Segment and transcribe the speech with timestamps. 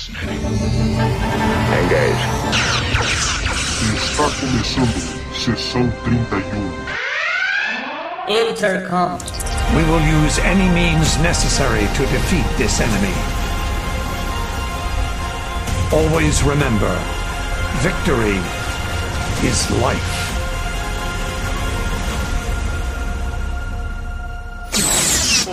[0.00, 0.40] Fascinating.
[1.76, 2.24] Engage.
[3.96, 4.96] Está começando
[5.34, 6.40] sessão 31.
[8.28, 9.18] Intercom.
[9.76, 13.12] We will use any means necessary to defeat this enemy.
[15.92, 16.98] Always remember,
[17.82, 18.40] victory
[19.44, 20.29] is life.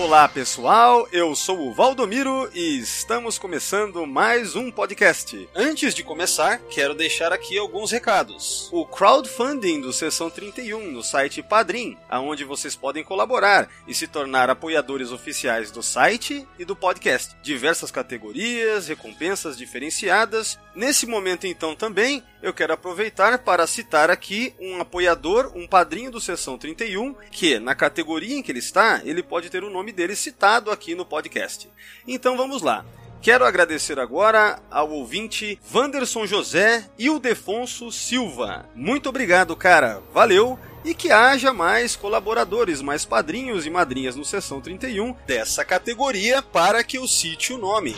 [0.07, 5.49] Olá pessoal, eu sou o Valdomiro e estamos começando mais um podcast.
[5.53, 8.69] Antes de começar, quero deixar aqui alguns recados.
[8.71, 14.49] O crowdfunding do Sessão 31 no site Padrim, aonde vocês podem colaborar e se tornar
[14.49, 17.35] apoiadores oficiais do site e do podcast.
[17.43, 20.57] Diversas categorias, recompensas diferenciadas.
[20.73, 26.21] Nesse momento então também, eu quero aproveitar para citar aqui um apoiador, um padrinho do
[26.21, 30.15] Sessão 31, que na categoria em que ele está, ele pode ter o nome dele
[30.15, 31.67] citado aqui no podcast.
[32.07, 32.85] Então vamos lá.
[33.19, 38.69] Quero agradecer agora ao ouvinte Wanderson José e o Defonso Silva.
[38.75, 40.01] Muito obrigado, cara.
[40.13, 40.57] Valeu!
[40.85, 46.83] E que haja mais colaboradores, mais padrinhos e madrinhas no Sessão 31 dessa categoria para
[46.83, 47.93] que eu cite o nome.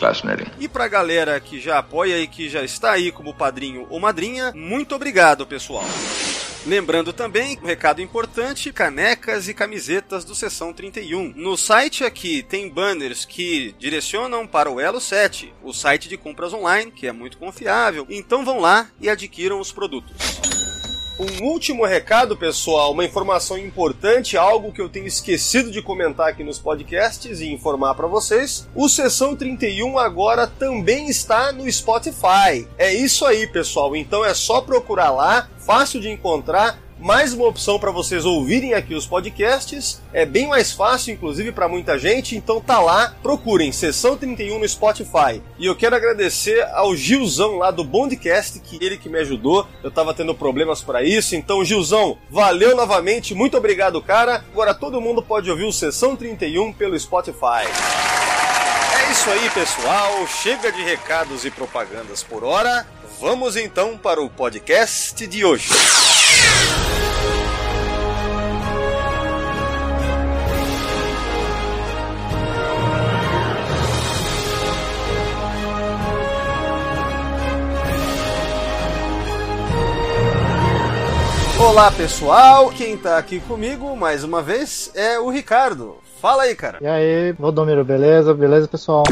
[0.58, 4.52] E pra galera que já apoia e que já está aí como padrinho ou madrinha,
[4.56, 5.84] muito obrigado, pessoal.
[6.66, 11.32] Lembrando também, um recado importante, canecas e camisetas do Sessão 31.
[11.34, 16.52] No site aqui tem banners que direcionam para o Elo 7, o site de compras
[16.52, 18.06] online, que é muito confiável.
[18.10, 20.14] Então vão lá e adquiram os produtos.
[21.20, 26.42] Um último recado, pessoal, uma informação importante, algo que eu tenho esquecido de comentar aqui
[26.42, 28.66] nos podcasts e informar para vocês.
[28.74, 32.66] O Sessão 31 agora também está no Spotify.
[32.78, 33.94] É isso aí, pessoal.
[33.94, 38.94] Então é só procurar lá, fácil de encontrar mais uma opção para vocês ouvirem aqui
[38.94, 40.00] os podcasts.
[40.12, 42.36] É bem mais fácil, inclusive, para muita gente.
[42.36, 45.42] Então tá lá, procurem Sessão 31 no Spotify.
[45.58, 49.66] E eu quero agradecer ao Gilzão lá do Bondcast, que ele que me ajudou.
[49.82, 51.34] Eu tava tendo problemas para isso.
[51.34, 53.34] Então, Gilzão, valeu novamente.
[53.34, 54.44] Muito obrigado, cara.
[54.52, 57.66] Agora todo mundo pode ouvir o Sessão 31 pelo Spotify.
[59.08, 60.26] É isso aí, pessoal.
[60.26, 62.86] Chega de recados e propagandas por hora.
[63.20, 65.68] Vamos então para o podcast de hoje.
[81.70, 85.98] Olá pessoal, quem tá aqui comigo mais uma vez é o Ricardo.
[86.20, 86.76] Fala aí, cara.
[86.82, 88.34] E aí, Valdomiro, beleza?
[88.34, 89.04] Beleza, pessoal?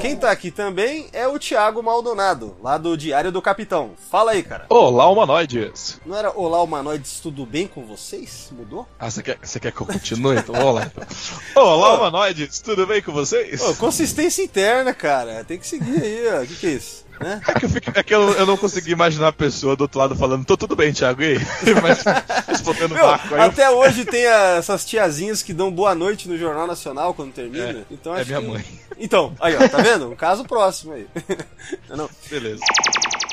[0.00, 3.90] Quem tá aqui também é o Thiago Maldonado, lá do Diário do Capitão.
[4.10, 4.64] Fala aí, cara.
[4.70, 6.00] Olá, humanoides!
[6.06, 8.50] Não era Olá Humanoides, tudo bem com vocês?
[8.50, 8.88] Mudou?
[8.98, 10.38] Ah, você quer, você quer que eu continue?
[10.38, 10.86] Então vamos lá.
[10.86, 11.62] Então.
[11.62, 12.60] Olá, humanoides!
[12.60, 13.60] Tudo bem com vocês?
[13.60, 15.44] Ô, consistência interna, cara.
[15.44, 16.42] Tem que seguir aí, ó.
[16.42, 17.01] O que, que é isso?
[17.22, 17.40] Né?
[17.46, 19.98] É que, eu, fico- é que eu, eu não consegui imaginar a pessoa do outro
[19.98, 21.38] lado falando, tô tudo bem, Thiago, e aí?
[21.82, 22.04] Mas
[22.46, 23.34] respondendo Meu, vácuo.
[23.34, 27.14] Aí eu- até hoje tem a- essas tiazinhas que dão boa noite no Jornal Nacional
[27.14, 27.64] quando termina.
[27.70, 28.64] É, então é minha que- mãe.
[28.98, 30.10] Então, aí ó, tá vendo?
[30.10, 31.06] Um caso próximo aí.
[31.88, 32.60] Não, Beleza.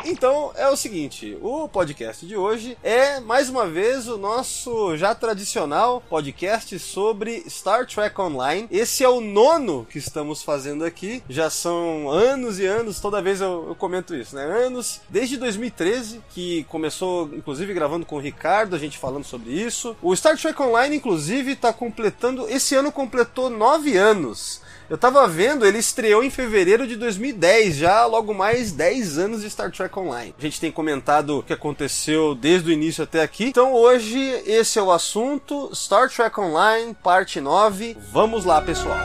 [0.06, 5.14] Então é o seguinte, o podcast de hoje é mais uma vez o nosso já
[5.14, 8.68] tradicional podcast sobre Star Trek Online.
[8.72, 11.22] Esse é o nono que estamos fazendo aqui.
[11.28, 14.44] Já são anos e anos, toda vez eu, eu comento isso, né?
[14.44, 19.96] Anos, desde 2013, que começou inclusive gravando com o Ricardo, a gente falando sobre isso.
[20.02, 22.48] O Star Trek Online, inclusive, tá completando.
[22.50, 24.62] Esse ano completou nove anos.
[24.90, 29.50] Eu tava vendo, ele estreou em fevereiro de 2010, já logo mais 10 anos de
[29.50, 30.34] Star Trek Online.
[30.36, 33.46] A gente tem comentado o que aconteceu desde o início até aqui.
[33.46, 37.96] Então hoje esse é o assunto, Star Trek Online, parte 9.
[38.12, 38.98] Vamos lá, pessoal.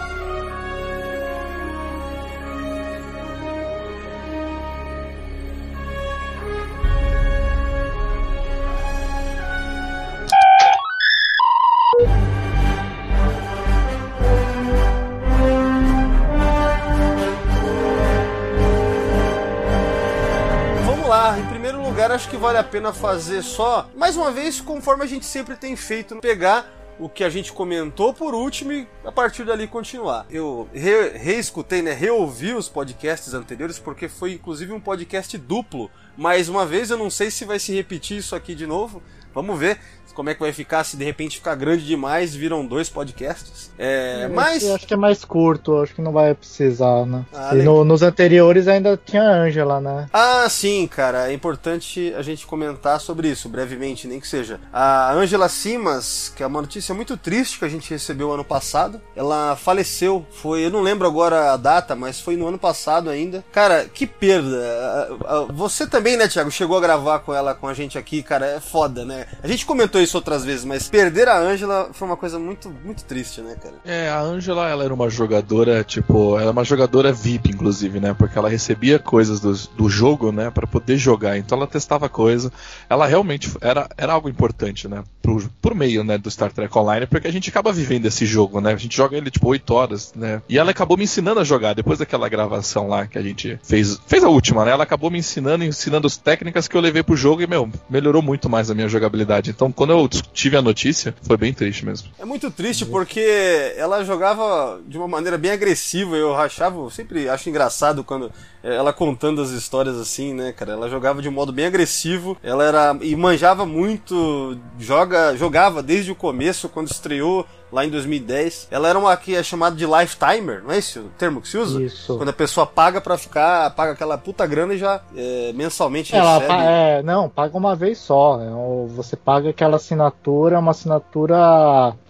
[21.95, 25.55] Lugar, acho que vale a pena fazer só, mais uma vez, conforme a gente sempre
[25.55, 26.69] tem feito, pegar
[26.99, 30.27] o que a gente comentou por último e a partir dali continuar.
[30.29, 35.89] Eu re- reescutei, né, reouvi os podcasts anteriores porque foi inclusive um podcast duplo.
[36.17, 39.01] Mais uma vez, eu não sei se vai se repetir isso aqui de novo.
[39.33, 39.79] Vamos ver.
[40.15, 43.71] Como é que vai ficar se de repente ficar grande demais, viram dois podcasts.
[43.79, 44.63] É, mas.
[44.63, 47.25] Eu acho que é mais curto, acho que não vai precisar, né?
[47.35, 50.09] Ah, e no- nos anteriores ainda tinha a Angela, né?
[50.13, 51.31] Ah, sim, cara.
[51.31, 54.61] É importante a gente comentar sobre isso, brevemente, nem que seja.
[54.73, 59.01] A Angela Simas, que é uma notícia muito triste que a gente recebeu ano passado,
[59.17, 60.25] ela faleceu.
[60.31, 63.45] Foi, eu não lembro agora a data, mas foi no ano passado ainda.
[63.53, 65.49] Cara, que perda.
[65.53, 68.61] Você também, né, Thiago, chegou a gravar com ela, com a gente aqui, cara, é
[68.61, 69.27] foda, né?
[69.43, 73.05] A gente comentou isso outras vezes, mas perder a Angela foi uma coisa muito, muito
[73.05, 73.75] triste, né, cara?
[73.85, 78.15] É, a Angela, ela era uma jogadora, tipo, ela é uma jogadora VIP, inclusive, né?
[78.15, 80.51] Porque ela recebia coisas do, do jogo, né?
[80.51, 81.37] Pra poder jogar.
[81.37, 82.53] Então ela testava coisa.
[82.89, 85.03] Ela realmente era, era algo importante, né?
[85.25, 88.61] Pro, por meio, né, do Star Trek Online, porque a gente acaba vivendo esse jogo,
[88.61, 88.75] né?
[88.75, 90.43] A gente joga ele, tipo, 8 horas, né?
[90.47, 93.99] E ela acabou me ensinando a jogar, depois daquela gravação lá que a gente fez.
[94.07, 94.73] Fez a última, né?
[94.73, 98.21] Ela acabou me ensinando, ensinando as técnicas que eu levei pro jogo e, meu, melhorou
[98.21, 99.49] muito mais a minha jogabilidade.
[99.49, 102.09] Então, quando eu tive a notícia, foi bem triste mesmo.
[102.19, 106.17] É muito triste porque ela jogava de uma maneira bem agressiva.
[106.17, 108.31] Eu rachava, eu sempre acho engraçado quando
[108.63, 110.73] eh, ela contando as histórias assim, né, cara?
[110.73, 112.37] Ela jogava de um modo bem agressivo.
[112.43, 118.69] Ela era e manjava muito, joga, jogava desde o começo quando estreou lá em 2010.
[118.71, 121.59] Ela era uma que é chamada de lifetimer, não é esse o termo que se
[121.59, 121.83] usa?
[121.83, 122.17] Isso.
[122.17, 126.39] Quando a pessoa paga pra ficar, paga aquela puta grana e já eh, mensalmente Ela
[126.39, 126.55] recebe.
[126.63, 128.41] é, não, paga uma vez só.
[128.41, 131.37] é, o- Você paga aquela assinatura, é uma assinatura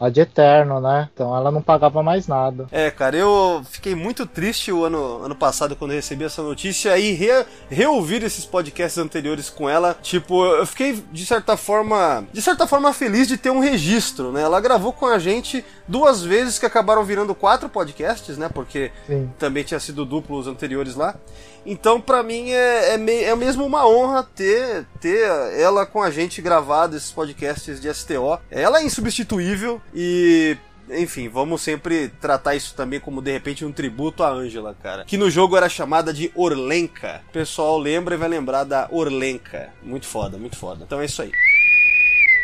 [0.01, 1.09] a de eterno, né?
[1.15, 2.67] Então ela não pagava mais nada.
[2.71, 7.13] É, cara, eu fiquei muito triste o ano, ano passado quando recebi essa notícia e
[7.13, 9.97] re, reouvir esses podcasts anteriores com ela.
[10.03, 14.43] Tipo, eu fiquei de certa forma, de certa forma feliz de ter um registro, né?
[14.43, 15.54] Ela gravou com a gente
[15.87, 18.49] duas vezes que acabaram virando quatro podcasts, né?
[18.49, 19.31] Porque Sim.
[19.39, 21.15] também tinha sido duplo os anteriores lá.
[21.67, 25.21] Então, pra mim, é, é, me- é mesmo uma honra ter, ter
[25.59, 28.39] ela com a gente gravado esses podcasts de STO.
[28.51, 30.57] Ela é insubstituível e.
[30.91, 35.03] Enfim, vamos sempre tratar isso também como de repente um tributo à Angela, cara.
[35.07, 37.23] Que no jogo era chamada de Orlenka.
[37.31, 39.71] O pessoal lembra e vai lembrar da Orlenka.
[39.83, 40.85] Muito foda, muito foda.
[40.85, 41.31] Então é isso aí.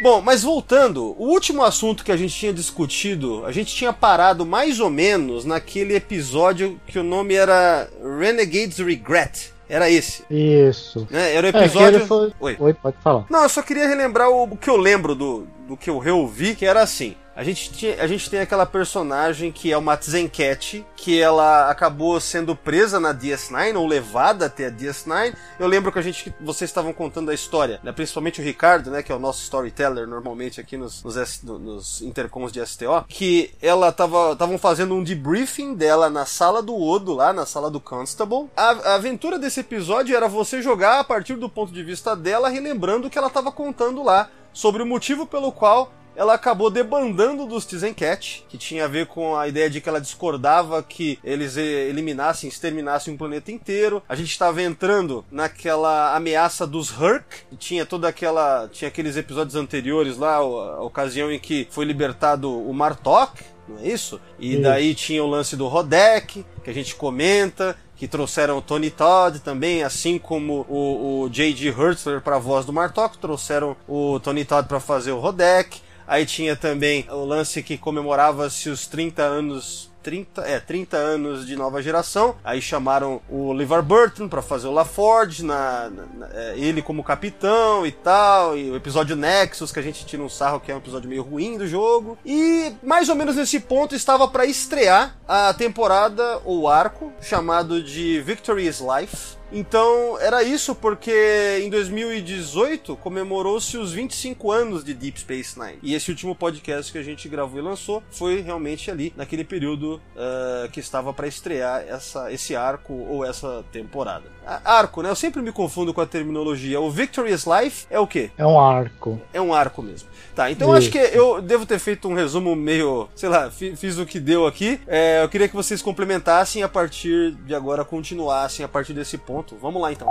[0.02, 4.46] Bom, mas voltando, o último assunto que a gente tinha discutido, a gente tinha parado
[4.46, 7.88] mais ou menos naquele episódio que o nome era
[8.18, 9.52] Renegade's Regret.
[9.68, 11.06] Era esse, Isso.
[11.10, 11.32] né?
[11.32, 11.98] Era o É, episódio.
[12.00, 12.32] ele foi...
[12.40, 12.56] Oi.
[12.58, 13.24] Oi, pode falar.
[13.30, 16.56] Não, eu só queria relembrar o, o que eu lembro do, do que eu reouvi,
[16.56, 17.14] que era assim.
[17.40, 22.54] A gente, a gente tem aquela personagem que é uma Zencat, que ela acabou sendo
[22.54, 25.34] presa na DS9, ou levada até a DS9.
[25.58, 27.92] Eu lembro que a gente, vocês estavam contando a história, né?
[27.92, 32.52] principalmente o Ricardo, né, que é o nosso storyteller normalmente aqui nos, nos, nos intercoms
[32.52, 37.32] de STO, que ela tava estavam fazendo um debriefing dela na sala do Odo, lá
[37.32, 38.50] na sala do Constable.
[38.54, 42.50] A, a aventura desse episódio era você jogar a partir do ponto de vista dela,
[42.50, 45.90] relembrando o que ela estava contando lá sobre o motivo pelo qual
[46.20, 49.98] ela acabou debandando dos Tizencat, que tinha a ver com a ideia de que ela
[49.98, 54.02] discordava que eles eliminassem, exterminassem um planeta inteiro.
[54.06, 58.68] A gente estava entrando naquela ameaça dos Hurk, que tinha toda aquela.
[58.70, 63.88] tinha aqueles episódios anteriores lá, a ocasião em que foi libertado o Martok, não é
[63.88, 64.20] isso?
[64.38, 64.62] E Isso.
[64.62, 69.38] daí tinha o lance do Rodek, que a gente comenta, que trouxeram o Tony Todd
[69.40, 71.68] também, assim como o, o J.G.
[71.68, 75.80] Hertzler para a voz do Martok, trouxeram o Tony Todd para fazer o Rodek.
[76.10, 81.54] Aí tinha também o lance que comemorava-se os 30 anos 30, é, 30 anos de
[81.54, 82.34] nova geração.
[82.42, 87.04] Aí chamaram o LeVar Burton para fazer o LaForge, na, na- na- é, ele como
[87.04, 88.56] capitão e tal.
[88.56, 91.22] E o episódio Nexus, que a gente tira um sarro que é um episódio meio
[91.22, 92.18] ruim do jogo.
[92.24, 98.20] E mais ou menos nesse ponto estava para estrear a temporada ou arco chamado de
[98.22, 99.38] Victory is Life.
[99.52, 105.78] Então era isso porque em 2018 comemorou-se os 25 anos de Deep Space Nine.
[105.82, 110.00] E esse último podcast que a gente gravou e lançou foi realmente ali, naquele período
[110.16, 114.24] ah, que estava para estrear essa, esse arco ou essa temporada.
[114.64, 115.10] Arco, né?
[115.10, 116.80] Eu sempre me confundo com a terminologia.
[116.80, 118.30] O Victorious Life é o quê?
[118.36, 119.20] É um arco.
[119.32, 120.08] É um arco mesmo.
[120.34, 123.98] Tá, então acho que eu devo ter feito um resumo meio, sei lá, fi- fiz
[123.98, 124.80] o que deu aqui.
[124.86, 129.56] É, eu queria que vocês complementassem a partir de agora, continuassem a partir desse ponto.
[129.60, 130.08] Vamos lá então.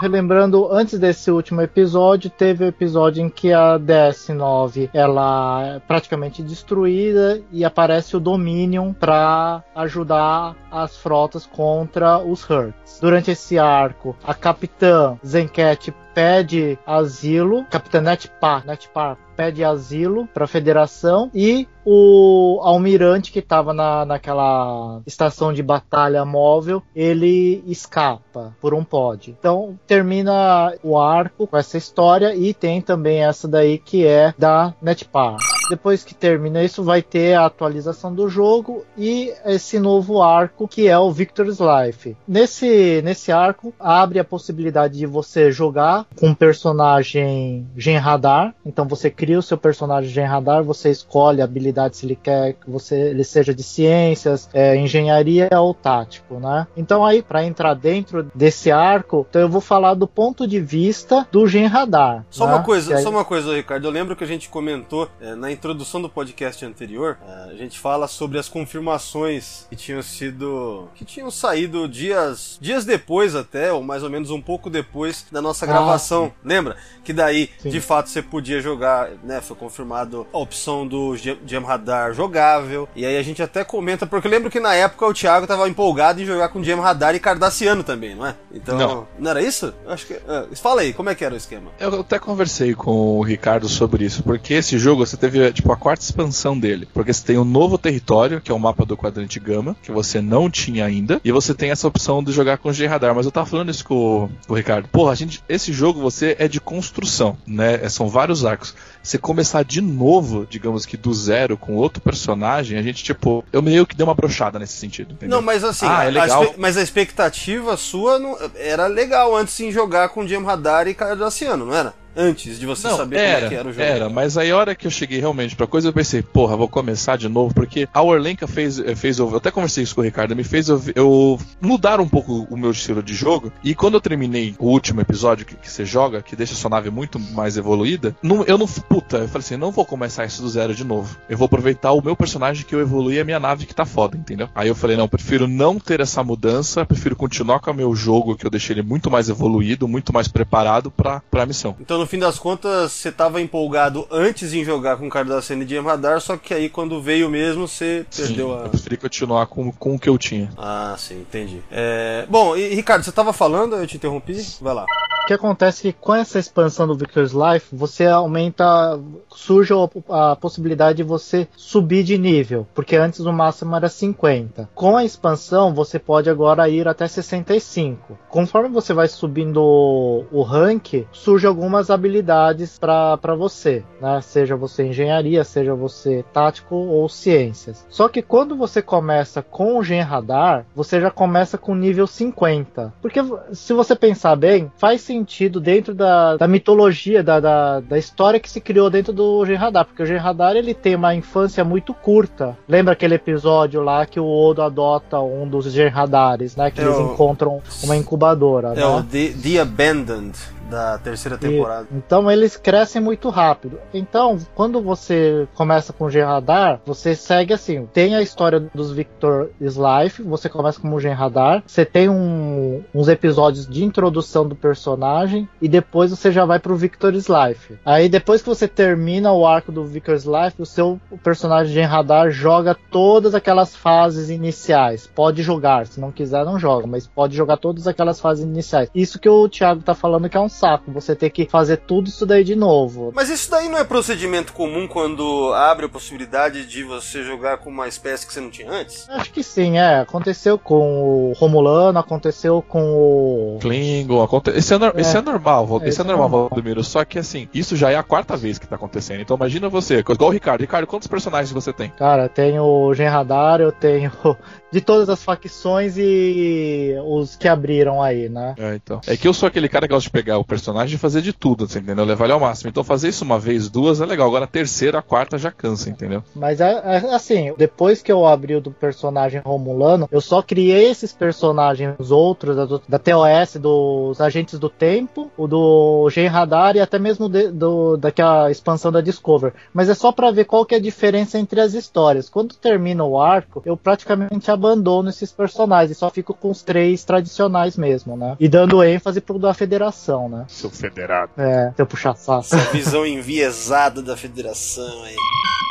[0.00, 6.40] Relembrando, antes desse último episódio, teve o episódio em que a DS9 ela é praticamente
[6.40, 13.00] destruída e aparece o Dominion para ajudar as frotas contra os Hurts.
[13.00, 20.48] Durante esse arco, a capitã Zencat pede asilo, Capitã Netpar, Netpar pede asilo para a
[20.48, 28.74] Federação e o almirante que estava na, naquela estação de batalha móvel, ele escapa por
[28.74, 29.30] um pod.
[29.38, 34.74] Então termina o arco com essa história e tem também essa daí que é da
[34.82, 35.36] Netpar.
[35.68, 40.88] Depois que termina isso, vai ter a atualização do jogo e esse novo arco que
[40.88, 42.16] é o Victor's Life.
[42.26, 48.54] Nesse, nesse arco, abre a possibilidade de você jogar com um personagem Gen Radar.
[48.64, 52.54] Então você cria o seu personagem Gen Radar, você escolhe a habilidade se ele quer
[52.54, 56.66] que você ele seja de ciências, é, engenharia ou tático, né?
[56.76, 61.26] Então aí para entrar dentro desse arco, então eu vou falar do ponto de vista
[61.30, 62.24] do Gen Radar.
[62.30, 62.54] Só né?
[62.54, 63.86] uma coisa, aí- só uma coisa, Ricardo.
[63.86, 67.78] Eu lembro que a gente comentou é, na introdução do podcast anterior, é, a gente
[67.78, 70.88] fala sobre as confirmações que tinham sido.
[70.94, 72.58] que tinham saído dias.
[72.60, 76.32] dias depois até, ou mais ou menos um pouco depois da nossa Ah, gravação.
[76.44, 76.76] Lembra?
[77.04, 77.70] Que daí, Sim.
[77.70, 79.40] de fato, você podia jogar, né?
[79.40, 82.88] Foi confirmado a opção do Gem Gem Radar jogável.
[82.94, 85.68] E aí a gente até comenta, porque eu lembro que na época o Thiago tava
[85.68, 88.34] empolgado em jogar com Gem Radar e Cardassiano também, não é?
[88.52, 88.78] Então.
[88.78, 89.08] Não.
[89.18, 89.74] Não era isso?
[89.84, 90.14] Eu acho que.
[90.14, 91.70] é, fala aí, como é que era o esquema?
[91.80, 95.76] Eu até conversei com o Ricardo sobre isso, porque esse jogo você teve tipo a
[95.76, 96.88] quarta expansão dele.
[96.92, 100.20] Porque você tem um novo território, que é o mapa do quadrante gama, que você
[100.20, 103.14] não tinha ainda, e você tem essa opção de jogar com G-Radar.
[103.14, 104.88] Mas eu tava falando isso com, o- com o Ricardo.
[104.88, 107.80] Porra, a gente, esse jogo você é de construção, né?
[107.82, 108.74] É, São vários arcos.
[109.02, 113.62] Você começar de novo, digamos que do zero, com outro personagem, a gente, tipo, eu
[113.62, 115.12] meio que dei uma brochada nesse sentido.
[115.14, 115.36] entendeu?
[115.36, 116.42] Não, mas assim, Ah, é a- a legal.
[116.44, 120.94] espe- mas a expectativa sua não- era legal antes em jogar com Jam Radar e
[120.94, 121.94] Cardassiano, não era?
[122.16, 123.82] Antes de você Não, saber era, como é que era o jogo.
[123.84, 126.68] Era, mas aí a hora que eu cheguei realmente pra coisa, eu pensei, porra, vou
[126.68, 130.04] começar de novo, porque a Orlenka fez, eh, fez eu, até conversei isso com o
[130.04, 133.94] Ricardo, me fez eu, eu mudar um pouco o meu estilo de jogo, e quando
[133.94, 137.18] eu terminei o último episódio que, que você joga, que deixa a sua nave muito
[137.18, 140.74] mais evoluída, não, eu não, puta, eu falei assim, não vou começar isso do zero
[140.74, 143.66] de novo, eu vou aproveitar o meu personagem que eu evolui e a minha nave
[143.66, 144.48] que tá foda, entendeu?
[144.54, 148.36] Aí eu falei, não, prefiro não ter essa mudança, prefiro continuar com o meu jogo,
[148.36, 151.76] que eu deixei ele muito mais evoluído, muito mais preparado pra, pra missão.
[151.80, 155.84] Então, no fim das contas, você tava empolgado antes em jogar com Cardassiano e Jam
[155.84, 158.64] Radar, só que aí quando veio mesmo, você perdeu Sim, a.
[158.64, 160.50] Eu preferi continuar com, com o que eu tinha.
[160.56, 161.62] Ah, sim, entendi.
[161.70, 164.36] É, Bom, e Ricardo, você tava falando, eu te interrompi?
[164.60, 164.86] Vai lá.
[165.28, 169.74] Que acontece é que com essa expansão do Victor's Life, você aumenta, surge
[170.08, 174.70] a, possibilidade de você subir de nível, porque antes o máximo era 50.
[174.74, 178.18] Com a expansão, você pode agora ir até 65.
[178.30, 184.22] Conforme você vai subindo o, o rank, surgem algumas habilidades para você, né?
[184.22, 187.84] Seja você engenharia, seja você tático ou ciências.
[187.90, 192.94] Só que quando você começa com o Gen Radar, você já começa com nível 50.
[193.02, 193.20] Porque
[193.52, 195.17] se você pensar bem, faz sentido
[195.60, 199.84] dentro da, da mitologia, da, da, da história que se criou dentro do Gen Radar.
[199.84, 202.56] Porque o Gen Radar ele tem uma infância muito curta.
[202.68, 206.70] Lembra aquele episódio lá que o Odo adota um dos Gen Radares, né?
[206.70, 208.68] Que É eles o- encontram uma incubadora.
[208.72, 208.86] É né?
[208.86, 210.36] o The, The Abandoned
[210.68, 211.86] da terceira temporada.
[211.90, 213.78] E- então eles crescem muito rápido.
[213.92, 218.92] Então, quando você começa com o Gen Radar, você segue assim: tem a história dos
[218.92, 224.54] Victor Life, você começa como Gen Radar, você tem um- uns episódios de introdução do
[224.54, 227.78] personagem e depois você já vai pro Victor's Life.
[227.84, 232.30] Aí depois que você termina o arco do Victor's Life, o seu personagem Gen Radar
[232.30, 235.08] joga todas aquelas fases iniciais.
[235.14, 238.90] Pode jogar, se não quiser não joga, mas pode jogar todas aquelas fases iniciais.
[238.94, 242.08] Isso que o Thiago tá falando que é um saco, você ter que fazer tudo
[242.08, 243.12] isso daí de novo.
[243.14, 247.70] Mas isso daí não é procedimento comum quando abre a possibilidade de você jogar com
[247.70, 249.08] uma espécie que você não tinha antes?
[249.10, 250.00] Acho que sim, é.
[250.00, 253.58] Aconteceu com o Romulano, aconteceu com o.
[253.60, 254.50] Klingon, aconte...
[254.50, 255.00] esse, é, nor- É.
[255.00, 256.48] esse é normal, Val- É, esse é isso é normal, normal.
[256.50, 256.82] Valdemiro.
[256.84, 259.20] Só que assim, isso já é a quarta vez que tá acontecendo.
[259.20, 260.60] Então imagina você, igual o Ricardo.
[260.60, 261.90] Ricardo, quantos personagens você tem?
[261.90, 264.10] Cara, tem o Gen Radar, eu tenho
[264.72, 268.54] de todas as facções e os que abriram aí, né?
[268.58, 269.00] É, então.
[269.06, 271.32] É que eu sou aquele cara que gosta de pegar o personagem e fazer de
[271.32, 272.04] tudo, você entendeu?
[272.04, 272.70] Levar ele ao máximo.
[272.70, 274.26] Então fazer isso uma vez, duas é legal.
[274.26, 276.24] Agora a terceira, a quarta já cansa, entendeu?
[276.34, 280.90] Mas é, é assim, depois que eu abri o do personagem Romulano, eu só criei
[280.90, 286.80] esses personagens outros da, da TOS, dos Agentes do Tempo, o do Gen Radar e
[286.80, 289.52] até mesmo de, do, daquela expansão da Discover.
[289.72, 292.28] Mas é só pra ver qual que é a diferença entre as histórias.
[292.28, 297.04] Quando termina o arco, eu praticamente abandono esses personagens e só fico com os três
[297.04, 298.36] tradicionais mesmo, né?
[298.40, 300.37] E dando ênfase pro da Federação, né?
[300.46, 301.32] Seu federado.
[301.36, 302.40] É, se eu puxar saco.
[302.40, 305.16] Essa visão enviesada da federação aí.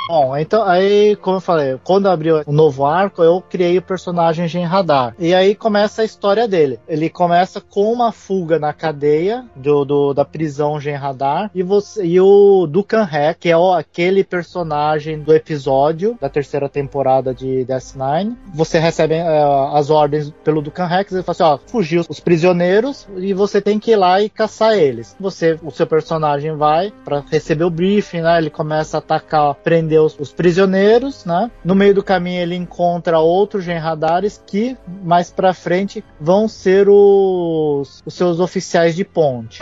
[0.08, 4.48] Bom, então aí, como eu falei, quando abriu o novo arco, eu criei o personagem
[4.48, 5.14] Gen Radar.
[5.20, 6.80] E aí começa a história dele.
[6.88, 12.06] Ele começa com uma fuga na cadeia do, do da prisão Gen Radar e, você,
[12.06, 17.66] e o Dukan Hack, que é o, aquele personagem do episódio da terceira temporada de
[17.66, 18.38] Death Nine.
[18.54, 23.06] Você recebe é, as ordens pelo Dukan Hack, ele fala assim, ó, fugiu os prisioneiros
[23.18, 25.18] e você tem que ir lá e caçar eles.
[25.20, 28.38] Você, o seu personagem vai para receber o briefing, né?
[28.38, 31.52] Ele começa a atacar, prender os, os prisioneiros, né?
[31.64, 38.02] No meio do caminho ele encontra outros genradares que mais para frente vão ser os,
[38.06, 39.60] os seus oficiais de ponte.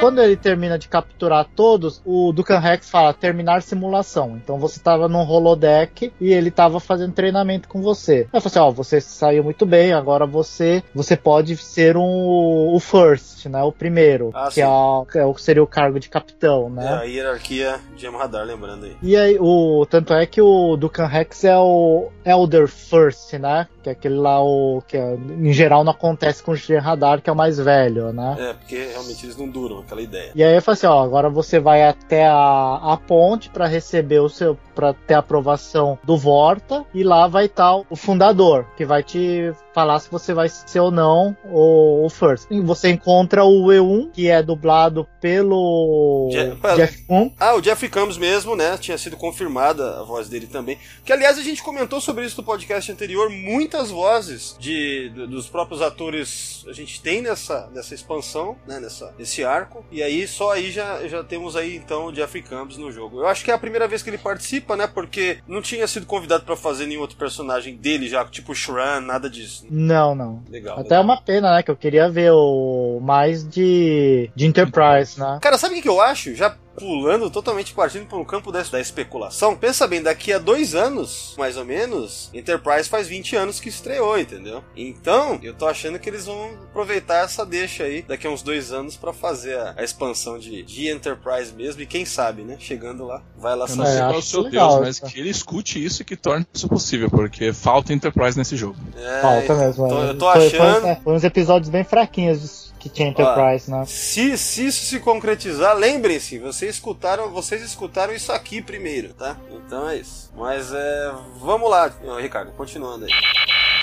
[0.00, 4.36] Quando ele termina de capturar todos, o Dukan Rex fala terminar simulação.
[4.42, 8.20] Então você estava num holodeck e ele estava fazendo treinamento com você.
[8.32, 12.78] Eu falei assim, ó, você saiu muito bem, agora você você pode ser um, o
[12.78, 13.60] first, né?
[13.64, 16.88] O primeiro, Ah, que é, o- é o- seria o cargo de capitão, É né?
[17.00, 18.96] a hierarquia de Radar, lembrando aí.
[19.02, 23.66] E aí, o, tanto é que o Dukan Rex é o Elder First, né?
[23.88, 27.20] Que é aquele lá, o, que é- em geral não acontece com o Gen Radar,
[27.22, 28.36] que é o mais velho, né?
[28.38, 30.32] É, porque realmente eles não duram, aquela ideia.
[30.34, 34.20] E aí eu falei assim, ó, agora você vai até a, a ponte para receber
[34.20, 38.84] o seu, para ter a aprovação do Vorta e lá vai estar o fundador que
[38.84, 42.48] vai te falar se você vai ser ou não o, o first.
[42.50, 47.32] E você encontra o E1 que é dublado pelo Je- Jeff Koons.
[47.38, 48.76] Ah, o Jeffrey Combs mesmo, né?
[48.76, 50.78] Tinha sido confirmada a voz dele também.
[51.04, 53.30] Que aliás a gente comentou sobre isso no podcast anterior.
[53.30, 58.80] Muitas vozes de, do- dos próprios atores a gente tem nessa, nessa expansão, né?
[58.80, 59.84] Nessa, nesse arco.
[59.92, 63.20] E aí só aí já, já temos aí então o Jeffrey Combs no jogo.
[63.20, 64.88] Eu acho que é a primeira vez que ele participa, né?
[64.88, 69.30] Porque não tinha sido convidado pra fazer nenhum outro personagem dele já, tipo Shran, nada
[69.30, 69.66] disso.
[69.70, 70.42] Não, não.
[70.48, 70.74] Legal.
[70.74, 71.02] Até é legal.
[71.02, 71.62] uma pena, né?
[71.62, 75.38] Que eu queria ver o mais de, de Enterprise, né?
[75.40, 76.34] Cara, sabe o que que eu acho?
[76.34, 79.56] Já pulando totalmente partindo para um campo da, da especulação.
[79.56, 84.18] Pensa bem, daqui a dois anos, mais ou menos, Enterprise faz 20 anos que estreou,
[84.18, 84.62] entendeu?
[84.76, 88.72] Então, eu tô achando que eles vão aproveitar essa deixa aí daqui a uns dois
[88.72, 91.82] anos para fazer a, a expansão de, de Enterprise mesmo.
[91.82, 92.56] E quem sabe, né?
[92.58, 95.06] Chegando lá, vai lá não É, é o acho seu legal, Deus, mas tá.
[95.08, 98.76] que ele escute isso e que torne isso possível, porque falta Enterprise nesse jogo.
[98.96, 99.88] É, Falta mesmo.
[99.88, 100.10] tô- né?
[100.10, 100.80] eu tô Foi- achando.
[100.82, 103.84] Foi, foi uns episódios bem fraquinhos que tinha Enterprise, né?
[103.86, 109.36] Se, se isso se concretizar, lembrem-se, vocês escutaram, vocês escutaram isso aqui primeiro, tá?
[109.50, 110.27] Então é isso.
[110.38, 111.12] Mas é.
[111.40, 111.90] Vamos lá,
[112.20, 113.10] Ricardo, continuando aí.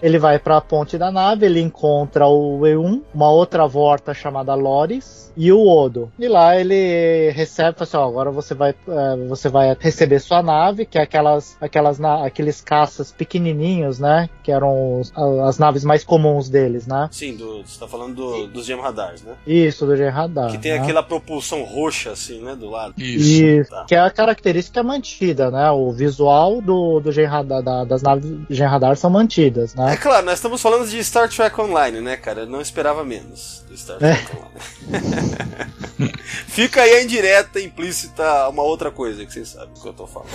[0.01, 5.31] Ele vai pra ponte da nave, ele encontra o E1, uma outra vorta chamada Loris
[5.37, 6.11] e o Odo.
[6.19, 10.43] E lá ele recebe, fala assim, ó, agora você vai, eh, você vai receber sua
[10.43, 14.29] nave, que é aquelas, aquelas na- aqueles caças pequenininhos, né?
[14.43, 17.07] Que eram os- a- as naves mais comuns deles, né?
[17.11, 19.33] Sim, do, você tá falando do- dos Gem Radars, né?
[19.47, 20.51] Isso, do Gen Radar.
[20.51, 20.79] que tem né?
[20.79, 22.53] aquela propulsão roxa, assim, né?
[22.55, 22.93] Do lado.
[22.97, 23.43] Isso.
[23.43, 23.85] Isso, Tá.
[23.87, 25.71] que é a característica mantida, né?
[25.71, 29.97] O visual do, do Gen Radar, da- das naves Gen Radar são mantidas, É né?
[29.97, 32.41] claro, nós estamos falando de Star Trek Online, né, cara?
[32.41, 34.35] Eu não esperava menos do Star Trek É.
[34.37, 35.75] Online.
[36.47, 40.07] Fica aí a indireta, implícita, uma outra coisa que vocês sabem do que eu tô
[40.07, 40.29] falando.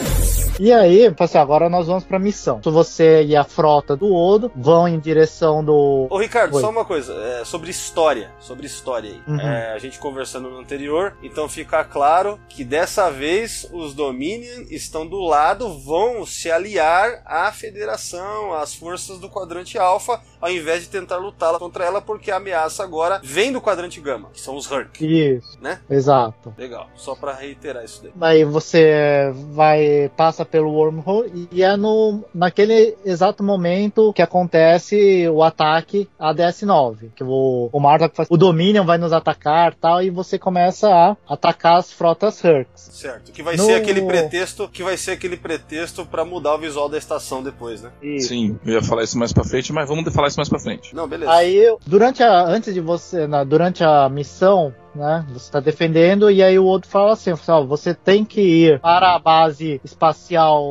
[0.59, 2.61] E aí, assim, agora nós vamos pra missão.
[2.63, 6.07] Você e a frota do Odo vão em direção do.
[6.11, 6.61] Ô Ricardo, Oi.
[6.61, 9.21] só uma coisa, é, sobre história, sobre história aí.
[9.27, 9.41] Uhum.
[9.41, 15.07] É, a gente conversando no anterior, então fica claro que dessa vez os Dominion estão
[15.07, 20.89] do lado, vão se aliar à Federação, às forças do Quadrante Alpha, ao invés de
[20.89, 24.71] tentar lutar contra ela, porque a ameaça agora vem do Quadrante Gama, que são os
[24.71, 25.81] Hurk, Isso, né?
[25.91, 26.55] exato.
[26.57, 28.13] Legal, só pra reiterar isso daí.
[28.21, 35.43] Aí você vai, passa pelo wormhole e é no, naquele exato momento que acontece o
[35.43, 37.11] ataque à DS9.
[37.17, 41.17] Que o, o Martok faz, o Dominion vai nos atacar tal, e você começa a
[41.29, 42.91] atacar as frotas Hurks.
[42.93, 45.80] Certo, que vai No- ser aquele pretexto, que vai ser aquele pretexto
[46.11, 47.91] pra mudar o visual da estação depois, né?
[48.21, 50.95] Sim, eu ia falar isso mais pra frente, mas vamos falar isso mais pra frente.
[50.95, 51.31] Não, beleza.
[51.33, 56.43] Aí, durante a, antes de você, na- durante a missão, né, você está defendendo e
[56.43, 60.65] aí o outro fala assim, ó, você tem que ir para a base espacial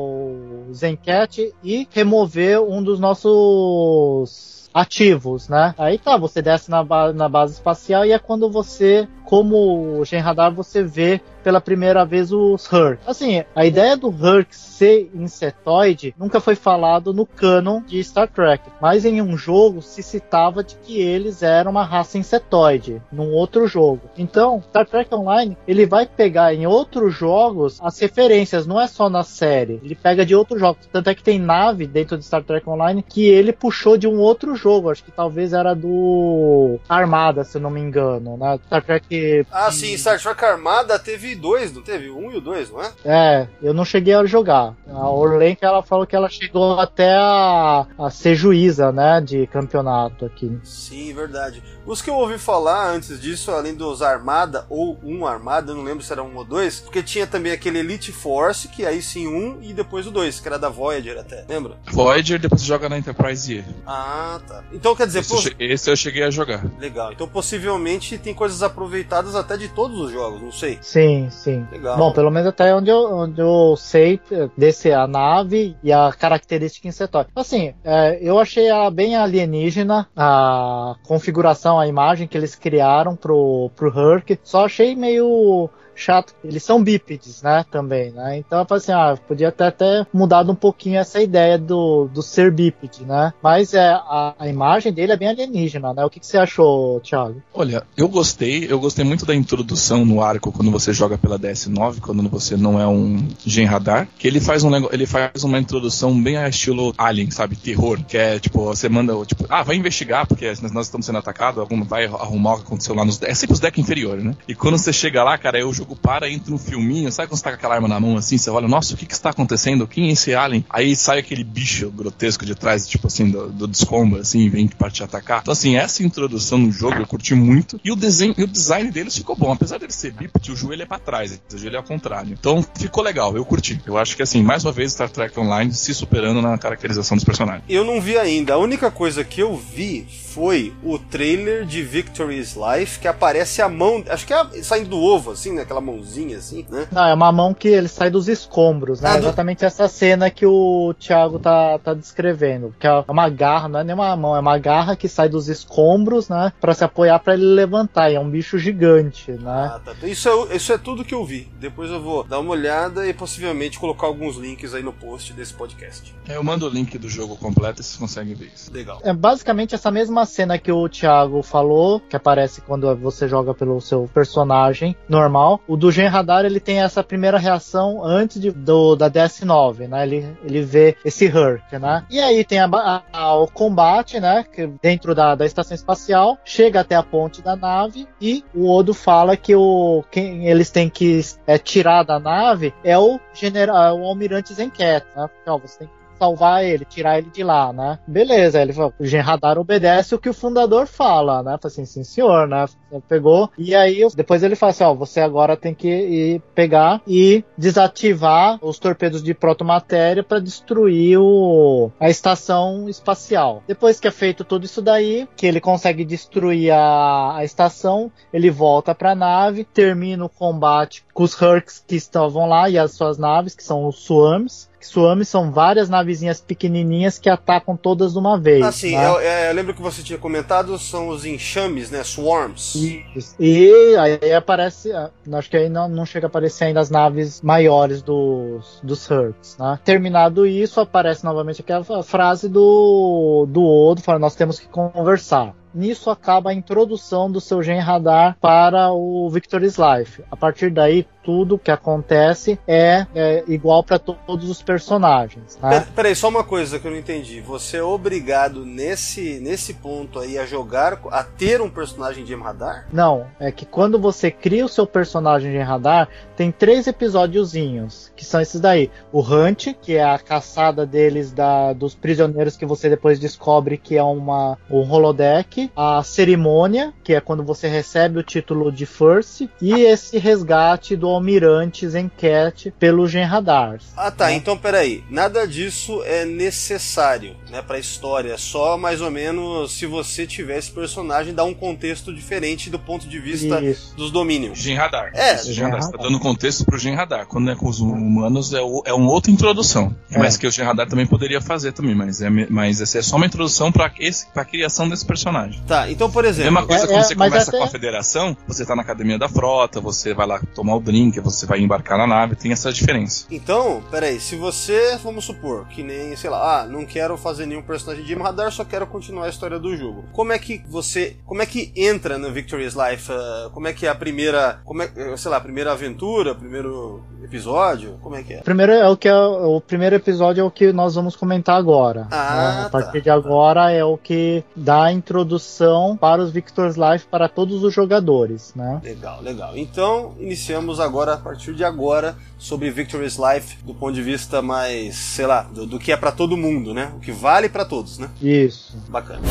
[0.72, 5.74] Zencat e remover um dos nossos ativos, né?
[5.76, 10.20] Aí tá, você desce na, ba- na base espacial e é quando você, como Gen
[10.20, 13.00] Radar, você vê pela primeira vez os Hurk.
[13.06, 18.64] Assim, a ideia do Hurk ser insetoide nunca foi falado no canon de Star Trek,
[18.80, 23.66] mas em um jogo se citava de que eles eram uma raça insetoide, num outro
[23.66, 24.00] jogo.
[24.16, 29.08] Então, Star Trek Online, ele vai pegar em outros jogos as referências, não é só
[29.08, 30.88] na série, ele pega de outros jogos.
[30.92, 34.18] Tanto é que tem nave dentro de Star Trek Online que ele puxou de um
[34.18, 38.58] outro jogo, acho que talvez era do Armada, se não me engano, né?
[38.66, 42.10] Star Trek Ah, sim, Star Trek Armada teve teve dois, não teve?
[42.10, 42.90] Um e o dois, não é?
[43.04, 44.74] É, eu não cheguei a jogar.
[44.88, 50.24] A Orlenka, ela falou que ela chegou até a, a ser juíza, né, de campeonato
[50.24, 50.58] aqui.
[50.64, 51.62] Sim, verdade.
[51.86, 55.82] Os que eu ouvi falar antes disso, além dos Armada ou um Armada, eu não
[55.82, 59.26] lembro se era um ou dois, porque tinha também aquele Elite Force, que aí sim
[59.26, 61.76] um, e depois o dois, que era da Voyager até, lembra?
[61.90, 63.64] Voyager depois você joga na Enterprise E.
[63.86, 64.62] Ah, tá.
[64.72, 66.64] Então quer dizer, Esse, esse eu cheguei a jogar.
[66.78, 67.12] legal.
[67.12, 70.78] Então possivelmente tem coisas aproveitadas até de todos os jogos, não sei.
[70.80, 71.66] Sim, sim.
[71.70, 71.96] Legal.
[71.96, 74.20] Bom, pelo menos até onde eu, onde eu sei
[74.56, 77.26] desse a nave e a característica em setor.
[77.34, 83.70] Assim, é, eu achei ela bem alienígena, a configuração, a imagem que eles criaram pro,
[83.76, 84.38] pro Herc.
[84.42, 85.68] Só achei meio
[86.00, 86.34] chato.
[86.44, 88.38] Eles são bípedes, né, também, né?
[88.38, 92.22] Então eu falei assim, ah, podia até, até mudado um pouquinho essa ideia do, do
[92.22, 93.32] ser bípede, né?
[93.42, 96.04] Mas é, a, a imagem dele é bem alienígena, né?
[96.04, 97.42] O que, que você achou, Thiago?
[97.52, 102.00] Olha, eu gostei, eu gostei muito da introdução no arco quando você joga pela DS9,
[102.00, 106.20] quando você não é um gen radar, que ele faz um ele faz uma introdução
[106.22, 110.26] bem a estilo Alien, sabe, terror, que é tipo, você manda, tipo, ah, vai investigar
[110.26, 113.54] porque nós estamos sendo atacados, algum vai arrumar o que aconteceu lá nos, é sempre
[113.54, 114.34] os decks inferiores, né?
[114.46, 117.44] E quando você chega lá, cara, aí o para, entra um filminho, sabe quando você
[117.44, 119.86] tá com aquela arma na mão assim, você olha, nossa, o que que está acontecendo?
[119.86, 120.64] Quem é esse alien?
[120.70, 124.90] Aí sai aquele bicho grotesco de trás, tipo assim, do, do descombro, assim, vem para
[124.90, 125.40] te atacar.
[125.42, 127.80] Então, assim, essa introdução no jogo eu curti muito.
[127.84, 129.52] E o desenho, e o design deles ficou bom.
[129.52, 132.36] Apesar dele ser bípede, o joelho é pra trás, o joelho é ao contrário.
[132.38, 133.80] Então, ficou legal, eu curti.
[133.86, 137.24] Eu acho que, assim, mais uma vez, Star Trek Online se superando na caracterização dos
[137.24, 137.64] personagens.
[137.68, 138.54] Eu não vi ainda.
[138.54, 143.68] A única coisa que eu vi foi o trailer de Victory's Life, que aparece a
[143.68, 145.64] mão, acho que é saindo do ovo, assim, né?
[145.70, 146.88] Aquela mãozinha, assim, né?
[146.90, 149.10] Não, é uma mão que ele sai dos escombros, né?
[149.10, 152.74] Ah, do- Exatamente essa cena que o Thiago tá, tá descrevendo.
[152.76, 155.48] Que é uma garra, não é nem uma mão, é uma garra que sai dos
[155.48, 156.52] escombros, né?
[156.60, 158.10] Pra se apoiar pra ele levantar.
[158.10, 159.70] E é um bicho gigante, né?
[159.76, 159.94] Ah, tá.
[160.08, 161.48] Isso é, isso é tudo que eu vi.
[161.60, 165.54] Depois eu vou dar uma olhada e possivelmente colocar alguns links aí no post desse
[165.54, 166.12] podcast.
[166.28, 168.72] Eu mando o link do jogo completo e vocês conseguem ver isso.
[168.72, 168.98] Legal.
[169.04, 173.80] É basicamente essa mesma cena que o Thiago falou, que aparece quando você joga pelo
[173.80, 175.59] seu personagem normal.
[175.66, 180.02] O do Gen Radar ele tem essa primeira reação antes de- do, da DS9, né?
[180.04, 182.04] Ele, ele vê esse Herc, né?
[182.10, 184.44] E aí tem a ba- a- o combate, né?
[184.44, 188.92] Que dentro da, da estação espacial, chega até a ponte da nave e o Odo
[188.94, 194.04] fala que o quem eles têm que é, tirar da nave é o general, o
[194.06, 195.28] almirante Zenket, né?
[195.28, 197.98] Porque, ó, você tem que salvar ele, tirar ele de lá, né?
[198.06, 201.58] Beleza, ele falou, o Gen Radar obedece o que o fundador fala, né?
[201.60, 202.66] Falei assim, sim senhor, né?
[203.08, 207.42] Pegou, e aí depois ele fala assim, ó, você agora tem que ir pegar e
[207.56, 213.62] desativar os torpedos de protomatéria para destruir o, a estação espacial.
[213.66, 218.50] Depois que é feito tudo isso daí, que ele consegue destruir a, a estação, ele
[218.50, 222.92] volta para a nave, termina o combate com os Hercs que estavam lá e as
[222.92, 224.70] suas naves, que são os Swarms.
[224.80, 228.64] Que Swarms são várias navezinhas pequenininhas que atacam todas de uma vez.
[228.64, 229.06] Ah, sim, né?
[229.06, 232.02] eu, é, eu lembro que você tinha comentado, são os enxames, né?
[232.02, 232.74] Swarms.
[233.14, 233.34] Isso.
[233.38, 237.42] E aí aparece, ah, acho que aí não, não chega a aparecer ainda as naves
[237.42, 239.78] maiores dos, dos Hertz, né?
[239.84, 245.54] Terminado isso, aparece novamente aquela frase do, do Odo, falando, nós temos que conversar.
[245.72, 250.22] Nisso acaba a introdução do seu gen radar para o Victor's Life.
[250.30, 255.58] A partir daí, tudo que acontece é, é igual para todos os personagens.
[255.62, 255.70] Né?
[255.70, 257.40] Pera- Peraí, só uma coisa que eu não entendi.
[257.40, 262.86] Você é obrigado nesse, nesse ponto aí a jogar, a ter um personagem de radar?
[262.92, 266.86] Não, é que quando você cria o seu personagem em radar, tem três
[267.34, 268.90] episódiozinhos, que são esses daí.
[269.12, 273.96] O Hunt, que é a caçada deles da, dos prisioneiros que você depois descobre que
[273.96, 275.70] é uma, um holodeck.
[275.76, 279.48] A cerimônia, que é quando você recebe o título de First.
[279.60, 283.78] E esse resgate do almirante Zencat pelo Gen Radar.
[283.96, 284.26] Ah, tá.
[284.26, 284.34] né?
[284.34, 285.02] Então, peraí.
[285.10, 288.36] Nada disso é necessário, né, pra história.
[288.38, 293.08] Só mais ou menos se você tiver esse personagem, dá um contexto diferente do ponto
[293.08, 293.94] de vista Isso.
[293.96, 294.58] dos domínios.
[294.58, 295.10] Gen Radar.
[295.14, 295.82] É, Esse Gen Gen Radar.
[295.82, 297.26] Você tá dando contexto pro Gen Radar.
[297.26, 299.94] Quando é com os humanos, é, o- é uma outra introdução.
[300.10, 300.18] É.
[300.18, 301.94] Mas que o Gen Radar também poderia fazer também.
[301.94, 305.60] Mas, é, mas essa é só uma introdução pra, esse, pra criação desse personagem.
[305.66, 306.50] Tá, então, por exemplo.
[306.52, 309.18] Mesma coisa É, quando é, você começa até- com a federação, você tá na academia
[309.18, 312.72] da frota, você vai lá tomar o drink, você vai embarcar na nave, tem essa
[312.72, 313.26] diferença.
[313.30, 317.62] Então, peraí, se você, vamos supor, que nem, sei lá, ah, não quero fazer nenhum
[317.62, 320.04] personagem de radar, só quero continuar a história do jogo.
[320.12, 323.10] Como é que você, como é que entra no Victory's Life?
[323.10, 326.34] Ah, como é que é a primeira, como é, eh, sei lá, a primeira aventura,
[326.34, 327.98] primeiro episódio?
[328.02, 328.40] Como é que é?
[328.40, 332.08] Primeiro é o que é, o primeiro episódio é o que nós vamos comentar agora.
[332.10, 332.60] Ah, né?
[332.60, 332.70] A tá.
[332.70, 337.62] partir de agora é o que dá a introdução para os Victor's Life para todos
[337.62, 338.80] os jogadores, né?
[338.82, 339.56] Legal, legal.
[339.56, 344.96] Então, iniciamos agora, a partir de agora, sobre Victory's Life do ponto de vista mais,
[344.96, 346.92] sei lá, do, do que é pra todo mundo, né?
[346.96, 348.10] O que vale pra todos, né?
[348.20, 348.76] Isso.
[348.88, 349.22] Bacana.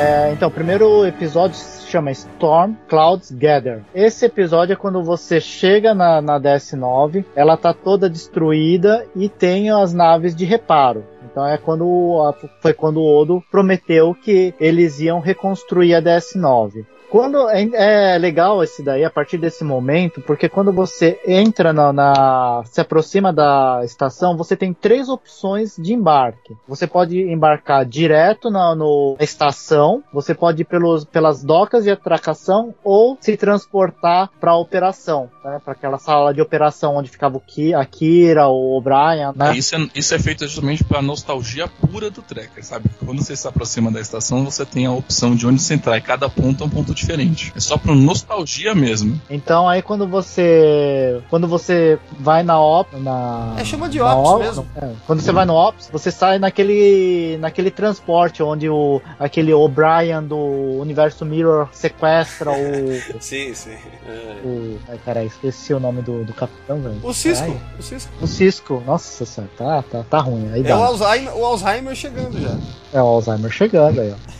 [0.00, 3.82] É, então, o primeiro episódio chama Storm Clouds Gather.
[3.92, 9.70] Esse episódio é quando você chega na, na DS9, ela tá toda destruída e tem
[9.70, 11.04] as naves de reparo.
[11.30, 16.84] Então é quando foi quando o Odo prometeu que eles iam reconstruir a DS9.
[17.10, 21.92] Quando é, é legal esse daí a partir desse momento, porque quando você entra na,
[21.92, 26.54] na- se aproxima da estação, você tem três opções de embarque.
[26.68, 31.90] Você pode embarcar direto na no- na estação, você pode ir pelos, pelas docas de
[31.90, 37.36] atracação ou se transportar para a operação, né, para aquela sala de operação onde ficava
[37.36, 39.56] o Ki, a Kira, o O'Brien, né?
[39.56, 42.88] Isso é, isso é feito justamente pra nostalgia pura do Trekker, sabe?
[43.04, 46.00] Quando você se aproxima da estação, você tem a opção de onde você entrar, e
[46.00, 47.52] cada ponto é um ponto diferente.
[47.56, 49.20] É só pra nostalgia mesmo.
[49.28, 54.42] Então aí quando você quando você vai na op na É, chama de Ops op-
[54.44, 54.66] mesmo.
[54.76, 60.22] é, quando você vai no ops, você sai naquele naquele transporte onde o aquele O'Brien
[60.22, 60.36] do
[60.80, 63.76] Universo Mirror sequestra o Sim, sim.
[64.06, 64.36] É.
[64.44, 67.00] o ai caralho, esqueci o nome do, do capitão, velho.
[67.02, 67.60] O Cisco, Caralho.
[67.78, 68.12] o Cisco.
[68.22, 68.82] O Cisco.
[68.86, 70.50] Nossa senhora, tá, tá, tá ruim.
[70.52, 70.78] Aí É dá.
[70.78, 72.56] o Alzheimer, o Alzheimer chegando já.
[72.92, 74.30] É o Alzheimer chegando aí, ó.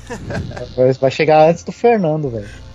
[0.77, 2.49] Vai- Vai chegar antes do Fernando, velho.
[2.51, 2.70] Yeah.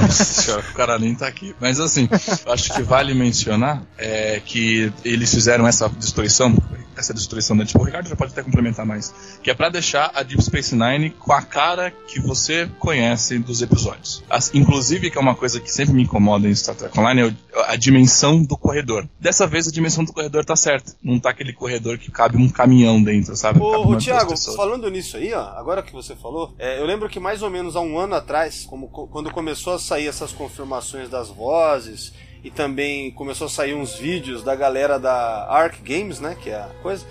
[0.00, 1.54] Nossa senhora, o cara nem tá aqui.
[1.60, 2.08] Mas assim,
[2.46, 6.54] eu acho que vale mencionar é, que eles fizeram essa destruição,
[6.96, 10.10] essa destruição da tipo, o Ricardo já pode até complementar mais, que é pra deixar
[10.14, 14.22] a Deep Space Nine com a cara que você conhece dos episódios.
[14.28, 17.22] As- inclusive, que é uma coisa que sempre me incomoda em Star Trek Online,
[17.54, 19.06] é a dimensão do corredor.
[19.18, 20.92] Dessa vez a dimensão do corredor tá certa.
[21.02, 23.58] Não tá aquele corredor que cabe um caminhão dentro, sabe?
[23.60, 27.18] Ô, ô Thiago, falando nisso aí, ó, agora que você falou, é, eu lembro que
[27.20, 31.08] mais ou menos há um ano atrás, como, co- quando começou a sair essas confirmações
[31.08, 36.36] das vozes e também começou a sair uns vídeos da galera da Arc Games, né,
[36.40, 37.04] que é a coisa,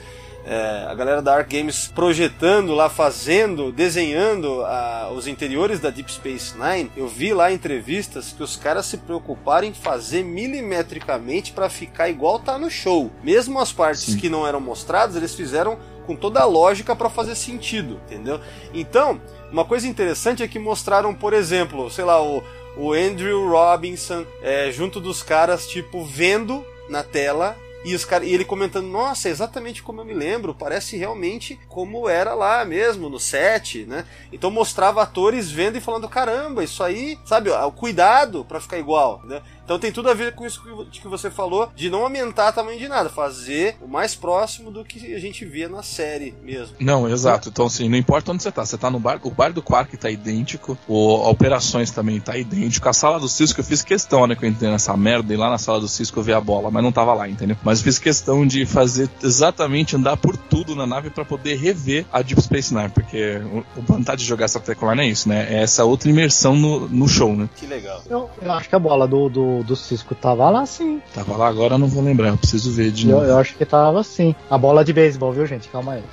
[0.45, 6.12] é, a galera da Arc Games projetando lá, fazendo, desenhando ah, os interiores da Deep
[6.12, 11.69] Space Nine, eu vi lá entrevistas que os caras se preocuparam em fazer milimetricamente para
[11.69, 13.12] ficar igual tá no show.
[13.23, 14.17] Mesmo as partes Sim.
[14.17, 18.41] que não eram mostradas, eles fizeram com toda a lógica para fazer sentido, entendeu?
[18.73, 19.21] Então,
[19.52, 22.44] uma coisa interessante é que mostraram, por exemplo, sei lá, o,
[22.78, 28.34] o Andrew Robinson é, junto dos caras, tipo, vendo na tela e, os cara, e
[28.34, 33.10] ele comentando, nossa, é exatamente como eu me lembro, parece realmente como era lá mesmo,
[33.10, 34.06] no set, né?
[34.34, 39.22] Então mostrava atores vendo e falando, caramba, isso aí, sabe, o cuidado para ficar igual,
[39.24, 39.42] né?
[39.69, 42.79] Então tem tudo a ver com isso que- você falou, de não aumentar o tamanho
[42.79, 46.75] de nada, fazer o mais próximo do que a gente via na série mesmo.
[46.79, 47.49] Não, exato.
[47.49, 48.65] Então, assim, não importa onde você tá.
[48.65, 52.36] Você tá no bar, o bar do Quark tá idêntico, o a Operações também tá
[52.36, 52.89] idêntico.
[52.89, 55.51] A sala do Cisco, eu fiz questão, né, que eu entrei nessa merda e lá
[55.51, 57.55] na sala do Cisco eu vi a bola, mas não tava lá, entendeu?
[57.63, 62.08] Mas eu fiz questão de fazer exatamente andar por tudo na nave pra poder rever
[62.12, 65.47] a Deep Space Nine, porque o, o vontade de jogar essa Online é isso, né?
[65.49, 67.47] É essa outra imersão no, no show, né?
[67.55, 68.01] Que legal.
[68.10, 71.02] Eu, eu acho que a bola do, do, do Cisco tava lá sim.
[71.13, 73.28] Tava lá agora, eu não vou lembrar, eu preciso ver de Eu, novo.
[73.28, 74.36] eu acho que tava sim.
[74.50, 75.67] A bola de beisebol, viu, gente?
[75.69, 76.04] Calma aí.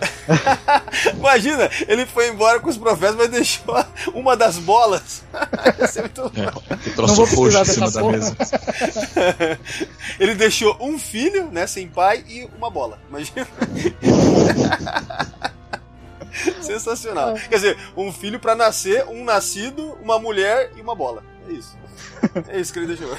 [1.16, 3.74] Imagina, ele foi embora com os profetas, mas deixou
[4.14, 5.24] uma das bolas.
[5.96, 8.36] É, que troço vou roxo em cima da mesa.
[10.18, 12.98] Ele deixou um filho, né, sem pai e uma bola.
[13.08, 13.46] Imagina.
[16.60, 17.34] Sensacional.
[17.48, 21.22] Quer dizer, um filho pra nascer, um nascido, uma mulher e uma bola.
[21.46, 21.78] É isso.
[22.48, 23.10] É isso que ele deixou.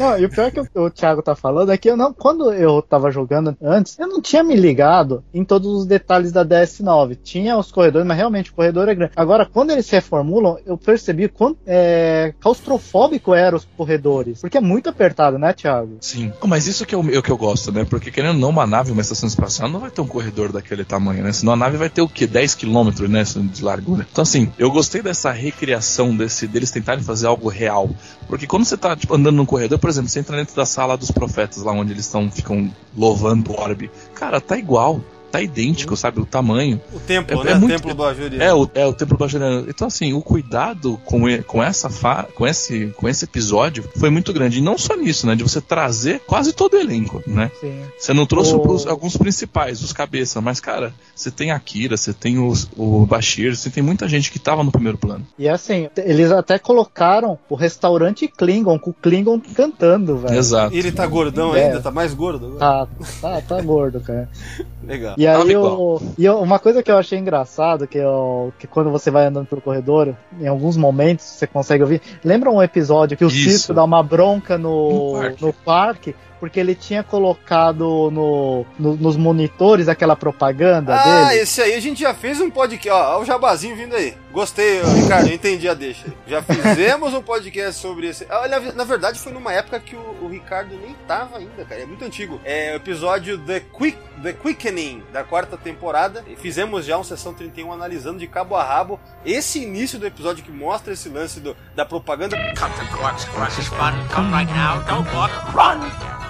[0.00, 2.80] Não, e o pior que o, Thiago tá falando é que eu não, quando eu
[2.80, 7.18] tava jogando antes, eu não tinha me ligado em todos os detalhes da DS9.
[7.22, 9.12] Tinha os corredores, mas realmente o corredor é grande.
[9.14, 14.40] Agora, quando eles reformulam, eu percebi quanto é, claustrofóbico eram os corredores.
[14.40, 15.98] Porque é muito apertado, né, Thiago?
[16.00, 16.32] Sim.
[16.40, 17.84] Oh, Mas isso que é o, é que eu gosto, né?
[17.84, 20.84] Porque querendo ou não, uma nave, uma estação espacial, não vai ter um corredor daquele
[20.84, 21.32] tamanho, né?
[21.32, 22.26] Senão a nave vai ter o quê?
[22.26, 23.22] 10 km, né?
[23.52, 24.06] De largura.
[24.10, 27.90] Então, assim, eu gostei dessa recriação desse, deles tentarem fazer algo real.
[28.26, 30.96] Porque quando você tá tipo, andando num corredor, por exemplo, você entra dentro da sala
[30.96, 33.90] dos profetas, lá onde eles estão, ficam louvando o orbe.
[34.14, 35.00] Cara, tá igual.
[35.30, 36.20] Tá idêntico, sabe?
[36.20, 36.80] O tamanho.
[36.92, 37.50] O templo, É- né?
[37.52, 38.42] é muito- templo do Ajuriano.
[38.42, 39.66] É, o, é o templo bajoriano.
[39.68, 44.32] Então, assim, o cuidado com, com essa fa com esse, com esse episódio foi muito
[44.32, 44.58] grande.
[44.58, 45.34] E não só nisso, né?
[45.34, 47.50] De você trazer quase todo o elenco, né?
[47.60, 47.80] Sim.
[47.98, 51.96] Você não trouxe O- os- alguns principais, os cabeças, mas, cara, você tem a Kira,
[51.96, 55.26] você tem os- o Bashir, você tem muita gente que tava no primeiro plano.
[55.38, 60.34] E assim, eles até colocaram o restaurante Klingon, com o Klingon cantando, velho.
[60.36, 60.74] Exato.
[60.74, 61.66] E ele tá gordão É.
[61.66, 62.58] ainda, tá mais gordo agora.
[62.58, 62.88] Tá,
[63.20, 64.28] tá, tá gordo, cara.
[64.82, 65.14] Legal.
[65.20, 68.90] E aí, eu, e eu- uma coisa que eu achei engraçado, que, eu, que quando
[68.90, 72.00] você vai andando pelo corredor, em alguns momentos você consegue ouvir.
[72.24, 73.50] Lembra um episódio que o Isso.
[73.50, 75.44] Cisco dá uma bronca no, No parque.
[75.44, 76.16] no parque?
[76.40, 81.42] Porque ele tinha colocado no, no- nos monitores aquela propaganda Ah, dele.
[81.42, 82.88] esse aí a gente já fez um podcast.
[82.90, 84.14] Ó, ó o jabazinho vindo aí.
[84.32, 86.06] Gostei, Ricardo, eu entendi a deixa.
[86.26, 88.26] Já fizemos um podcast sobre esse.
[88.30, 91.82] Olha, na verdade foi numa época que o, o Ricardo nem tava ainda, cara.
[91.82, 92.40] É muito antigo.
[92.44, 96.24] É o episódio The, Quick, The Quickening, da quarta temporada.
[96.26, 100.42] E fizemos já uma sessão 31 analisando de cabo a rabo esse início do episódio
[100.42, 102.36] que mostra esse lance do, da propaganda.
[102.58, 103.92] Cut the corks, crushes fun.
[104.14, 104.80] Come right now.
[104.84, 105.32] Don't walk.
[105.54, 106.29] Run!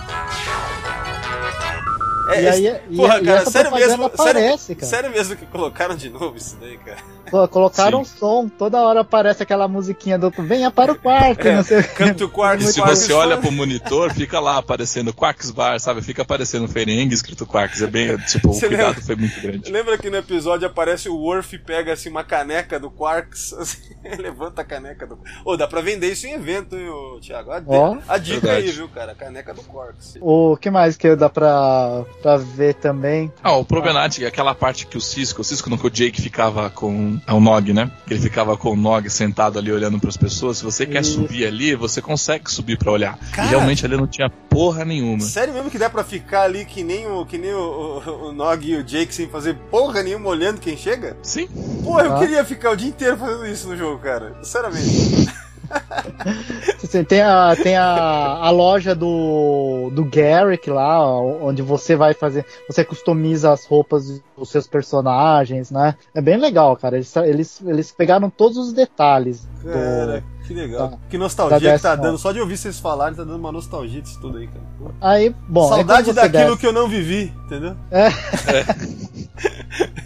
[2.32, 4.90] É, E aí- e- porra, e cara, essa sério mesmo, aparece, sério, cara.
[4.90, 6.98] sério mesmo que colocaram de novo isso daí, cara.
[7.30, 8.18] Pô, Colocaram Sim.
[8.18, 11.88] som, toda hora aparece aquela musiquinha do venha para o quarto, É, não sei o
[11.96, 16.02] Come to Quarks, E se você olha pro monitor, fica lá aparecendo Quarks Bar, sabe?
[16.02, 17.82] Fica aparecendo Ferengue escrito Quarks.
[17.82, 19.02] É bem, tipo, o Você cuidado lembra?
[19.02, 19.70] foi muito grande.
[19.70, 23.78] Lembra que no episódio aparece o Worf e pega assim uma caneca do Quarks, assim,
[24.18, 27.52] levanta a caneca do Ô, dá pra vender isso em evento, hein, ô, Thiago?
[27.52, 27.98] A, Ó.
[28.08, 28.66] a dica Verdade.
[28.66, 29.12] aí, viu, cara?
[29.12, 30.14] A caneca do Quarks.
[30.20, 33.32] O que mais que dá pra, pra ver também?
[33.42, 36.20] Ah, o Problemático é aquela parte que o Cisco, o Cisco não, que o Jake
[36.20, 37.19] ficava com.
[37.26, 37.90] É o Nog, né?
[38.08, 40.58] Ele ficava com o Nog sentado ali olhando pras pessoas.
[40.58, 43.18] Se você quer subir ali, você consegue subir pra olhar.
[43.32, 43.46] Cara.
[43.46, 45.20] E realmente ali não tinha porra nenhuma.
[45.20, 48.32] Sério mesmo que dá pra ficar ali que nem o, que nem o, o, o
[48.32, 51.16] Nog e o Jake sem fazer porra nenhuma olhando quem chega?
[51.22, 51.46] Sim.
[51.84, 52.18] Porra, eu Ah.
[52.18, 54.34] queria ficar o dia inteiro fazendo isso no jogo, cara.
[54.42, 55.30] Sinceramente.
[57.08, 62.44] Tem a, tem a, a loja do, do Garrick lá, onde você vai fazer.
[62.68, 65.94] Você customiza as roupas dos seus personagens, né?
[66.14, 66.96] É bem legal, cara.
[66.96, 69.44] Eles, eles, eles pegaram todos os detalhes.
[69.62, 70.88] do- Cara, que legal.
[70.90, 70.98] Tá.
[71.08, 72.18] Que nostalgia Da que tá dando.
[72.18, 74.60] Só de ouvir vocês falarem, tá dando uma nostalgia disso tudo aí, cara.
[74.78, 74.90] Pô.
[75.00, 75.68] Aí, bom.
[75.68, 77.76] Saudade daquilo desce, que eu não vivi, entendeu?
[77.90, 78.08] É.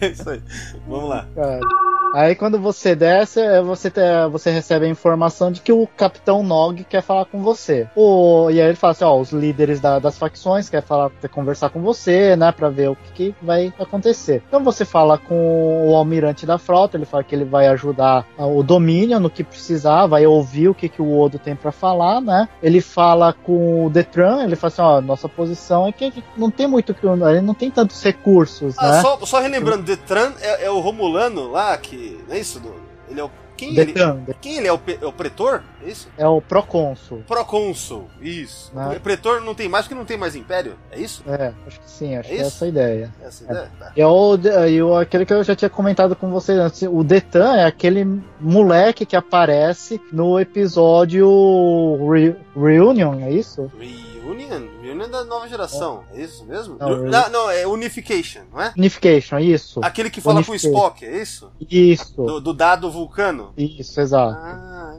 [0.00, 0.40] É isso aí.
[0.86, 1.26] Vamos lá.
[1.34, 1.60] cara.
[2.14, 4.00] Aí quando você desce, é, você, te-
[4.30, 7.88] você recebe a informação de que o Capitão Nog quer falar com você.
[7.96, 11.28] O, e aí ele fala assim, ó, os líderes da- das facções quer falar, quer
[11.28, 14.42] conversar com você, né, pra ver o que, que vai acontecer.
[14.46, 18.62] Então você fala com o almirante da frota, ele fala que ele vai ajudar o
[18.62, 22.48] Dominion no que precisar, vai ouvir o que, que o Odo tem pra falar, né.
[22.62, 26.24] Ele fala com o Detran, ele fala assim, ó, nossa posição é que a gente
[26.36, 29.00] não tem muito, que ele não tem tantos recursos, Ah, né.
[29.02, 32.03] só, só relembrando, Detran é, é o Romulano lá, que.
[32.28, 32.60] Não é isso?
[32.60, 32.74] Do,
[33.10, 33.30] ele é o.
[33.56, 33.94] Quem ele,
[34.40, 34.72] quem ele é?
[34.72, 35.62] O, é o Pretor?
[35.80, 36.08] É isso?
[36.18, 37.22] é o Procônsul.
[37.24, 38.08] Procônsul.
[38.20, 38.72] Isso.
[38.74, 38.92] Ah.
[38.96, 40.74] O Pretor não tem mais porque não tem mais Império?
[40.90, 41.22] É isso?
[41.24, 42.46] É, acho que sim, acho É que é isso?
[42.56, 43.14] essa a ideia.
[43.22, 43.70] Essa ideia?
[43.78, 43.92] Tá.
[43.96, 44.36] E é o,
[44.68, 46.82] e o, aquele que eu já tinha comentado com você antes.
[46.82, 48.04] O Detan é aquele
[48.40, 51.28] moleque que aparece no episódio
[52.10, 53.70] Re- Reunion, é isso?
[53.78, 54.13] Reunion?
[54.32, 56.04] Reunion da nova geração.
[56.14, 56.76] É isso mesmo?
[56.78, 57.28] Não, Não, Reunion.
[57.30, 58.72] não, é Unification, não é?
[58.76, 59.80] Unification, isso.
[59.82, 60.54] Aquele que fala com o.
[60.54, 61.50] Spock, é isso?
[61.70, 63.52] Isso, Do, do dado vulcano?
[63.56, 64.34] isso, exato.
[64.38, 64.93] Ah,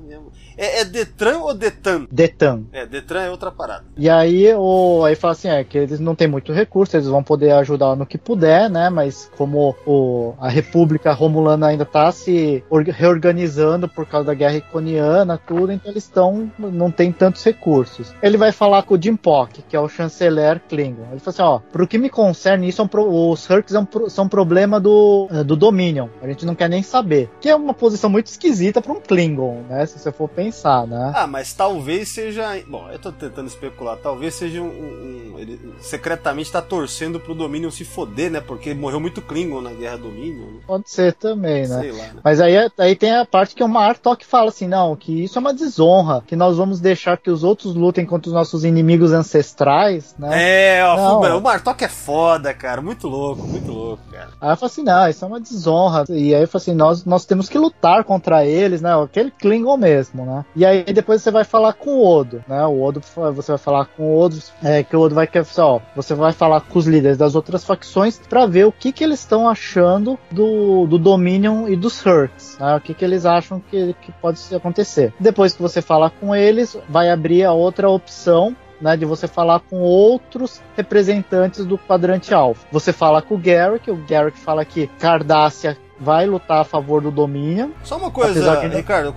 [0.57, 0.65] é.
[0.65, 2.07] É, é Detran ou Detan?
[2.11, 2.63] Detan.
[2.73, 3.85] É, Detran é outra parada.
[3.97, 7.23] E aí, o, aí fala assim, é que eles não têm muito recurso, eles vão
[7.23, 8.89] poder ajudar no que puder, né?
[8.89, 12.83] Mas como o, a República Romulana ainda tá se or-
[13.19, 18.13] reorganizando por causa da Guerra Iconiana, tudo, então eles estão não tem tantos recursos.
[18.21, 21.07] Ele vai falar com o Jim Pock, que é o chanceler Klingon.
[21.11, 23.85] Ele fala assim, ó, pro que me concerne, isso é um pro- os Hurks são,
[23.85, 26.07] pro- são problema do, eh, do Dominion.
[26.21, 27.29] A gente não quer nem saber.
[27.39, 29.85] Que é uma posição muito esquisita para um Klingon, né?
[29.85, 30.44] Se você for pensar,
[30.87, 31.11] né?
[31.15, 32.43] Ah, mas talvez seja.
[32.67, 33.97] Bom, eu tô tentando especular.
[33.97, 34.65] Talvez seja um.
[34.67, 38.39] um- ele secretamente tá torcendo pro Dominion se foder, né?
[38.39, 40.45] Porque morreu muito Klingon na Guerra Dominion.
[40.45, 40.59] né?
[40.65, 41.79] Pode ser também, né?
[41.81, 42.13] Sei lá, né?
[42.23, 45.41] Mas aí, aí tem a parte que o Martok fala assim, não, que isso é
[45.41, 50.15] uma desonra, que nós vamos deixar que os outros lutem contra os nossos inimigos ancestrais,
[50.17, 50.77] né?
[50.79, 51.37] É, ó, Não.
[51.37, 52.81] O Martok é foda, cara.
[52.81, 54.29] Muito louco, muito louco, cara.
[54.39, 56.05] Aí eu falo assim, não, isso é uma desonra.
[56.09, 58.91] E aí eu falo assim, nós, nós temos que lutar contra eles, né?
[59.01, 60.34] Aquele Klingon mesmo, né?
[60.55, 62.65] E aí depois você vai falar com o Odo, né?
[62.65, 63.01] O Odo,
[63.33, 66.31] você vai falar com o Odo, é, que o Odo vai querer, ó, você vai
[66.31, 70.17] falar com os líderes das outras facções pra ver o que que eles estão achando
[70.31, 72.75] do, do Dominion e dos Hurts, né?
[72.75, 75.13] O que que eles acham que, que pode acontecer.
[75.19, 79.61] Depois que você falar com eles, vai abrir a outra opção né, de você falar
[79.61, 82.67] com outros representantes do quadrante alfa.
[82.71, 87.09] Você fala com o Garrick, o Garrick fala que Cardassia vai lutar a favor do
[87.11, 87.69] Dominion.
[87.83, 89.13] Só uma coisa, que- Ricardo,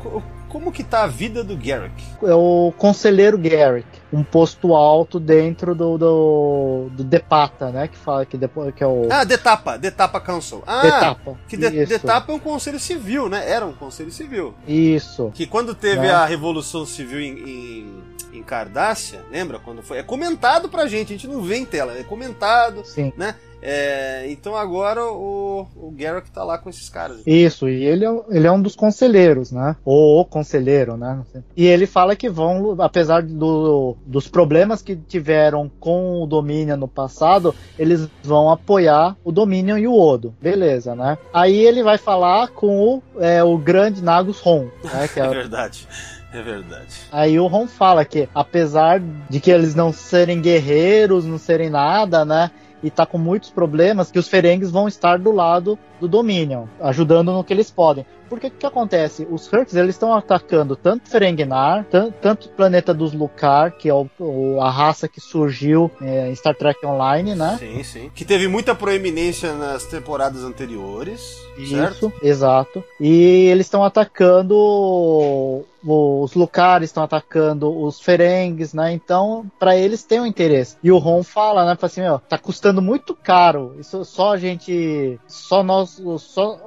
[0.49, 2.03] como que tá a vida do Garrick?
[2.23, 8.25] É o conselheiro Garrick, um posto alto dentro do, do, do Depata, né, que fala
[8.27, 10.63] que, depois, que é o Ah, Detapa, Detapa Council.
[10.67, 11.37] Ah, Detapa.
[11.49, 11.87] que de.
[11.87, 13.49] Detapa é um conselho civil, né?
[13.51, 14.55] Era um conselho civil.
[14.67, 15.31] Isso.
[15.35, 16.11] Que quando teve Né?
[16.11, 19.59] a Revolução Civil em, em, em Cardassia, lembra?
[19.59, 19.99] Quando foi?
[19.99, 23.13] É comentado pra gente, a gente não vê em tela, é comentado, Sim.
[23.17, 23.35] né?
[23.61, 27.23] É, então agora o, o Garrick tá lá com esses caras.
[27.27, 29.77] Isso, e ele é, ele é um dos conselheiros, né?
[29.85, 31.23] Ou o conselheiro, né?
[31.57, 36.89] E ele fala que vão, apesar do, dos problemas que tiveram com o Dominion no
[36.89, 40.35] passado, eles vão apoiar o Dominion e o Odo.
[40.41, 41.19] Beleza, né?
[41.33, 45.09] Aí ele vai falar com o, é, o grande Nagus Ron, né?
[45.19, 45.89] É é, verdade.
[46.33, 46.95] É verdade.
[47.11, 52.25] Aí o Ron fala que, apesar de que eles não serem guerreiros, não serem nada,
[52.25, 52.51] né?
[52.83, 57.33] E tá com muitos problemas, que os Ferengues vão estar do lado do Dominion, ajudando
[57.33, 58.07] no que eles podem.
[58.29, 59.27] Porque o que acontece?
[59.31, 63.95] Os Hurks, eles estão atacando tanto Ferenginar, tan- tanto o planeta dos Lucar, que é
[63.95, 67.57] o- o- a raça que surgiu é, em Star Trek Online, né?
[67.59, 68.11] Sim, sim.
[68.15, 71.37] Que teve muita proeminência nas temporadas anteriores.
[71.69, 72.07] Certo?
[72.07, 72.85] Isso, exato.
[73.01, 78.93] E eles estão atacando os Lucares, estão atacando os Ferengues, né?
[78.93, 80.77] Então, pra eles tem um interesse.
[80.83, 81.77] E o Ron fala, né?
[81.77, 83.75] Fala assim, ó, tá custando muito caro.
[83.79, 86.59] Isso só a gente, só nós, só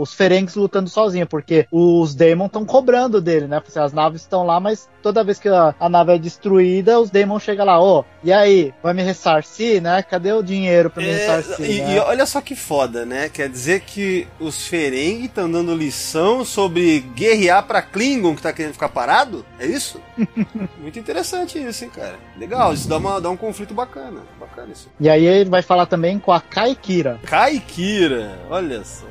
[0.00, 3.60] os Ferengues lutando sozinho, porque os Daemon estão cobrando dele, né?
[3.66, 7.10] Assim, as naves estão lá, mas toda vez que a, a nave é destruída, os
[7.10, 10.02] Daemon chegam lá, ô, e aí, vai me ressarcir, né?
[10.02, 11.70] Cadê o dinheiro pra me É, ressarcir?
[11.70, 11.96] e, né?
[11.96, 13.28] e olha só que foda, né?
[13.28, 18.74] Quer dizer que os Ferengi estão dando lição sobre guerrear pra Klingon que tá querendo
[18.74, 19.44] ficar parado?
[19.58, 20.00] É isso?
[20.78, 22.16] Muito interessante isso, hein, cara?
[22.36, 24.20] Legal, isso dá, uma, dá um conflito bacana.
[24.38, 24.88] Bacana isso.
[25.00, 27.18] E aí ele vai falar também com a Kai Kira.
[27.24, 29.06] Kai Kira, olha só,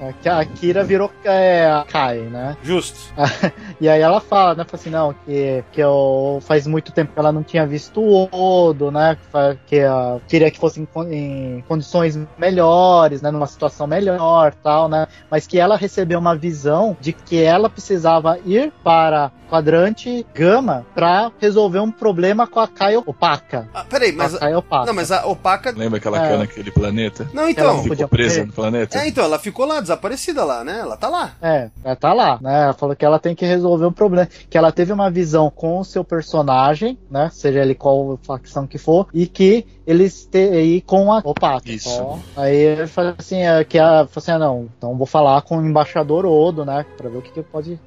[0.00, 2.56] A Ki- A Kira virou é, a Kai, né?
[2.62, 2.98] Justo.
[3.80, 4.64] E aí ela fala, né?
[4.64, 8.28] Fala assim, não, que, que eu, faz muito tempo que ela não tinha visto o
[8.32, 9.16] Odo, né?
[9.16, 13.30] Que, que a, queria que fosse em, em condições melhores, né?
[13.30, 15.06] Numa situação melhor tal, né?
[15.30, 21.30] Mas que ela recebeu uma visão de que ela precisava ir para quadrante Gama para
[21.40, 23.68] resolver um problema com a Kai Opaca.
[23.72, 24.34] Ah, peraí, mas.
[24.34, 24.86] A Kai Opaca.
[24.86, 25.70] Não, mas a Opaca.
[25.76, 26.28] Lembra aquela É.
[26.28, 27.28] cana naquele planeta?
[27.32, 27.76] Não, Ela então.
[27.82, 28.98] podia Ficou presa no planeta?
[28.98, 30.78] É, então, ela ficou lá, desaparecida lá, né?
[30.80, 31.32] Ela tá lá.
[31.40, 32.64] É, ela tá lá, né?
[32.64, 34.28] Ela falou que ela tem que resolver um problema.
[34.48, 37.30] Que ela teve uma visão com o seu personagem, né?
[37.32, 41.70] Seja ele qual facção que for, e que eles te, com a Opaca.
[41.70, 42.20] Isso.
[42.36, 45.66] Aí ele fala assim, é, que a, assim, ah, não, então vou falar com o
[45.66, 46.84] embaixador Odo, né?
[46.98, 47.80] Pra ver o que, que pode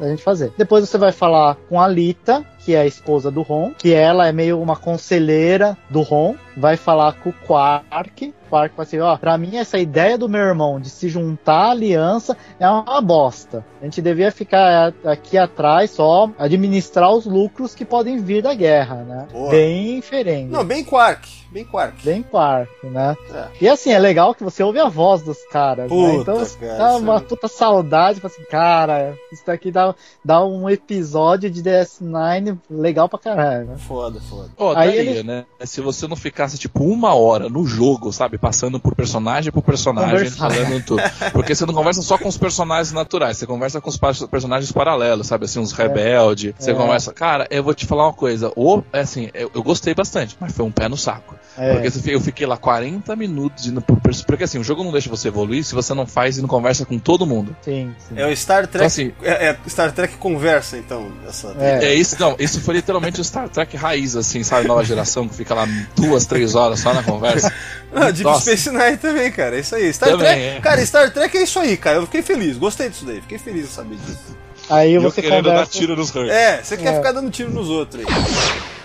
[0.00, 0.52] a gente fazer.
[0.56, 4.26] Depois você vai falar com a Lita, que é a esposa do Ron, que ela
[4.26, 6.34] é meio uma conselheira do Ron.
[6.56, 8.34] Vai falar com o Quark.
[8.48, 11.70] Quark vai assim, ó, pra mim essa ideia do meu irmão de se juntar à
[11.70, 13.64] aliança é uma bosta.
[13.80, 18.96] A gente devia ficar aqui atrás só administrar os lucros que podem vir da guerra,
[18.96, 19.28] né?
[19.32, 19.50] Boa.
[19.50, 20.50] Bem diferente.
[20.50, 21.41] Não, bem Quark.
[21.52, 22.02] Bem Quark.
[22.04, 23.14] Bem Quark, né?
[23.32, 23.46] É.
[23.60, 25.88] E assim, é legal que você ouve a voz dos caras, né?
[25.90, 29.94] Puta, Então cara, dá isso uma é- puta saudade, tipo assim, cara, isso daqui dá,
[30.24, 33.76] dá um episódio de DS9 legal pra caralho, né?
[33.76, 34.48] Foda, foda.
[34.78, 35.44] Aí daria, ele- né?
[35.64, 38.38] Se você não ficasse, tipo, uma hora no jogo, sabe?
[38.38, 41.02] Passando por personagem por personagem, falando tudo.
[41.32, 45.26] Porque você não conversa só com os personagens naturais, você conversa com os personagens paralelos,
[45.26, 45.44] sabe?
[45.44, 46.54] Assim, uns rebelde.
[46.58, 46.74] Você É.
[46.74, 47.12] conversa.
[47.12, 48.50] Cara, eu vou te falar uma coisa.
[48.56, 51.34] Ou, é assim, eu, eu gostei bastante, mas foi um pé no saco.
[51.58, 51.72] É.
[51.74, 55.10] Porque você- eu fiquei lá 40 minutos indo por Porque assim, o jogo não deixa
[55.10, 57.54] você evoluir se você não faz e não conversa com todo mundo.
[57.62, 58.14] Sim, sim.
[58.16, 58.76] É o Star Trek.
[58.76, 61.12] Então, assim- é, é Star Trek conversa, então.
[61.28, 61.54] Essa...
[61.58, 61.84] É.
[61.86, 64.66] É isso, não, isso foi literalmente o Star Trek raiz, assim, sabe?
[64.66, 67.52] Nova geração, que fica lá duas, três horas só na conversa.
[67.94, 68.40] Ah, Deep Nossa.
[68.56, 69.54] Space Nine também, cara.
[69.56, 69.92] É isso aí.
[69.92, 70.40] Star Também, Trek.
[70.56, 70.60] é.
[70.62, 71.98] Cara, Star Trek é isso aí, cara.
[71.98, 73.20] Eu fiquei feliz, gostei disso daí.
[73.20, 74.34] Fiquei feliz de saber disso.
[74.70, 75.72] Aí E eu você querendo dar conversa.
[75.72, 76.32] tiro nos Hurts.
[76.32, 76.96] É, você quer É.
[76.96, 78.14] ficar dando tiro nos outros aí.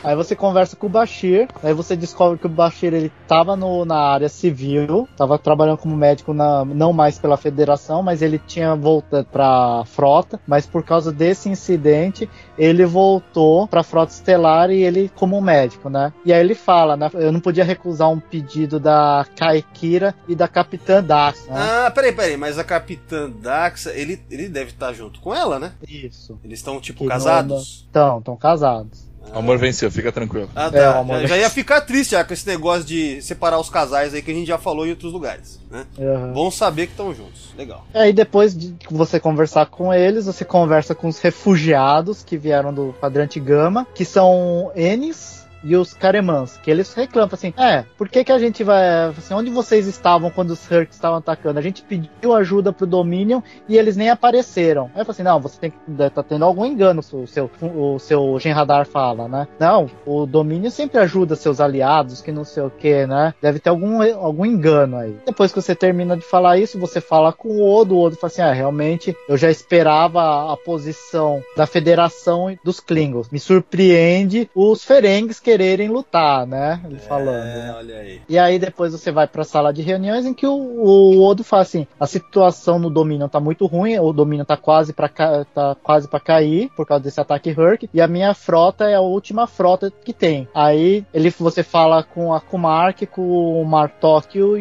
[0.08, 3.84] Aí você conversa com o Bashir, aí você descobre que o Bashir ele tava no,
[3.84, 8.74] na área civil, tava trabalhando como médico na, não mais pela federação, mas ele tinha
[8.74, 15.12] voltado pra frota, mas por causa desse incidente, ele voltou pra frota estelar e ele
[15.14, 16.14] como médico, né?
[16.24, 17.12] E aí ele fala, né?
[17.14, 21.56] Eu não podia recusar um pedido da Kaikira e da Capitã Dax, né?
[21.58, 22.38] Ah, peraí, peraí.
[22.38, 25.74] Mas a Capitã Daxa, ele, ele deve estar junto com ela, né?
[25.86, 26.40] Isso.
[26.46, 27.86] Eles estão, tipo, Que casados?
[27.90, 29.07] Então, estão casados.
[29.34, 30.50] O amor venceu, fica tranquilo.
[30.56, 30.96] Ah, É, tá.
[30.98, 34.14] o amor já, já ia ficar triste já com esse negócio de separar os casais
[34.14, 35.86] aí que a gente já falou em outros lugares, né?
[36.00, 36.34] Aham.
[36.34, 37.54] Bom saber que estão juntos.
[37.58, 37.86] Legal.
[37.94, 42.94] Aí depois de você conversar com eles, você conversa com os refugiados que vieram do
[43.00, 48.24] quadrante Gama, que são Enes e os Caremans, que eles reclamam assim, é, por que
[48.24, 51.60] que a gente vai, assim, onde vocês estavam quando os Hurks estavam atacando?
[51.60, 54.90] A gente pediu ajuda pro Dominion e eles nem apareceram.
[54.96, 58.40] Aí eu assim, não, você tem que, tá tendo algum engano, o seu, o seu
[58.40, 59.48] Genradar fala, né?
[59.60, 63.34] Não, o Dominion sempre ajuda seus aliados, que não sei o que, né?
[63.42, 65.18] Deve ter algum, algum engano aí.
[65.26, 68.32] Depois que você termina de falar isso, você fala com o Odo, o Odo fala
[68.32, 73.30] assim, ah, realmente, eu já esperava a posição da Federação dos Klingons.
[73.30, 76.80] Me surpreende os Ferengues quererem lutar, né?
[76.86, 77.36] Ele falando.
[77.36, 77.76] É, né?
[77.76, 78.22] olha aí.
[78.30, 81.64] E aí depois você vai pra sala de reuniões em que o, o Odo fala
[81.64, 85.76] assim, a situação no Dominion tá muito ruim, o Dominion tá quase pra ca- tá
[85.82, 89.48] quase para cair por causa desse ataque Hurk, e a minha frota é a última
[89.48, 90.48] frota que tem.
[90.54, 94.58] Aí ele você fala com a Kumark, com o Martok e o,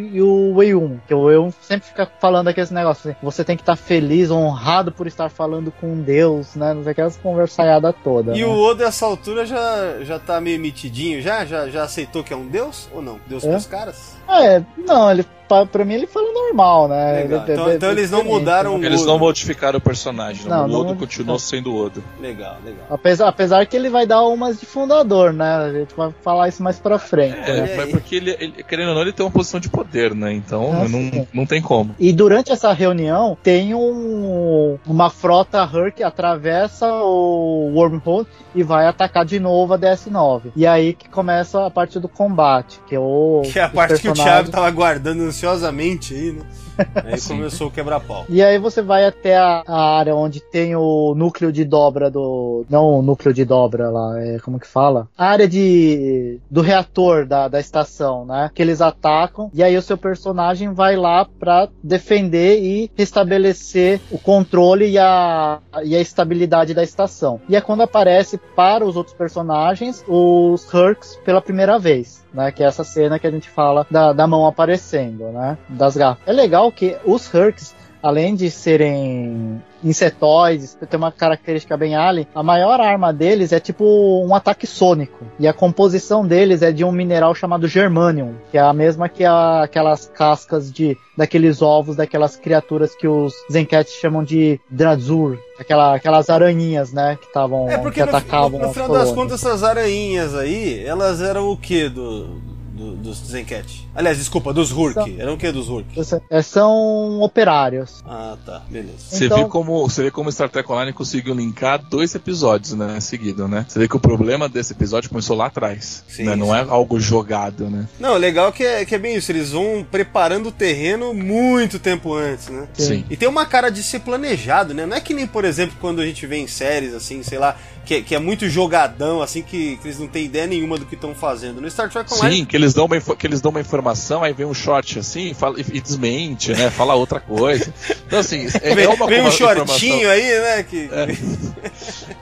[0.63, 4.31] e o que o sempre fica falando aqueles negócios assim, você tem que estar feliz,
[4.31, 6.73] honrado por estar falando com Deus, né?
[6.73, 8.37] Não sei aquelas conversaiadas todas.
[8.37, 8.47] E né?
[8.47, 11.45] o Odo, nessa altura, já, já tá meio metidinho já?
[11.45, 11.69] já?
[11.69, 12.89] Já aceitou que é um deus?
[12.93, 13.19] Ou não?
[13.27, 13.49] Deus É?
[13.51, 14.15] pros caras?
[14.29, 17.13] É, não, ele pra, pra mim ele fala normal, né?
[17.23, 17.43] Legal.
[17.45, 18.87] Ele- Então- ele- então eles não mudaram né?
[18.87, 19.11] Eles Odo.
[19.13, 20.99] não modificaram o personagem, Não, o não Odo modificaram.
[20.99, 22.03] continuou sendo o Odo.
[22.21, 22.87] Legal, legal.
[22.91, 25.57] Apesar, apesar que ele vai dar umas de fundador, né?
[25.57, 27.39] A gente vai falar isso mais pra frente.
[27.49, 27.75] É, né?
[27.77, 30.33] mas porque ele, ele- querendo ou não, ele tem uma posição de poder, né?
[30.33, 31.27] Então Ah, não, sim.
[31.33, 31.95] não tem como.
[31.99, 39.25] E durante essa reunião tem um, uma frota Hurk atravessa o wormhole e vai atacar
[39.25, 40.53] de novo a DS9.
[40.57, 44.01] E aí que começa a parte do combate, que é o Que é a parte
[44.01, 46.43] que o Thiago tava aguardando ansiosamente aí, né?
[47.05, 47.37] Aí Sim.
[47.37, 48.25] começou o quebra-pau.
[48.29, 52.65] E aí você vai até a, a área onde tem o núcleo de dobra do.
[52.69, 55.09] Não o núcleo de dobra lá, é como que fala?
[55.17, 56.39] A área de.
[56.51, 58.51] do reator da, da estação, né?
[58.55, 59.51] Que eles atacam.
[59.55, 65.59] E aí o seu personagem vai lá pra defender e restabelecer o controle e a,
[65.85, 67.41] e a estabilidade da estação.
[67.49, 72.25] E é quando aparece para os outros personagens os Hurks pela primeira vez.
[72.37, 75.57] Né, que é essa cena que a gente fala da, da mão aparecendo, né?
[75.71, 76.19] Das garras.
[76.27, 82.43] É legal que os Hurks, além de serem insetoides, tem uma característica bem alien, a
[82.43, 83.85] maior arma deles é tipo
[84.25, 85.25] um ataque sônico.
[85.39, 89.25] E a composição deles é de um mineral chamado germanium, que é a mesma que
[89.25, 95.95] a- aquelas cascas de daqueles ovos daquelas criaturas que os Zenket chamam de Drazur, aquela,
[95.95, 99.13] aquelas aranhinhas, né, que estavam É porque que no, no, atacavam no as final das
[99.13, 102.39] contas, essas aranhinhas aí, elas eram o que do,
[102.77, 103.89] do- dos Zencat?
[103.95, 104.95] Aliás, desculpa, dos Hurk.
[104.95, 105.87] São- Eram o que dos Hurk?
[106.31, 108.03] É, São operários.
[108.07, 108.93] Ah, tá, beleza.
[108.99, 113.01] Você Então- vê como você vê como Star Trek Online conseguiu linkar dois episódios, né,
[113.01, 113.65] seguido, né?
[113.69, 116.37] Você vê que o problema desse episódio começou lá atrás, Sim, né?
[116.37, 117.89] Não é algo jogado, né?
[117.99, 122.15] Não, legal que é, que é bem isso, eles vão preparando o terreno muito tempo
[122.15, 122.69] antes, né?
[122.75, 123.05] Sim.
[123.11, 124.85] E tem uma cara de ser planejado, né?
[124.87, 127.57] Não é que nem, por exemplo, quando a gente vê em séries, assim, sei lá,
[127.85, 130.97] que, que é muito jogadão, assim, que, que eles não têm ideia nenhuma do que
[130.97, 131.61] estão fazendo.
[131.61, 132.37] No Star Trek Online.
[132.39, 135.31] Sim, que eles dão uma, que eles dão uma informação, aí vem um short assim
[135.31, 136.71] e, fala, e, desmente, né?
[136.71, 137.73] Fala outra coisa.
[138.07, 140.63] Então, assim, é, Vem, é uma, vem um shortinho aí, né?
[140.63, 140.89] Que...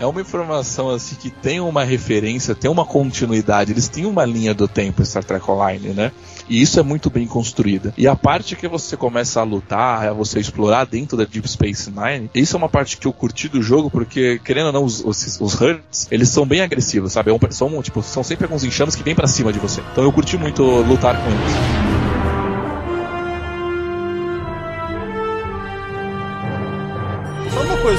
[0.00, 3.72] É uma informação assim que tem uma referência, tem uma continuidade.
[3.72, 6.12] Eles têm uma linha do tempo Star Trek Online, né?
[6.48, 7.92] E isso é muito bem construída.
[7.96, 11.90] E a parte que você começa a lutar, a você explorar dentro da Deep Space
[11.90, 15.04] Nine, isso é uma parte que eu curti do jogo, porque, querendo ou não, os,
[15.04, 17.30] os, os Hurts, eles são bem agressivos, sabe?
[17.30, 19.82] É são, tipo, são sempre alguns enxames que vêm pra cima de você.
[19.92, 21.83] Então eu curti muito lutar com eles.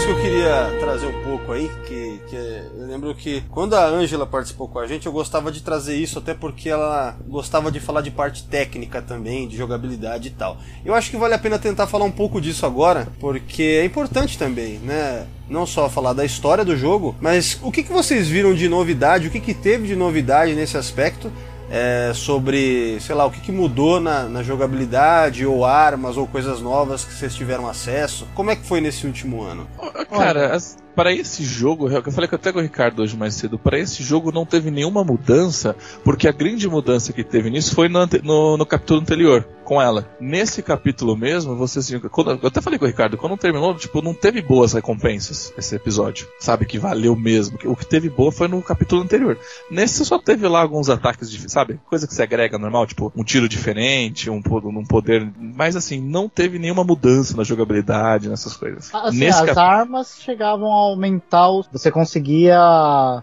[0.05, 4.27] Que eu queria trazer um pouco aí, que, que eu lembro que quando a Ângela
[4.27, 8.01] participou com a gente, eu gostava de trazer isso, até porque ela gostava de falar
[8.01, 10.57] de parte técnica também, de jogabilidade e tal.
[10.85, 14.37] Eu acho que vale a pena tentar falar um pouco disso agora, porque é importante
[14.37, 15.25] também, né?
[15.49, 19.27] Não só falar da história do jogo, mas o que, que vocês viram de novidade,
[19.27, 21.31] o que, que teve de novidade nesse aspecto
[21.77, 26.61] é, sobre, sei lá, o que, que mudou na, na jogabilidade, ou armas, ou coisas
[26.61, 28.25] novas que vocês tiveram acesso.
[28.33, 29.67] Como é que foi nesse último ano?
[30.09, 33.57] Cara, as- para esse jogo, eu falei que até com o Ricardo hoje mais cedo,
[33.59, 37.89] para esse jogo não teve nenhuma mudança, porque a grande mudança que teve nisso foi
[37.89, 40.07] no, no, no capítulo anterior, com ela.
[40.19, 44.01] Nesse capítulo mesmo, vocês tinham- quando- eu até falei com o Ricardo, quando terminou, tipo,
[44.01, 47.57] não teve boas recompensas esse episódio, sabe, que valeu mesmo.
[47.65, 49.37] O que teve boa foi no capítulo anterior.
[49.69, 53.23] Nesse só teve lá alguns ataques, dif- sabe, coisa que se agrega normal, tipo, um
[53.23, 58.93] tiro diferente, um, um poder, mas assim, não teve nenhuma mudança na jogabilidade, nessas coisas.
[58.93, 62.57] Assim, Nesse as cap- armas chegavam aumentar, o- você conseguia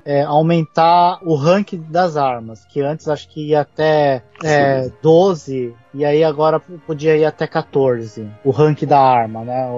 [0.04, 6.04] é, aumentar o rank das armas, que antes acho que ia até é, 12 e
[6.04, 9.68] aí agora podia ir até 14, o rank da arma, né?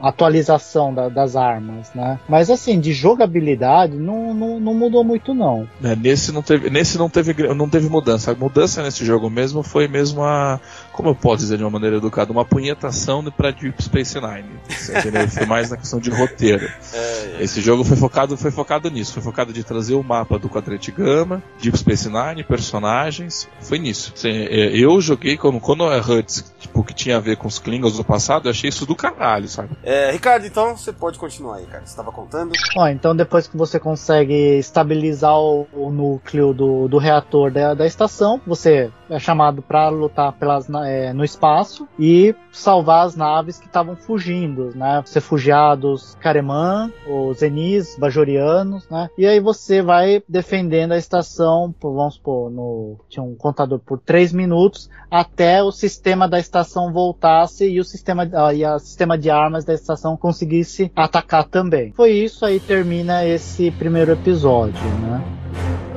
[0.00, 2.18] A atualização da- das armas, né?
[2.28, 5.66] Mas assim, de jogabilidade não, não, não mudou muito não.
[5.82, 8.30] É, nesse não teve, nesse não teve, não teve mudança.
[8.30, 10.60] A mudança nesse jogo mesmo foi mesmo a,
[11.00, 15.30] como eu posso dizer de uma maneira educada, uma punhetação para Deep Space Nine.
[15.30, 16.70] Foi mais na questão de roteiro.
[17.40, 20.92] Esse jogo foi focado, foi focado nisso, foi focado de trazer o mapa do quadrante
[20.92, 24.12] Gama, Deep Space Nine, personagens, foi nisso.
[24.14, 27.58] Assim, é, eu joguei quando, quando é Huts, tipo, que tinha a ver com os
[27.58, 29.70] Klingons do passado, eu achei isso do caralho, sabe?
[29.82, 31.80] É, Ricardo, então você pode continuar aí, cara.
[31.80, 32.52] Você estava contando?
[32.76, 37.86] Ó, então depois que você consegue estabilizar o, o núcleo do, do reator da, da
[37.86, 43.66] estação, você é chamado para lutar pelas, é, no espaço e salvar as naves que
[43.66, 45.02] estavam fugindo, né?
[45.04, 49.08] Os refugiados Kareman, os Zenis, Bajorianos, né?
[49.16, 54.32] E aí você vai defendendo a estação, vamos supor, no, tinha um contador por três
[54.32, 59.30] minutos, até o sistema da estação voltasse e o sistema, ah, e a sistema de
[59.30, 61.92] armas da estação conseguisse atacar também.
[61.92, 65.89] Foi isso aí termina esse primeiro episódio, né?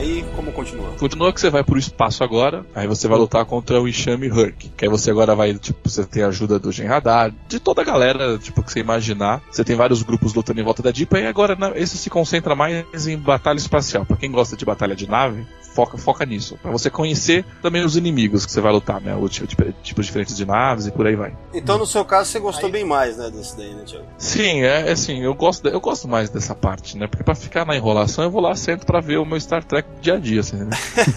[0.00, 0.90] Aí, como continua?
[0.98, 4.70] Continua que você vai pro espaço agora, aí você vai lutar contra o Enxame Herc.
[4.74, 7.82] Que aí você agora vai, tipo, você tem a ajuda do Gen Radar, de toda
[7.82, 9.42] a galera, tipo, que você imaginar.
[9.50, 12.54] Você tem vários grupos lutando em volta da Deep, e agora na- esse se concentra
[12.54, 14.06] mais em batalha espacial.
[14.06, 16.58] Pra quem gosta de batalha de nave, foca, foca nisso.
[16.62, 19.14] Pra você conhecer também os inimigos que você vai lutar, né?
[19.14, 21.36] O tipo, tipo- tipos diferentes de naves e por aí vai.
[21.52, 24.06] Então, no seu caso, você gostou bem mais, né, desse daí, né, Thiago?
[24.16, 27.06] Sim, é é assim, eu gosto, eu gosto mais dessa parte, né?
[27.06, 29.89] Porque pra ficar na enrolação eu vou lá sento pra ver o meu Star Trek
[30.00, 30.70] dia a dia, assim, né?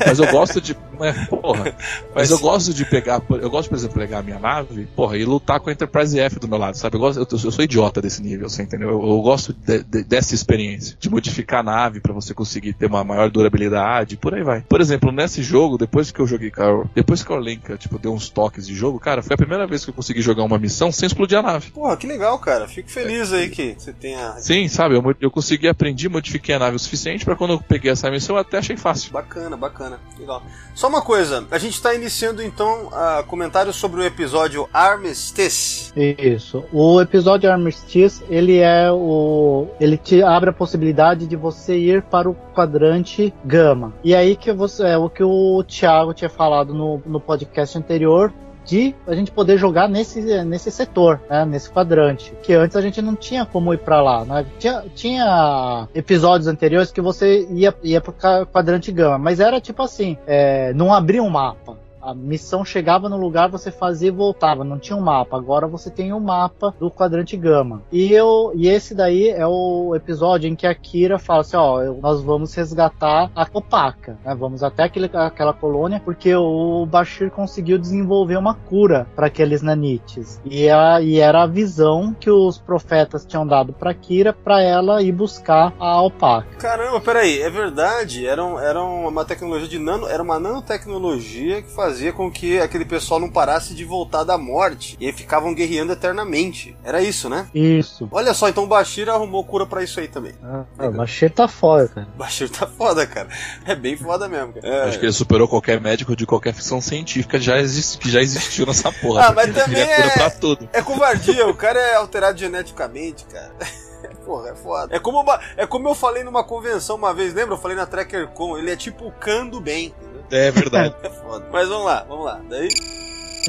[0.05, 0.75] Mas eu gosto de.
[1.01, 1.75] É, porra.
[2.13, 3.21] Mas eu gosto de pegar.
[3.29, 6.39] Eu gosto, por exemplo, pegar a minha nave, porra, e lutar com a Enterprise F
[6.39, 6.95] do meu lado, sabe?
[6.95, 8.89] Eu, gosto, eu, eu sou idiota desse nível, você entendeu?
[8.89, 10.95] Eu, eu gosto de- de- dessa experiência.
[10.99, 14.61] De modificar a nave pra você conseguir ter uma maior durabilidade, por aí vai.
[14.61, 18.13] Por exemplo, nesse jogo, depois que eu joguei a, Depois que a Orlenka, tipo, deu
[18.13, 20.91] uns toques de jogo, cara, foi a primeira vez que eu consegui jogar uma missão
[20.91, 21.71] sem explodir a nave.
[21.71, 22.67] Porra, que legal, cara.
[22.67, 24.35] Fico feliz aí que você tenha.
[24.39, 24.95] Sim, sabe?
[24.95, 28.35] Eu, eu consegui aprendi, modifiquei a nave o suficiente pra quando eu peguei essa missão
[28.35, 29.11] eu até achei fácil.
[29.11, 29.99] Bacana, bacana.
[30.17, 30.41] Legal.
[30.73, 35.91] Só uma coisa, a gente tá iniciando então a comentários sobre o episódio Armistice.
[35.95, 36.63] Isso.
[36.71, 39.67] O episódio Armistice, ele é o.
[39.79, 43.93] Ele te abre a possibilidade de você ir para o quadrante gama.
[44.03, 44.83] E aí que você.
[44.83, 48.33] É o que o Thiago tinha falado no, no podcast anterior.
[48.65, 52.33] De a gente poder jogar nesse, nesse setor, né, nesse quadrante.
[52.41, 54.23] Que antes a gente não tinha como ir para lá.
[54.23, 54.45] Né?
[54.57, 58.13] Tinha, tinha episódios anteriores que você ia, ia pro
[58.45, 61.82] quadrante gama, mas era tipo assim: é, não abria um mapa.
[62.03, 65.37] A missão chegava no lugar, você fazia e voltava, não tinha um mapa.
[65.37, 67.81] Agora você tem o um mapa do quadrante gama.
[67.89, 71.81] E eu e esse daí é o episódio em que a Kira fala assim, ó,
[72.01, 74.35] nós vamos resgatar a Kopaka, né?
[74.35, 80.41] Vamos até aquele, aquela colônia porque o Bashir conseguiu desenvolver uma cura para aqueles nanites.
[80.43, 85.01] E, a, e era a visão que os profetas tinham dado para Kira para ela
[85.01, 86.47] ir buscar a Alpaca.
[86.59, 88.27] Caramba, peraí, é verdade.
[88.27, 90.05] Era, um- era uma tecnologia de nano.
[90.05, 94.95] Era uma nanotecnologia que fazia com que aquele pessoal não parasse de voltar da morte.
[94.99, 96.75] E aí ficavam guerreando eternamente.
[96.83, 97.47] Era isso, né?
[97.53, 98.07] Isso.
[98.11, 100.33] Olha só, então o Bashir arrumou cura pra isso aí também.
[100.43, 102.07] Ah, o Bashir tá foda, cara.
[102.15, 103.27] O Bashir tá foda, cara.
[103.65, 104.67] É bem foda mesmo, cara.
[104.67, 104.83] É.
[104.89, 108.65] Acho que ele superou qualquer médico de qualquer ficção científica já exist, que já existiu
[108.65, 109.27] nessa porra.
[109.27, 110.67] Ah, mas também é- pra tudo.
[110.73, 113.53] É covardia, o cara é alterado geneticamente, cara.
[114.25, 114.95] Porra, é foda.
[114.95, 117.55] É como, uma- é como eu falei numa convenção uma vez, lembra?
[117.55, 120.23] Eu falei na TrekkerCon, ele é tipo o Kando bem, entendeu?
[120.31, 120.95] É verdade.
[121.03, 121.45] É foda.
[121.51, 122.39] Mas vamos lá, vamos lá.
[122.49, 122.67] Daí.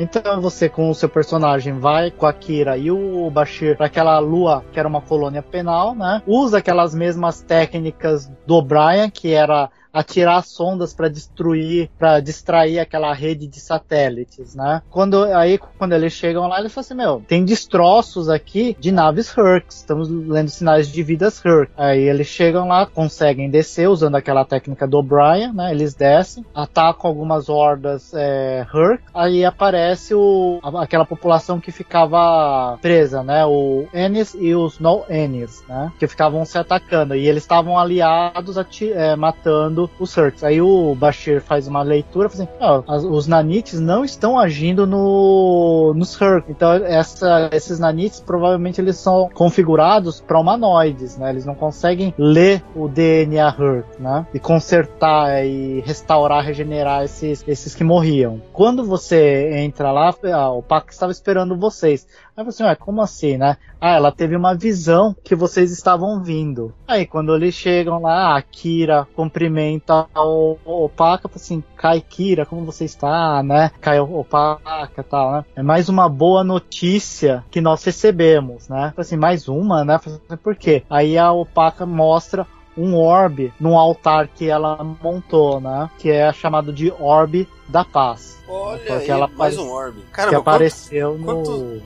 [0.00, 4.18] Então você com o seu personagem vai com a Kira e o Bashir para aquela
[4.18, 6.20] lua que era uma colônia penal, né?
[6.26, 13.14] Usa aquelas mesmas técnicas do Brian, que era atirar sondas para destruir, para distrair aquela
[13.14, 14.82] rede de satélites, né?
[14.90, 19.32] Quando aí quando eles chegam lá, eles falam assim, meu, tem destroços aqui de naves
[19.36, 21.70] Herc, estamos lendo sinais de vidas Herc.
[21.76, 25.70] Aí eles chegam lá, conseguem descer usando aquela técnica do O'Brien, né?
[25.70, 33.22] Eles descem, atacam algumas hordas é, Herc, aí aparece o, aquela população que ficava presa,
[33.22, 33.47] né?
[33.47, 35.92] O Ennis e os No Ennis, né?
[36.01, 40.43] Que ficavam se atacando e eles estavam aliados é, matando os Cirques.
[40.45, 45.93] Aí o Bashir faz uma leitura, assim, "Ah, as- os nanites não estão agindo no
[45.95, 46.51] nos Cirques.
[46.51, 51.30] Então essa- esses nanites provavelmente eles são configurados para humanoides, né?
[51.30, 54.26] Eles não conseguem ler o DNA Hurt, né?
[54.35, 58.41] E consertar e restaurar, regenerar esses, esses que morriam.
[58.53, 62.07] Quando você entra lá, ah, o Pac estava esperando vocês.
[62.37, 63.57] Aí você, ué, como assim, né?
[63.80, 66.74] Ah, ela teve uma visão que vocês estavam vindo.
[66.87, 72.45] Aí quando eles chegam lá, a Kira cumprimenta o, o Paca, fala assim, Kai Kira,
[72.45, 73.70] como você está, né?
[73.80, 75.45] Kai o Paca e tal, né?
[75.55, 78.93] É mais uma boa notícia que nós recebemos, né?
[78.97, 79.95] Assim, mais uma, né?
[79.95, 80.82] Assim, Por quê?
[80.91, 82.45] Aí a Opaca mostra
[82.77, 85.89] um orbe num altar que ela montou, né?
[85.99, 88.43] Que é chamado de orbe da paz.
[88.49, 90.01] Olha Porque aí, ela mais um orbe.
[90.03, 90.49] que Caramba, quanto...
[90.49, 91.25] apareceu no.
[91.25, 91.83] quanto-?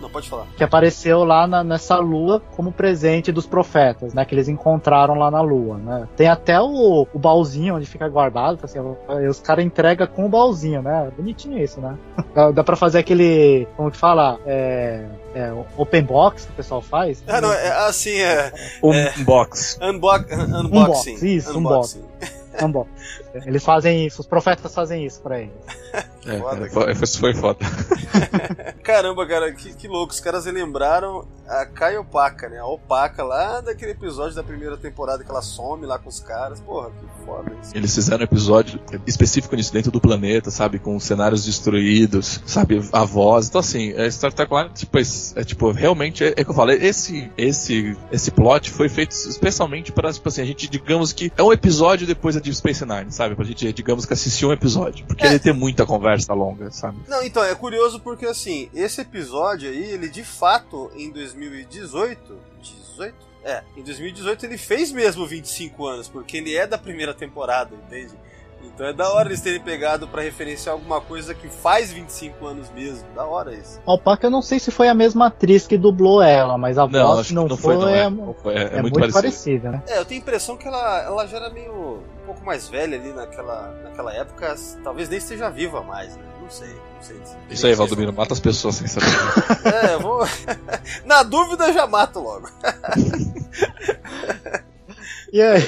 [0.00, 0.46] Não, pode falar.
[0.56, 4.24] que apareceu lá na- nessa lua como presente dos profetas, né?
[4.24, 6.08] Que eles encontraram lá na lua, né?
[6.16, 8.78] Tem até o, o baúzinho onde fica guardado, assim,
[9.28, 11.10] os caras entregam com o baúzinho, né?
[11.16, 11.96] Bonitinho isso, né?
[12.34, 14.38] Dá, dá pra fazer aquele, como que fala?
[14.46, 17.22] É, é, open box que o pessoal faz.
[17.26, 18.52] Ah, não, é assim, é.
[18.82, 19.78] Um box.
[19.82, 20.54] Unbo unboxing.
[20.54, 22.04] Unbox, isso, unboxing.
[22.62, 22.88] Unbox.
[23.46, 25.52] Eles fazem isso, os profetas fazem isso pra eles.
[26.34, 27.58] É, Foda, é, foi, foi- foi foda.
[28.82, 30.12] Caramba, cara, que, que louco.
[30.12, 32.58] Os caras relembraram a Kai Opaca, né?
[32.58, 36.60] A Opaca lá daquele episódio da primeira temporada que ela some lá com os caras.
[36.60, 37.72] Porra, que foda isso.
[37.76, 40.78] Eles fizeram um episódio específico nisso dentro do planeta, sabe?
[40.78, 42.80] Com cenários destruídos, sabe?
[42.92, 43.48] A voz.
[43.48, 45.02] Então, assim, é Star Trek lá, tipo, é,
[45.36, 49.92] é, tipo realmente, é, é que eu falo, esse, esse, esse plot foi feito especialmente
[49.92, 53.10] para, tipo assim, a gente, digamos que é um episódio depois da Deep Space Nine,
[53.12, 53.34] sabe?
[53.34, 55.04] Pra gente, digamos que assistir um episódio.
[55.06, 55.30] Porque É.
[55.30, 56.98] ele tem muita conversa longa, sabe?
[57.08, 62.38] Não, então, é curioso porque, assim, esse episódio aí, ele de fato, em 2018...
[62.60, 63.14] 18?
[63.42, 68.14] É, em 2018 ele fez mesmo 25 anos, porque ele é da primeira temporada, entende?
[68.62, 72.70] Então é da hora eles terem pegado pra referenciar alguma coisa que faz 25 anos
[72.70, 73.06] mesmo.
[73.14, 73.80] Da hora isso.
[73.86, 76.86] A Opaca eu não sei se foi a mesma atriz que dublou ela, mas a
[76.86, 78.04] Não, voz não, não foi, foi, não é, é.
[78.04, 79.82] É, é muito, muito, parecida, né?
[79.86, 82.02] É, eu tenho a impressão que ela, ela já era meio.
[82.30, 84.54] Um pouco mais velha ali naquela, naquela época.
[84.84, 86.22] Talvez nem esteja viva mais, né?
[86.40, 87.18] Não sei, não sei.
[87.18, 87.36] dizer.
[87.50, 89.06] Isso aí, Valdomiro, mata as pessoas sem saber.
[89.90, 90.26] É, eu vou.
[91.04, 92.48] Na dúvida eu já mato logo.
[95.32, 95.62] E aí,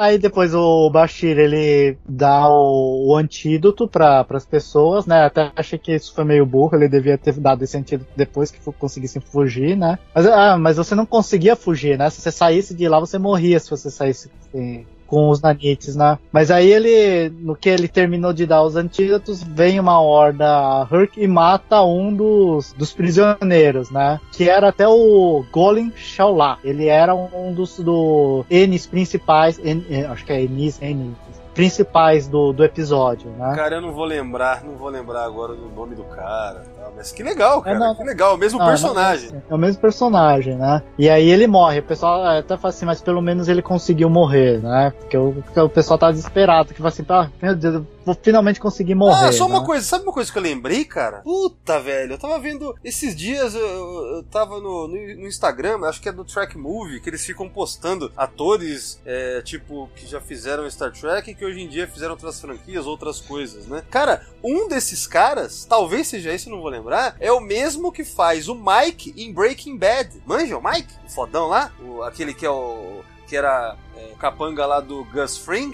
[0.00, 5.26] aí depois o Bashir ele dá o, o antídoto para as pessoas, né?
[5.26, 8.58] Até achei que isso foi meio burro, ele devia ter dado esse antídoto depois que
[8.72, 9.98] conseguissem fugir, né?
[10.14, 12.08] Mas, ah, mas você não conseguia fugir, né?
[12.08, 16.18] Se você saísse de lá, você morria se você saísse assim, com os nanites, né?
[16.30, 21.16] Mas aí ele, no que ele terminou de dar os antídotos, vem uma horda Herc
[21.16, 24.20] e mata um dos, dos prisioneiros, né?
[24.32, 26.58] Que era até o Golem Shaola.
[26.62, 31.14] Ele era um dos do N's principais, N- eh, acho que é N's, N
[31.58, 33.52] principais do, do episódio, né?
[33.56, 36.64] Cara, eu não vou lembrar, não vou lembrar agora do nome do cara.
[36.76, 36.88] tá?
[36.96, 37.74] Mas que legal, cara.
[37.74, 39.30] É, não, que legal, o mesmo Ah, personagem.
[39.32, 40.82] mas É o mesmo personagem, né?
[40.96, 41.80] E aí ele morre.
[41.80, 44.92] O pessoal até fala assim, mas pelo menos ele conseguiu morrer, né?
[45.00, 47.82] Porque o, porque o pessoal tá desesperado, que fala assim, ah, meu Deus,
[48.14, 49.26] finalmente conseguir morrer.
[49.28, 49.66] ah, só uma né?
[49.66, 51.18] coisa, sabe uma coisa que eu lembrei, cara?
[51.18, 55.80] Puta, velho, eu tava vendo esses dias, eu, eu- eu tava no, no, no Instagram,
[55.84, 60.20] acho que é do Track Movie, que eles ficam postando atores, é, tipo, que já
[60.20, 63.82] fizeram Star Trek e que hoje em dia fizeram outras franquias, outras coisas, né?
[63.90, 68.48] Cara, um desses caras, talvez seja esse, não vou lembrar, é o mesmo que faz
[68.48, 70.22] o Mike em Breaking Bad.
[70.26, 70.92] Manja o Mike?
[71.06, 71.72] O fodão lá?
[71.80, 73.02] O, aquele que é o.
[73.26, 75.72] que era é, o capanga lá do Gus Fring?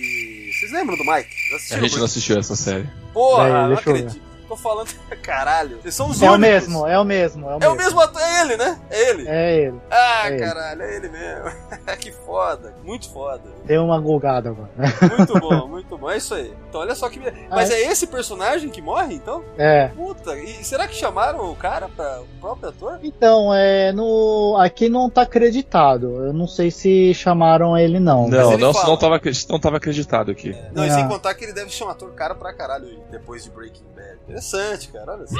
[0.00, 1.28] Vocês lembram do Mike?
[1.68, 2.88] Já A gente não assistiu essa série.
[3.12, 4.00] Porra, É, não deixa eu ver.
[4.00, 4.25] acredito.
[4.48, 4.88] Tô falando,
[5.22, 5.80] caralho.
[5.82, 6.50] Vocês são os É o únicos.
[6.68, 7.76] mesmo, é o mesmo, é o É o mesmo.
[7.76, 8.80] mesmo ator, é ele, né?
[8.90, 9.28] É ele.
[9.28, 9.80] É ele.
[9.90, 10.38] Ah, é ele.
[10.38, 11.50] caralho, é ele mesmo.
[11.98, 13.42] que foda, muito foda.
[13.64, 14.70] Deu uma gulgada agora.
[15.16, 16.10] Muito bom, muito bom.
[16.10, 16.54] É isso aí.
[16.68, 17.20] Então, olha só que.
[17.50, 19.42] Mas é esse personagem que morre, então?
[19.58, 19.88] É.
[19.88, 22.98] Puta, e será que chamaram o cara pra o próprio ator?
[23.02, 26.24] Então, é no aqui não tá acreditado.
[26.26, 28.28] Eu não sei se chamaram ele não.
[28.28, 28.86] Não, ele não, fala.
[28.86, 30.56] não, tava, não tava acreditado aqui.
[30.72, 30.94] Não, e Ah.
[30.94, 34.35] sem contar que ele deve ser um ator cara pra caralho depois de Breaking Bad.
[34.36, 35.36] Interessante, cara, olha só.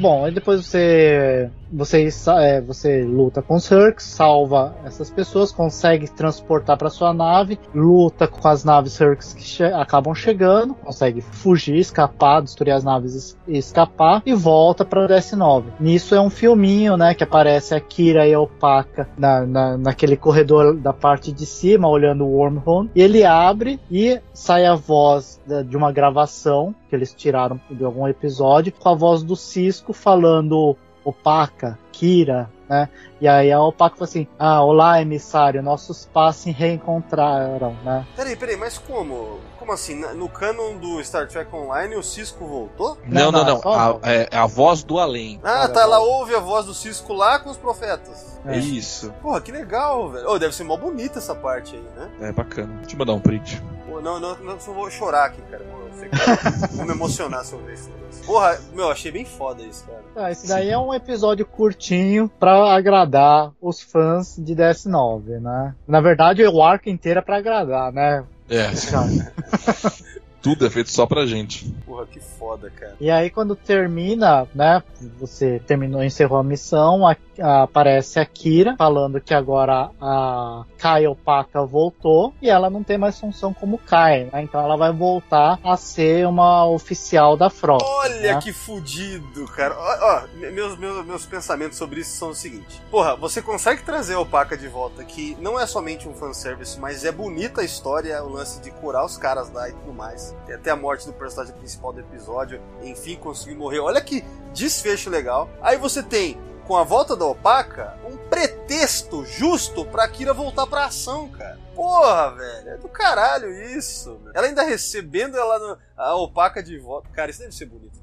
[0.00, 2.08] Bom, aí depois você você,
[2.40, 8.26] é, você luta com os Hurks, salva essas pessoas, consegue transportar para sua nave, luta
[8.26, 13.36] com as naves Hurks que che- acabam chegando, consegue fugir, escapar, destruir as naves es-
[13.46, 15.64] e escapar e volta para o DS9.
[15.78, 20.16] Nisso é um filminho, né, que aparece a Kira e a Opaka na, na, naquele
[20.16, 25.38] corredor da parte de cima, olhando o wormhole, e ele abre e sai a voz
[25.66, 30.76] de uma gravação que eles tiraram de algum episódio, com a voz do Cisco falando
[31.04, 32.88] opaca, Kira, né?
[33.20, 38.06] E aí a Opaca falou assim: Ah, olá, emissário, nossos pais se reencontraram, né?
[38.14, 39.40] Peraí, peraí, mas como?
[39.58, 39.94] Como assim?
[39.94, 42.98] No canon do Star Trek Online, o Cisco voltou?
[43.06, 43.72] Não, não, Não, não.
[43.72, 45.40] A, é, é a voz do além.
[45.42, 48.38] Ah, tá, ela ouve a voz do Cisco lá com os profetas.
[48.44, 48.58] É.
[48.58, 49.12] Isso.
[49.22, 50.26] Porra, que legal, velho.
[50.28, 52.28] Oh, deve ser mó bonita essa parte aí, né?
[52.28, 52.72] É bacana.
[52.80, 53.62] Deixa eu mandar um print.
[54.00, 55.64] Não, não, não, só vou chorar aqui, cara.
[55.70, 58.24] Vou, ficar- vou me emocionar se eu ver esse negócio.
[58.24, 59.98] Porra, meu, achei bem foda isso, cara.
[60.16, 65.74] Ah, esse daí é um episódio curtinho pra agradar os fãs de DS9, né?
[65.86, 68.24] Na verdade, o arco inteiro é pra agradar, né?
[68.50, 68.68] É,
[70.42, 71.70] tudo é feito só pra gente.
[71.86, 72.94] Porra, que foda, cara.
[73.00, 74.82] E aí quando termina, né?
[75.20, 81.06] Você terminou, encerrou a missão, a- a- aparece a Kira falando que agora a Kai
[81.06, 84.42] Opaka voltou e ela não tem mais função como Kai, né?
[84.42, 87.84] Então ela vai voltar a ser uma oficial da frota.
[87.84, 88.40] Olha né?
[88.40, 89.76] que fudido, cara.
[89.76, 92.80] Ó, ó, me- meus, meus, meus pensamentos sobre isso são o seguinte.
[92.90, 97.04] Porra, você consegue trazer a Opaca de volta, que não é somente um fanservice, mas
[97.04, 100.27] é bonita a história, o lance de curar os caras lá e tudo mais.
[100.46, 103.80] Tem até a morte do personagem principal do episódio, enfim, conseguiu morrer.
[103.80, 104.22] Olha que
[104.52, 105.48] desfecho legal.
[105.60, 110.86] Aí você tem, com a volta da Opaca, um pretexto justo pra Kira voltar pra
[110.86, 111.58] ação, cara.
[111.74, 114.20] Porra, velho, é do caralho isso.
[114.34, 117.08] Ela ainda recebendo ela no- a Opaca de volta.
[117.10, 117.98] Cara, isso deve ser bonito.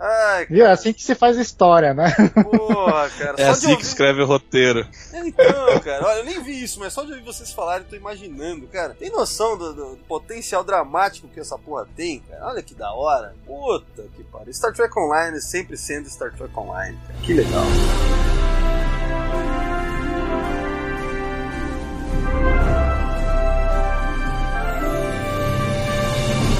[0.00, 0.64] Ai, Viu?
[0.64, 2.14] É assim que se faz história, né?
[2.44, 3.34] porra, cara.
[3.36, 4.86] É só assim de que escreve o roteiro.
[5.12, 7.90] É, Então, cara, olha, eu nem vi isso, mas só de ouvir vocês falarem, eu
[7.90, 8.94] tô imaginando, cara.
[8.94, 12.46] Tem noção do, do- do potencial dramático que essa porra tem, cara?
[12.46, 13.34] Olha que da hora.
[13.44, 14.54] Puta que pariu.
[14.54, 17.18] Star Trek Online sempre sendo Star Trek Online, cara.
[17.24, 17.64] Que legal.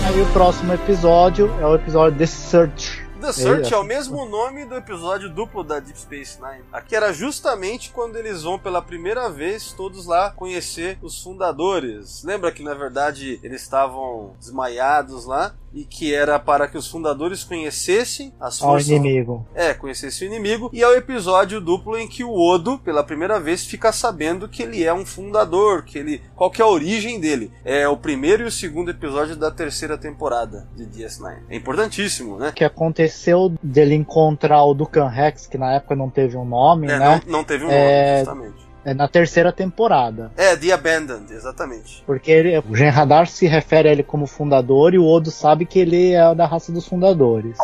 [0.07, 3.07] Aí o próximo episódio é o episódio The Search.
[3.18, 3.88] The Search é, o assim.
[3.88, 6.64] mesmo nome do episódio duplo da Deep Space Nine.
[6.72, 12.22] Aqui era justamente quando eles vão pela primeira vez todos lá conhecer os fundadores.
[12.22, 17.44] Lembra que na verdade eles estavam desmaiados lá e que era para que os fundadores
[17.44, 19.46] conhecessem as Ao forças inimigo.
[19.54, 20.70] É, conhecesse o inimigo.
[20.72, 24.62] E é o episódio duplo em que o Odo, pela primeira vez, fica sabendo que
[24.62, 26.22] ele é um fundador, que ele.
[26.34, 27.50] qual que é a origem dele.
[27.64, 31.36] É o primeiro e o segundo episódio da terceira temporada de DS9.
[31.50, 32.48] É importantíssimo, né?
[32.48, 36.86] O que aconteceu dele encontrar o Dukan Rex, que na época não teve um nome,
[36.88, 37.20] É, né?
[37.26, 38.67] não, não teve um É- nome, justamente.
[38.85, 40.31] É na terceira temporada.
[40.37, 42.03] É, The Abandoned, exatamente.
[42.07, 45.66] Porque ele, o Gen Radar se refere a ele como fundador e o Odo sabe
[45.66, 47.59] que ele é da raça dos fundadores.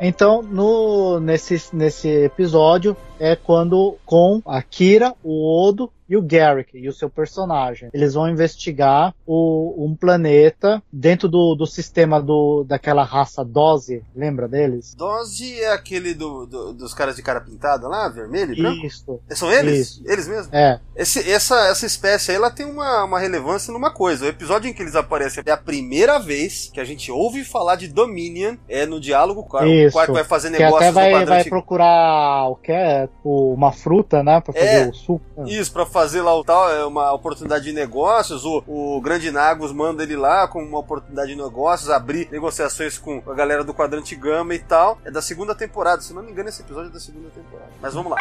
[0.00, 6.76] Então, no, nesse, nesse episódio é quando com a Kira, o Odo e o Garrick
[6.76, 7.88] e o seu personagem.
[7.94, 14.46] Eles vão investigar o, um planeta dentro do, do sistema do, daquela raça Dose, lembra
[14.46, 14.94] deles?
[14.94, 18.86] Dose é aquele do, do- dos caras de cara pintada lá, vermelho e branco?
[18.86, 19.18] Isso.
[19.30, 19.92] São eles?
[19.92, 20.02] Isso.
[20.06, 20.52] Eles mesmos?
[20.52, 24.26] É, Esse- essa, essa espécie aí, ela tem uma, uma relevância numa coisa.
[24.26, 27.76] O episódio em que eles aparecem é a primeira vez que a gente ouve falar
[27.76, 29.56] de Dominion, é no diálogo com
[29.88, 33.72] o quarto vai fazer que negócios até vai, vai procurar o que é o- uma
[33.72, 34.88] fruta, né, Pra fazer É.
[34.88, 35.24] o suco.
[35.46, 38.44] Isso, pra fazer lá o tal, é uma oportunidade de negócios.
[38.44, 43.22] O, o Grande Nagos manda ele lá com uma oportunidade de negócios, abrir negociações com
[43.26, 44.98] a galera do quadrante Gama e tal.
[45.04, 47.70] É da segunda temporada, se não me engano, esse episódio é da segunda temporada.
[47.80, 48.18] Mas vamos lá.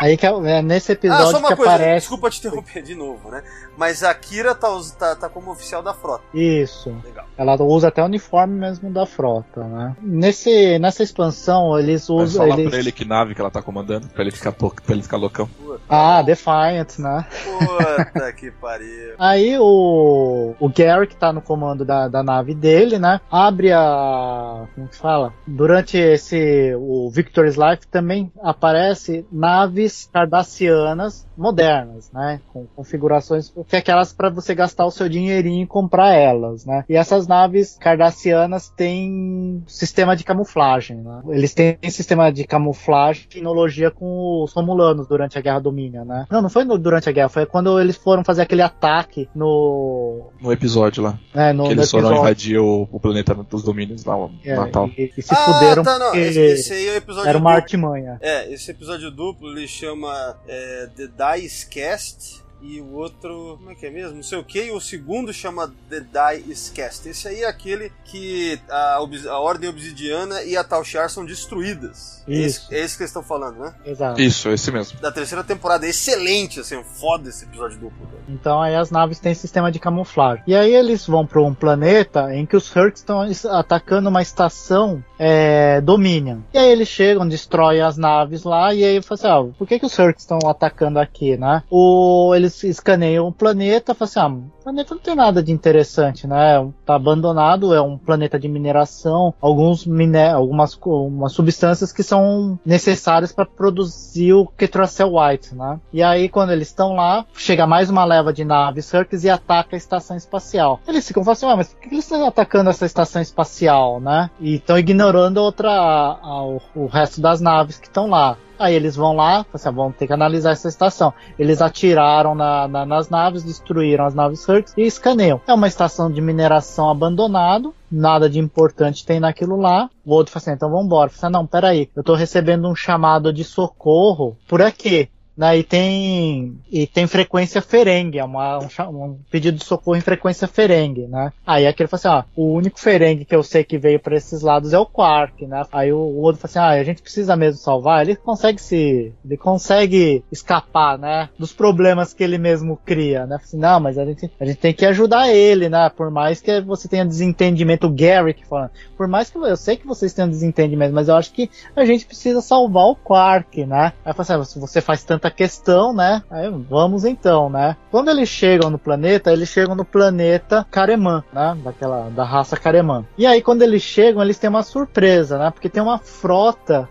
[0.00, 2.00] Aí que é, é nesse episódio ah, só uma que coisa, aparece.
[2.00, 3.42] desculpa te interromper de novo, né?
[3.76, 6.24] Mas a Kira tá, tá, tá como oficial da frota.
[6.32, 6.96] Isso.
[7.04, 7.26] Legal.
[7.36, 9.94] Ela usa até o uniforme mesmo da frota, né?
[10.00, 12.46] Nesse, nessa expansão, eles usam.
[12.46, 12.70] falar Eles...
[12.70, 15.46] pra ele que nave que ela tá comandando, pra ele ficar, pra ele ficar loucão.
[15.86, 17.26] Ah, Defiant, né?
[17.44, 19.16] Puta que pariu.
[19.18, 23.20] Aí o, o Garrick tá no comando da, da nave dele, né?
[23.30, 24.66] Abre a.
[24.74, 25.34] Como que fala?
[25.46, 26.74] Durante esse.
[26.78, 32.40] O Victor's Life também aparece naves cardassianas modernas, né?
[32.52, 36.84] Com configurações que é aquelas para você gastar o seu dinheirinho e comprar elas, né?
[36.88, 41.22] E essas naves cardassianas têm sistema de camuflagem, né?
[41.28, 46.26] Eles têm sistema de camuflagem, tecnologia com os romulanos durante a Guerra Dominion, né?
[46.30, 50.30] Não, não foi no- durante a guerra, foi quando eles foram fazer aquele ataque no.
[50.40, 51.18] No episódio lá.
[51.34, 54.54] É, no, que no eles foram invadir o, o planeta dos domínios lá, o É,
[54.56, 54.88] Natal.
[54.96, 56.14] e, e se ah, fuderam tá, não.
[56.14, 57.62] Esse, esse aí é o episódio era uma duplo.
[57.62, 58.18] artimanha.
[58.20, 62.44] É, esse episódio duplo ele chama é, The Dice Cast.
[62.62, 63.56] E o outro.
[63.58, 64.16] Como é que é mesmo?
[64.16, 64.64] Não sei o que.
[64.64, 67.08] E o segundo chama The Die is Cast.
[67.08, 68.96] Esse aí é aquele que a,
[69.28, 72.22] a Ordem Obsidiana e a Tal Shiar são destruídas.
[72.28, 72.66] Isso.
[72.66, 73.74] Esse, é esse que eles estão falando, né?
[73.84, 74.20] Exato.
[74.20, 75.00] Isso, esse mesmo.
[75.00, 75.86] Da terceira temporada.
[75.86, 78.06] Excelente, assim, foda esse episódio duplo.
[78.06, 78.20] cara.
[78.28, 80.44] Então aí as naves têm sistema de camuflagem.
[80.46, 84.22] E aí eles vão para um planeta em que os Hurks estão es- atacando uma
[84.22, 86.38] estação é, Dominion.
[86.54, 89.78] E aí eles chegam, destroem as naves lá e aí fala assim, ah, por que,
[89.78, 91.62] que os Hurks estão atacando aqui, né?
[91.70, 96.26] O, eles escaneiam o planeta, falam assim, ah, o planeta não tem nada de interessante,
[96.26, 96.66] né?
[96.84, 103.32] Tá abandonado, é um planeta de mineração, alguns miné algumas umas substâncias que são necessárias
[103.32, 105.78] para produzir o Ketracel White, né?
[105.92, 109.74] E aí quando eles estão lá, chega mais uma leva de naves Hurks e ataca
[109.74, 110.80] a estação espacial.
[110.86, 114.30] Eles ficam falando assim, ah, mas por que eles estão atacando essa estação espacial, né?
[114.40, 116.44] E estão ignorando outra, a- a-
[116.74, 118.36] o resto das naves que estão lá.
[118.60, 121.14] Aí eles vão lá, assim, ah, vamos ter que analisar essa estação.
[121.38, 125.40] Eles atiraram na- na- nas naves, destruíram as naves Hurks e escaneiam.
[125.48, 129.88] É uma estação de mineração abandonado, nada de importante tem naquilo lá.
[130.04, 131.08] O outro fala assim, então vamos embora.
[131.08, 135.08] Fala assim, não, peraí, eu tô recebendo um chamado de socorro por aqui.
[135.36, 140.02] Né, e tem e tem frequência ferengue, é uma, um, um pedido de socorro em
[140.02, 141.32] frequência ferengue, né?
[141.46, 144.42] Aí aquele fala assim, ó, o único ferengue que eu sei que veio para esses
[144.42, 145.64] lados é o Quark, né?
[145.72, 149.12] Aí o, o outro fala assim, ah, a gente precisa mesmo salvar, ele consegue se,
[149.24, 151.30] ele consegue escapar, né?
[151.38, 153.36] Dos problemas que ele mesmo cria, né?
[153.36, 155.88] Assim, não, mas a gente, a gente tem que ajudar ele, né?
[155.88, 159.86] Por mais que você tenha desentendimento, o Garrick falando, por mais que eu sei que
[159.86, 163.92] vocês tenham desentendimento, mas eu acho que a gente precisa salvar o Quark, né?
[164.04, 166.22] Aí fala assim, ah, você faz tanta questão, né?
[166.30, 167.76] Aí vamos então, né?
[167.90, 171.56] Quando eles chegam no planeta, eles chegam no planeta Kareman, né?
[171.62, 173.06] Daquela, da raça Kareman.
[173.16, 175.50] E aí quando eles chegam, eles têm uma surpresa, né?
[175.50, 176.88] Porque tem uma frota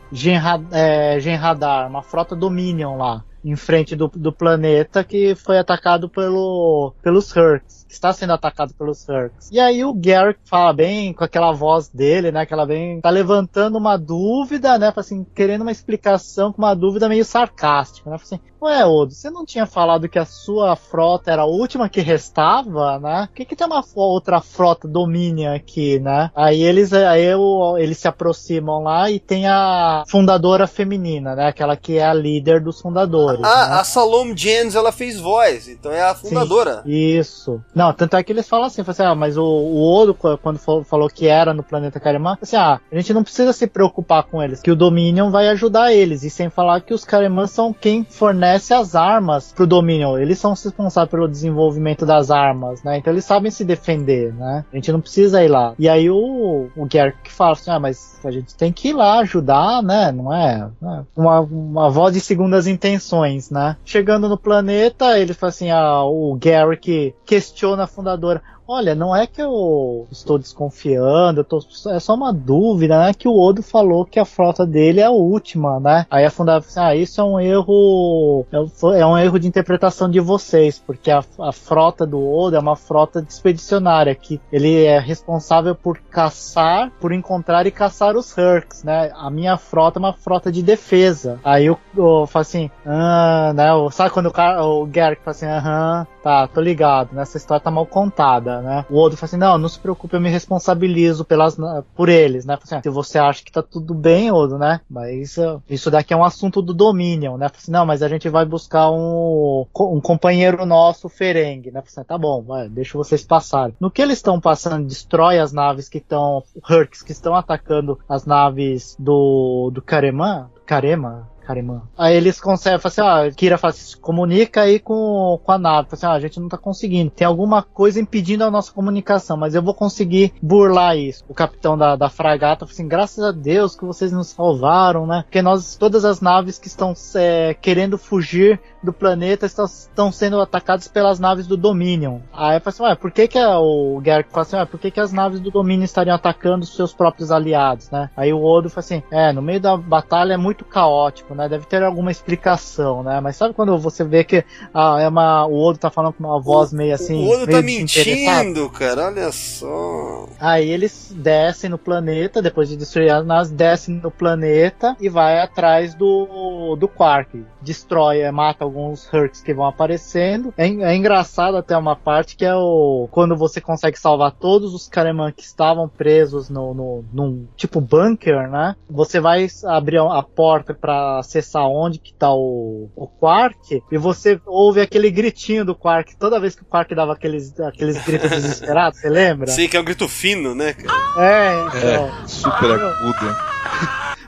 [0.71, 3.23] é, Genradar, uma frota Dominion lá.
[3.43, 7.78] Em frente do, do planeta que foi atacado pelo, pelos Hurks.
[7.89, 9.49] Que Está sendo atacado pelos Hurks.
[9.51, 12.45] E aí o Garrick fala bem com aquela voz dele, né?
[12.45, 13.01] Que ela vem.
[13.01, 14.93] Tá levantando uma dúvida, né?
[14.95, 18.17] Assim, querendo uma explicação com uma dúvida meio sarcástica, né?
[18.17, 21.87] Fala Assim, Ué, Odo, você não tinha falado que a sua frota era a última
[21.89, 23.27] que restava, né?
[23.27, 26.29] Por que, que tem uma outra frota Dominion aqui, né?
[26.35, 31.47] Aí eles, aí o- eles se aproximam lá e tem a fundadora feminina, né?
[31.47, 33.39] Aquela que é a líder dos fundadores.
[33.39, 33.47] né?
[33.47, 36.83] Ah, a Salome Jens, ela fez voz, então é a fundadora.
[36.83, 37.63] Sim, isso.
[37.79, 40.59] Não, tanto é que eles falam assim, assim ah, mas o, o Odo, qu- quando
[40.59, 44.23] fal- falou que era no planeta Kareman, assim, ah, a gente não precisa se preocupar
[44.23, 47.71] com eles, que o Dominion vai ajudar eles, e sem falar que os Kareman são
[47.71, 53.13] quem fornece as armas pro Dominion, eles são responsáveis pelo desenvolvimento das armas, né, então
[53.13, 55.73] eles sabem se defender, né, a gente não precisa ir lá.
[55.79, 59.19] E aí o, o Garrick fala assim, ah, mas a gente tem que ir lá
[59.19, 61.05] ajudar, né, não é, né?
[61.15, 63.77] uma, uma voz de segundas intenções, né.
[63.85, 68.41] Chegando no planeta, ele fala assim, ah, o Garrick questiona a fundadora,
[68.71, 71.57] Olha, não é que eu estou desconfiando, eu tô,
[71.89, 73.15] é só uma dúvida, né?
[73.15, 76.05] Que o Odo falou que a frota dele é a última, né?
[76.07, 79.47] Aí a fundadora assim, ah, isso é um erro, é um- é um erro de
[79.47, 84.83] interpretação de vocês, porque a, a frota do Odo é uma frota expedicionária, que ele
[84.83, 89.11] é responsável por caçar, por encontrar e caçar os Hurks, né?
[89.15, 91.39] A minha frota é uma frota de defesa.
[91.43, 93.69] Aí o, o fala assim, ah, né?
[93.91, 97.21] Sabe quando o, cara, o Garrick fala assim, aham, tá, tô ligado, né?
[97.21, 98.85] Essa história tá mal contada, né?
[98.89, 101.57] O Odo fala assim, não, não se preocupe, eu me responsabilizo pelas,
[101.95, 102.57] por eles, né?
[102.61, 104.81] Assim, "Ah, se você acha que tá tudo bem, Odo, né?
[104.89, 107.47] Mas uh, isso daqui é um assunto do Dominion, né?
[107.53, 111.81] Assim, não, mas a gente vai buscar um, um companheiro nosso, Ferengue, né?
[111.85, 113.75] Assim, tá bom, vai, deixa vocês passarem.
[113.79, 118.25] No que eles estão passando, destrói as naves que estão, Hurks, que estão atacando as
[118.25, 121.89] naves do, do Kareman, Karema, Karema.
[121.97, 125.89] Aí eles conseguem, assim, ó, Kira fala assim, comunica aí com, com a nave.
[125.89, 127.09] Fala assim, ó, a gente não tá conseguindo.
[127.09, 131.25] Tem alguma coisa impedindo a nossa comunicação, mas eu vou conseguir burlar isso.
[131.27, 135.23] O capitão da, da fragata fala assim, graças a Deus que vocês nos salvaram, né?
[135.23, 140.39] Porque nós, todas as naves que estão é, querendo fugir do planeta estão, estão sendo
[140.39, 142.19] atacadas pelas naves do Dominion.
[142.31, 144.99] Aí fala assim, ué, por que que o Garrick fala assim, ué, por que que
[144.99, 148.09] as naves do Dominion estariam atacando os seus próprios aliados, né?
[148.15, 151.38] Aí o Odo fala assim, é, no meio da batalha é muito caótico, né?
[151.47, 153.19] Deve ter alguma explicação, né?
[153.19, 156.39] Mas sabe quando você vê que ah, é uma, o Odo tá falando com uma
[156.41, 157.25] voz meio assim...
[157.25, 160.27] o Odo tá mentindo, cara, olha só.
[160.39, 165.39] Aí eles descem no planeta, depois de destruir as naves, descem no planeta e vai
[165.39, 167.45] atrás do, do Quark.
[167.61, 170.53] Destrói, eh, mata alguns Hurks que vão aparecendo.
[170.57, 173.07] É, é engraçado até uma parte que é o.
[173.11, 178.49] Quando você consegue salvar todos os Kareman que estavam presos no, no, num tipo bunker,
[178.49, 178.75] né?
[178.89, 184.39] Você vai abrir a porta para acessar onde que tá o, o Quark, e você
[184.45, 188.99] ouve aquele gritinho do Quark toda vez que o Quark dava aqueles, aqueles gritos desesperados,
[188.99, 189.47] você lembra?
[189.47, 190.73] Sim, que é um grito fino, né?
[190.73, 190.89] cara?
[191.17, 192.23] É, então.
[192.23, 193.49] É, super agudo.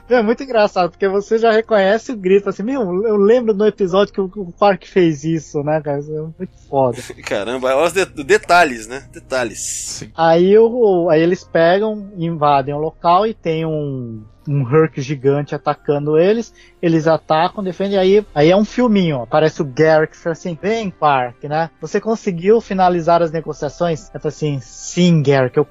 [0.08, 4.12] É muito engraçado, porque você já reconhece o grito, assim, meu, eu lembro no episódio
[4.12, 6.00] que o o Quark fez isso, né, cara?
[6.00, 6.98] Isso é muito foda.
[7.24, 9.04] Caramba, olha os de- detalhes, né?
[9.12, 9.60] Detalhes.
[9.60, 10.10] Sim.
[10.14, 16.18] Aí, o, aí eles pegam, invadem o local e tem um, um Herc gigante atacando
[16.18, 16.52] eles.
[16.80, 17.98] Eles atacam, defendem.
[17.98, 19.22] Aí, aí é um filminho.
[19.22, 21.70] Aparece o Garrick fala assim: Vem, Quark, né?
[21.80, 24.10] Você conseguiu finalizar as negociações?
[24.10, 25.66] Ele fala assim: Sim, Garrick, eu,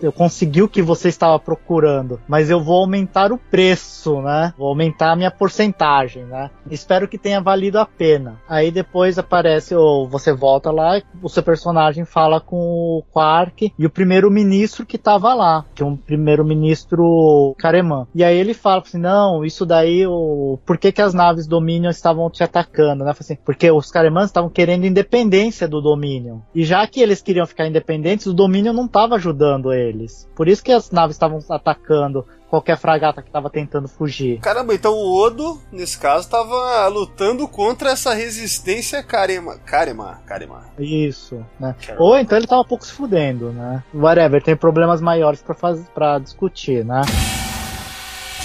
[0.00, 4.52] eu consegui o que você estava procurando, mas eu vou aumentar o preço, né?
[4.56, 6.50] Vou aumentar a minha porcentagem, né?
[6.70, 8.40] Espero que tenha valido a pena.
[8.48, 13.86] Aí depois aparece, ou você volta lá, o seu personagem fala com o Quark e
[13.86, 17.93] o primeiro-ministro que tava lá, que é um primeiro-ministro Careman.
[18.14, 20.58] E aí ele fala assim: não, isso daí, o...
[20.64, 23.04] por que, que as naves Dominion estavam te atacando?
[23.04, 23.12] Né?
[23.18, 26.38] Assim, porque os Caremans estavam querendo independência do Dominion.
[26.54, 30.28] E já que eles queriam ficar independentes, o Dominion não estava ajudando eles.
[30.34, 32.24] Por isso que as naves estavam atacando
[32.54, 34.38] qualquer fragata que estava tentando fugir.
[34.38, 39.58] Caramba, então o Odo, nesse caso, tava lutando contra essa resistência Karema.
[39.58, 40.66] Karema, Karema.
[40.78, 41.74] Isso, né?
[41.84, 42.04] Caramba.
[42.04, 43.82] Ou então ele tava pouco se fudendo, né?
[43.92, 45.44] Whatever, tem problemas maiores
[45.92, 47.02] para discutir, né?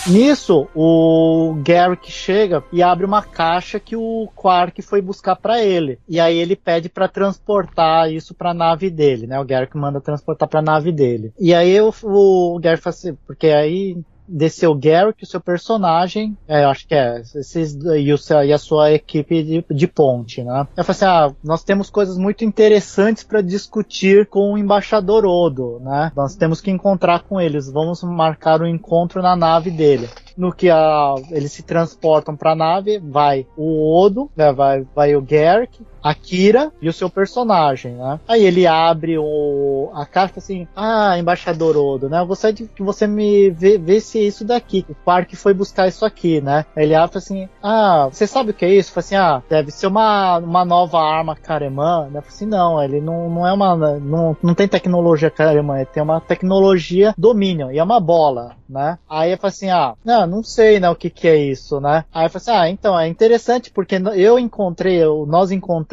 [0.08, 6.00] Nisso, o Garrick chega e abre uma caixa que o Quark foi buscar pra ele.
[6.08, 9.40] E aí ele pede pra transportar isso pra nave dele, né?
[9.40, 11.34] O Garrick manda transportar pra nave dele.
[11.40, 13.98] E aí o, o Garrick fala assim, porque aí
[14.30, 18.92] desceu Garrick, o seu personagem, é, acho que é, esses, e, o e a sua
[18.92, 20.68] equipe de, de ponte, né?
[20.78, 25.80] Eu falei assim, ah, nós temos coisas muito interessantes para discutir com o embaixador Odo,
[25.82, 26.12] né?
[26.16, 30.10] Nós temos que encontrar com eles, vamos marcar um encontro na nave dele.
[30.38, 35.16] No que a, eles se transportam para a nave, vai o Odo, né, vai, vai
[35.16, 38.20] o Garrick, a Kira e o seu personagem, né?
[38.28, 42.20] Aí ele abre o, a carta assim, ah, embaixador Odo, né?
[42.20, 44.86] Eu gostaria de que você me vê, vê se é isso daqui.
[44.90, 46.66] O Quark foi buscar isso aqui, né?
[46.76, 48.92] Aí ele abre assim, ah, você sabe o que é isso?
[48.92, 52.22] Fala assim, ah, deve ser uma, uma nova arma Karemã, né?
[52.22, 56.04] Falei assim, não, ele não, não é uma, não, não tem tecnologia Karemã, ele tem
[56.04, 58.98] uma tecnologia Dominion, e é uma bola, né?
[59.10, 62.06] Aí eu falei assim, ah, não, não sei, né, o que que é isso, né?
[62.14, 65.89] Aí eu falei assim, ah, então, é interessante porque eu encontrei, nós encontramos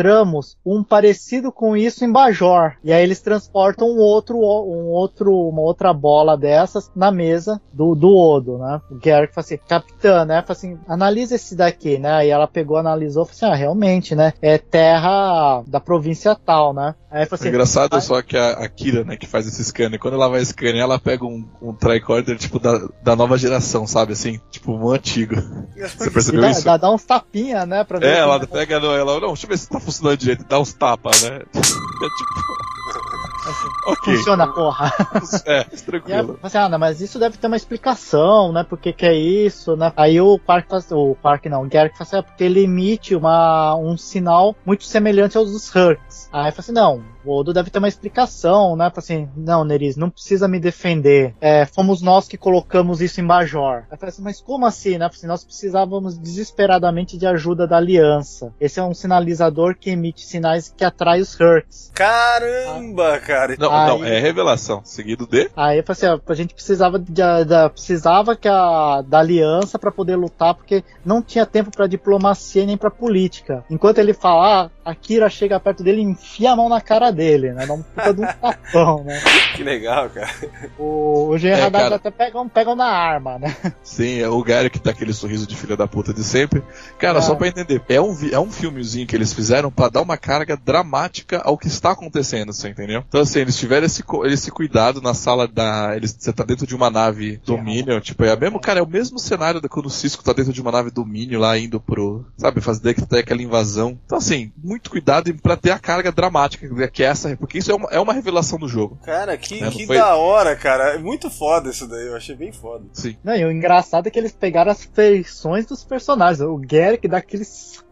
[0.65, 2.75] um parecido com isso em Bajor.
[2.85, 7.95] E aí eles transportam um outro, um outro, uma outra bola dessas na mesa do,
[7.95, 8.81] do Odo, né?
[8.91, 10.43] O Garrick falou assim, capitã, né?
[10.43, 12.13] Falou assim, analisa esse daqui, né?
[12.13, 14.33] Aí ela pegou, analisou, falou assim, ah, realmente, né?
[14.43, 16.95] É terra da província tal, né?
[17.11, 19.47] Aí falou O assim, engraçado ah, é só que a, a Kira, né, que faz
[19.47, 23.39] esse scanner, quando ela vai scanear, ela pega um, um tricorder, tipo, da, da nova
[23.39, 25.37] geração, sabe, assim, tipo, um antigo.
[25.77, 26.65] Você e percebeu dá, isso?
[26.65, 27.85] dá, dá uns tapinha, né?
[27.85, 30.45] Pra ver É, ela pega, no, ela, não, deixa eu ver se tá funcionando direito,
[30.49, 31.41] dá uns tapas, né?
[31.97, 34.93] É tipo, ok, Funciona, porra.
[35.47, 36.39] é, E aí, tranquilo.
[36.43, 38.65] assim, ah, não, mas isso deve ter uma explicação, né?
[38.65, 39.93] Por que, que é isso, né?
[39.97, 43.15] Aí o Quark, faz- o Quark não, o Garrick fala assim, é porque ele emite
[43.15, 46.29] uma, um sinal muito semelhante aos dos Hurks.
[46.33, 48.89] Aí fala assim, não, o Odo deve ter uma explicação, né?
[48.91, 51.35] Fala assim, não, Neris, não precisa me defender.
[51.41, 53.85] É, fomos nós que colocamos isso em Bajor.
[53.91, 55.07] Assim, mas como assim, né?
[55.07, 58.53] Assim, nós precisávamos desesperadamente de ajuda da Aliança.
[58.61, 61.91] Esse é um sinalizador que emite sinais que atrai os Hurks.
[61.95, 63.57] Caramba, cara.
[63.59, 65.51] Não, Aí- não, é revelação, seguido de...
[65.57, 69.79] Aí eu falei assim, ó, a gente precisava de, da- precisava que a, da aliança
[69.79, 73.65] para poder lutar, porque não tinha tempo para diplomacia nem para política.
[73.71, 77.11] Enquanto ele fala, ah, a Kira chega perto dele e enfia a mão na cara
[77.17, 77.67] dele, né?
[77.67, 79.21] Dá um puta de um tapão, né?
[79.57, 80.31] Que legal, cara.
[80.79, 81.95] O, o Gen É, Haddad cara.
[81.97, 83.57] até pegam, pegam na arma, né?
[83.83, 86.63] Sim, é o Gary que tá aquele sorriso de filha da puta de sempre.
[86.99, 87.23] Cara, É.
[87.23, 90.57] só pra entender, é um, é um filmezinho que eles fizeram pra dar uma carga
[90.57, 93.03] dramática ao que está acontecendo, você entendeu?
[93.09, 95.97] Então assim, eles tiveram esse, esse cuidado na sala da...
[95.97, 98.87] Eles, você tá dentro de uma nave Dominion, tipo, é o mesmo, cara, é o
[98.87, 102.25] mesmo cenário da quando o Cisco tá dentro de uma nave Dominion lá indo pro,
[102.37, 103.99] sabe, fazer que tem aquela invasão.
[104.05, 106.67] Então assim, muito cuidado em- pra ter a carga dramática
[106.97, 108.99] que é essa, porque isso é uma, é uma revelação do jogo.
[109.05, 110.95] Cara, que, É, não que foi- da hora, cara.
[110.95, 112.07] É muito foda isso daí.
[112.07, 112.87] Eu achei bem foda.
[112.95, 113.15] Sim.
[113.23, 116.41] Não, e o engraçado é que eles pegaram as feições dos personagens.
[116.41, 117.45] O Garrick dá aquele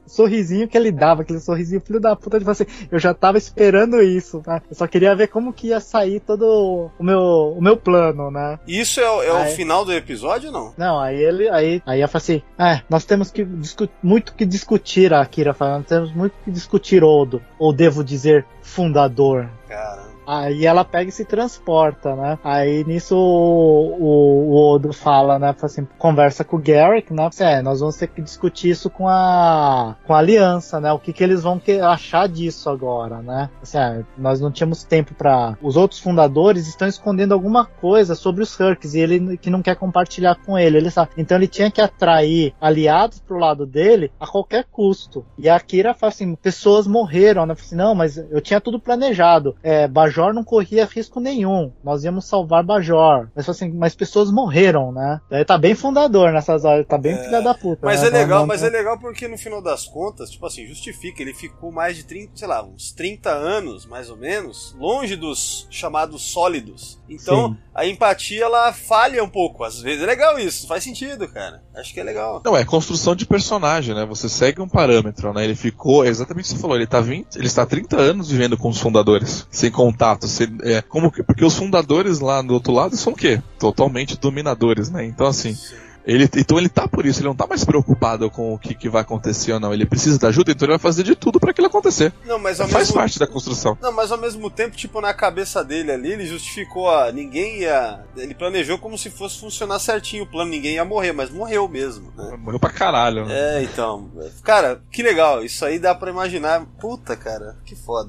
[0.06, 2.66] sorrisinho que ele dava, aquele sorrisinho filho da puta de você.
[2.90, 4.62] Eu já tava esperando isso, tá?
[4.70, 8.58] Eu só queria ver como que ia sair todo o meu, o meu plano, né?
[8.66, 9.50] Isso é, o- é o Ah, é.
[9.50, 10.74] final do episódio ou não?
[10.76, 13.46] Não, aí ele, aí, aí eu falei assim, é, nós temos que
[14.02, 18.44] muito que discutir, a Akira falando, nós temos muito que discutir Odo, ou devo dizer,
[18.62, 19.48] fundador.
[19.68, 20.03] Caramba.
[20.26, 22.38] Aí ela pega e se transporta, né?
[22.42, 25.52] Aí nisso o, o, o Odo fala, né?
[25.52, 27.26] Fala Assim, conversa com o Garrick, né?
[27.26, 30.92] Assim, é, nós vamos ter que discutir isso com a, com a aliança, né?
[30.92, 33.50] O que, que eles vão que, achar disso agora, né?
[33.62, 38.42] Assim, é, nós não tínhamos tempo para Os outros fundadores estão escondendo alguma coisa sobre
[38.42, 40.76] os Hurks e ele que não quer compartilhar com ele.
[40.76, 41.10] ele sabe.
[41.16, 45.24] Então ele tinha que atrair aliados pro lado dele a qualquer custo.
[45.38, 47.54] E a Kira fala assim: pessoas morreram, né?
[47.54, 49.56] Fala assim, não, mas eu tinha tudo planejado.
[49.62, 51.72] É, Bajor não corria risco nenhum.
[51.82, 53.28] Nós íamos salvar Bajor.
[53.34, 55.20] Mas assim, mas pessoas morreram, né?
[55.30, 57.80] Ele tá bem fundador nessas horas, tá bem É, filha da puta.
[57.84, 58.06] Mas né?
[58.06, 61.34] é legal, Não- mas é legal porque no final das contas, tipo assim, justifica, ele
[61.34, 66.22] ficou mais de 30, sei lá, uns 30 anos, mais ou menos, longe dos chamados
[66.30, 67.00] sólidos.
[67.08, 67.56] Então, Sim.
[67.74, 70.02] a empatia ela falha um pouco, às vezes.
[70.02, 71.62] É legal isso, faz sentido, cara.
[71.74, 72.40] Acho que é legal.
[72.44, 74.04] Não, é construção de personagem, né?
[74.06, 75.44] Você segue um parâmetro, né?
[75.44, 77.96] Ele ficou, é exatamente o que você falou, ele tá 20, ele está há 30
[77.96, 79.70] anos vivendo com os fundadores, sem
[80.04, 83.40] contato, sem, é, como que, porque os fundadores lá do outro lado são o quê?
[83.58, 85.04] Totalmente dominadores, né?
[85.04, 85.56] Então assim,
[86.06, 88.90] ele, então ele tá por isso, ele não tá mais preocupado com o que, que
[88.90, 91.50] vai acontecer ou não, ele precisa da ajuda, então ele vai fazer de tudo para
[91.50, 92.12] aquilo acontecer.
[92.26, 93.78] Não, mas ao Faz mesmo parte da construção.
[93.80, 98.04] Não, mas ao mesmo tempo, tipo, na cabeça dele ali, ele justificou, ó, ninguém ia.
[98.16, 102.12] Ele planejou como se fosse funcionar certinho o plano, ninguém ia morrer, mas morreu mesmo,
[102.16, 102.36] né?
[102.38, 103.58] Morreu pra caralho, né?
[103.58, 104.10] É, então.
[104.42, 106.66] Cara, que legal, isso aí dá pra imaginar.
[106.78, 108.08] Puta, cara, que foda.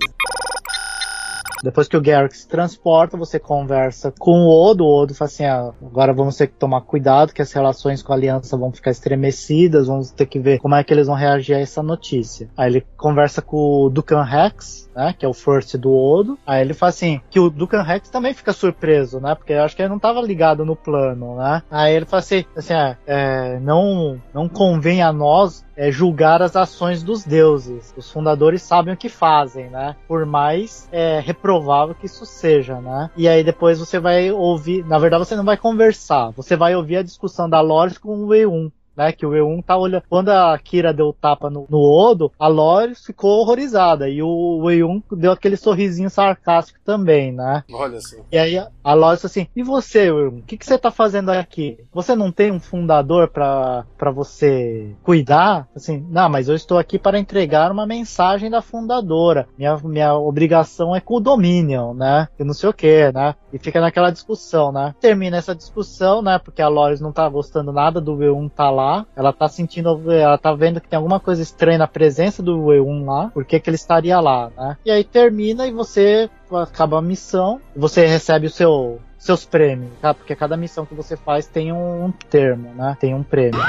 [1.64, 4.84] Depois que o Garrick se transporta, você conversa com o Odo.
[4.84, 8.14] O Odo fala assim: ah, agora vamos ter que tomar cuidado, que as relações com
[8.14, 11.56] a aliança vão ficar estremecidas, vamos ter que ver como é que eles vão reagir
[11.56, 12.50] a essa notícia.
[12.58, 16.38] Aí ele conversa com o Dukan Rex, né, que é o first do Odo.
[16.46, 19.76] Aí ele fala assim: que o Dukan Rex também fica surpreso, né, porque eu acho
[19.76, 21.64] que ele não estava ligado no plano, né.
[21.70, 26.56] Aí ele fala assim: assim ah, é, não, não convém a nós é, julgar as
[26.56, 27.94] ações dos deuses.
[27.98, 29.96] Os fundadores sabem o que fazem, né?
[30.08, 33.12] Por mais é, reprovável que isso seja, né?
[33.16, 36.98] E aí depois você vai ouvir, na verdade você não vai conversar, você vai ouvir
[36.98, 38.72] a discussão da Loris com o E1.
[38.96, 40.04] Né, que o E1 tá olhando.
[40.10, 44.10] Quando a Kira deu o tapa no, no Odo, a Loris ficou horrorizada.
[44.10, 47.64] E o E1 deu aquele sorrisinho sarcástico também, né?
[47.72, 48.18] Olha só.
[48.32, 50.40] E aí a- a assim: E você, William?
[50.40, 51.78] O que, que você tá fazendo aqui?
[51.94, 55.68] Você não tem um fundador pra pra você cuidar?
[55.76, 59.48] Assim, não, mas eu estou aqui para entregar uma mensagem da fundadora.
[59.58, 62.28] Minha, minha obrigação é com o Dominion, né?
[62.40, 63.36] E não sei o que, né?
[63.52, 64.94] E fica naquela discussão, né?
[65.00, 66.38] Termina essa discussão, né?
[66.40, 68.85] Porque a Lois não tá gostando nada do V1 tá lá.
[69.16, 73.06] Ela tá sentindo, ela tá vendo que tem alguma coisa estranha na presença do V1
[73.06, 73.30] lá.
[73.34, 74.78] Por que que ele estaria lá, né?
[74.86, 80.14] E aí termina e você acaba a missão, você recebe o seu seus prêmios, tá?
[80.14, 82.96] Porque cada missão que você faz tem um, um termo, né?
[83.00, 83.60] Tem um prêmio.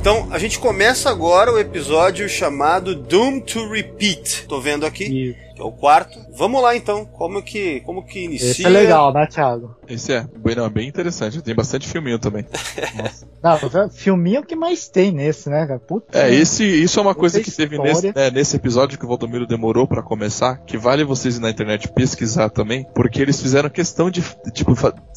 [0.00, 4.46] Então, a gente começa agora o episódio chamado Doom to Repeat.
[4.48, 6.18] Tô vendo aqui, E que é o quarto.
[6.32, 8.50] Vamos lá então, como que, como que inicia?
[8.50, 9.76] esse é legal, né, Thiago?
[9.86, 12.46] Esse é, bem, não, é bem interessante, tem bastante filminho também.
[13.42, 13.58] Não,
[13.90, 15.80] filminho que mais tem nesse, né, cara?
[15.80, 19.08] Putz, É, esse, isso é uma coisa que teve nesse, é, nesse episódio que o
[19.08, 23.70] Valdomiro demorou pra começar, que vale vocês ir na internet pesquisar também, porque eles fizeram
[23.70, 24.22] questão de,
[24.52, 24.74] tipo,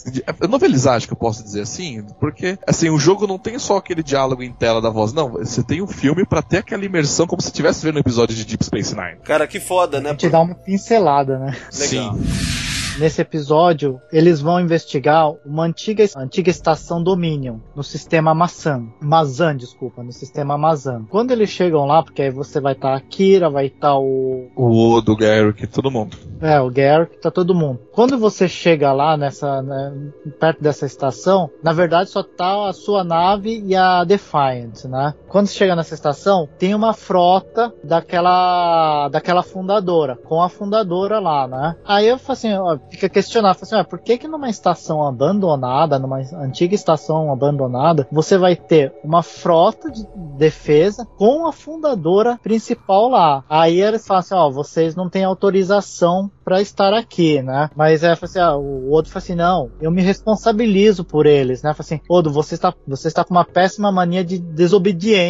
[0.10, 3.76] de, é novelizagem, que eu posso dizer assim, porque, assim, o jogo não tem só
[3.76, 7.28] aquele diálogo em tela da voz, não, você tem um filme pra ter aquela imersão
[7.28, 9.18] como se estivesse vendo um episódio de Deep Space Nine.
[9.26, 10.11] Cara, que foda, né?
[10.11, 11.55] gente dá uma pincelada, né?
[11.80, 12.15] Legal.
[12.15, 12.53] Sim.
[12.99, 18.88] Nesse episódio, eles vão investigar uma antiga, antiga estação Dominion no sistema Mazan.
[19.01, 21.05] Mazan, desculpa, no sistema Mazan.
[21.10, 24.47] Quando eles chegam lá, porque aí você vai estar a Kira, vai estar o.
[24.55, 26.15] O Odo, o Garrick, todo mundo.
[26.39, 27.80] É, o Garrick, tá todo mundo.
[27.91, 29.61] Quando você chega lá nessa.
[29.64, 29.91] né,
[30.39, 35.15] perto dessa estação, na verdade só tá a sua nave e a Defiant, né?
[35.34, 39.10] Quando você chega nessa estação, tem uma frota daquela.
[39.10, 41.76] daquela fundadora, com a fundadora lá, né?
[41.84, 42.49] Aí eu falo assim,
[42.91, 48.38] fica questionado, falo assim, por que que numa estação abandonada, numa antiga estação abandonada, você
[48.38, 50.05] vai ter uma frota de
[50.38, 53.43] defesa com a fundadora principal lá?
[53.49, 57.72] Aí eles falam assim, ó, vocês não têm autorização para estar aqui, né?
[57.76, 61.73] Mas é, assim, ah, o outro fala assim, não, eu me responsabilizo por eles, né?
[61.73, 65.23] Fala assim, Odo, você está, você está com uma péssima mania de desobediência,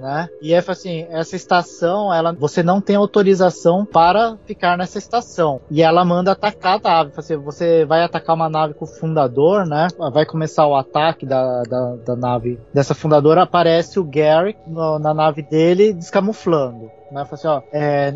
[0.00, 0.28] né?
[0.40, 5.60] E é, fala assim, essa estação, ela, você não tem autorização para ficar nessa estação.
[5.70, 7.10] E ela manda atacar a nave.
[7.10, 9.88] Fala assim, você vai atacar uma nave com o fundador, né?
[10.12, 13.42] Vai começar o ataque da, da, da nave dessa fundadora.
[13.42, 16.90] Aparece o Gary no- na nave dele descamuflando.
[17.12, 17.24] Né?
[17.24, 18.12] Fala assim, ó, é,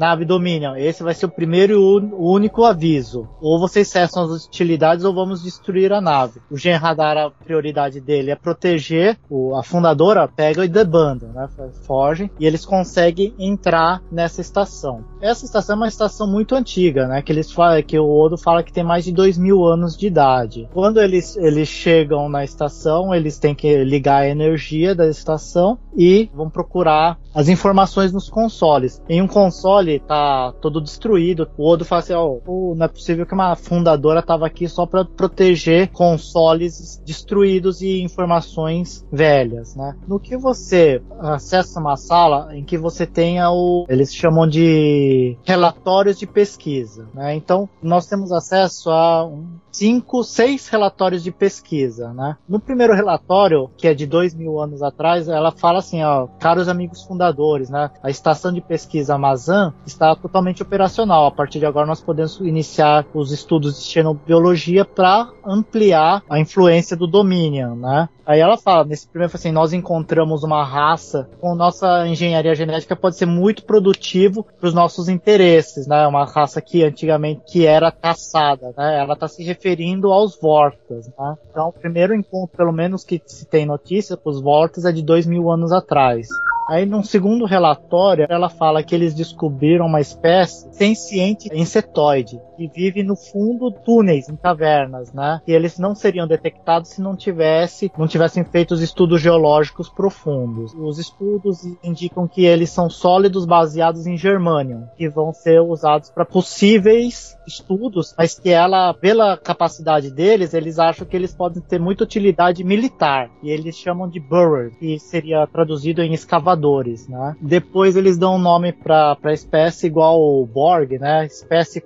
[0.78, 3.28] esse vai ser o primeiro e o único aviso.
[3.40, 6.40] Ou vocês cessam as hostilidades ou vamos destruir a nave.
[6.50, 11.48] O Gen Radar, a prioridade dele é proteger, o, a fundadora pega e debanda, né?
[11.86, 15.04] Fogem, e eles conseguem entrar nessa estação.
[15.20, 17.22] Essa estação é uma estação muito antiga, né?
[17.22, 20.06] Que eles falam, que o Odo fala que tem mais de dois mil anos de
[20.06, 20.68] idade.
[20.72, 26.30] Quando eles, eles chegam na estação, eles têm que ligar a energia da estação e
[26.34, 28.83] vão procurar as informações nos consoles.
[29.08, 31.48] Em um console tá todo destruído.
[31.56, 35.04] O Odo fala assim: oh, não é possível que uma fundadora tava aqui só para
[35.04, 39.96] proteger consoles destruídos e informações velhas, né?
[40.06, 46.18] No que você acessa uma sala em que você tenha o eles chamam de relatórios
[46.18, 47.34] de pesquisa, né?
[47.34, 52.36] Então nós temos acesso a um, cinco, seis relatórios de pesquisa, né?
[52.48, 56.68] No primeiro relatório, que é de dois mil anos atrás, ela fala assim, ó, caros
[56.68, 57.90] amigos fundadores, né?
[58.02, 58.73] A estação de pesquisa
[59.10, 61.26] Amazon está totalmente operacional.
[61.26, 66.96] A partir de agora nós podemos iniciar os estudos de xenobiologia para ampliar a influência
[66.96, 68.08] do Dominion, né?
[68.26, 73.16] Aí ela fala, nesse primeiro, assim, nós encontramos uma raça com nossa engenharia genética pode
[73.16, 76.06] ser muito produtivo para os nossos interesses, né?
[76.06, 78.98] Uma raça que antigamente que era caçada, né?
[78.98, 81.36] Ela está se referindo aos Vortas, né?
[81.50, 85.02] Então, o primeiro encontro, pelo menos que se tem notícia, com os Vortas é de
[85.02, 86.26] dois mil anos atrás.
[86.66, 93.02] Aí, num segundo relatório, ela fala que eles descobriram uma espécie senciente insetoide que vive
[93.02, 95.40] no fundo túneis, em cavernas, né?
[95.46, 100.74] E eles não seriam detectados se não tivesse, não tivessem feito os estudos geológicos profundos.
[100.74, 106.24] Os estudos indicam que eles são sólidos baseados em germânio, que vão ser usados para
[106.24, 112.04] possíveis estudos, mas que ela, pela capacidade deles, eles acham que eles podem ter muita
[112.04, 113.30] utilidade militar.
[113.42, 117.36] E eles chamam de burrow, que seria traduzido em escavadores, né?
[117.40, 121.26] Depois eles dão um nome para a espécie igual o Borg, né?
[121.26, 121.80] Espécie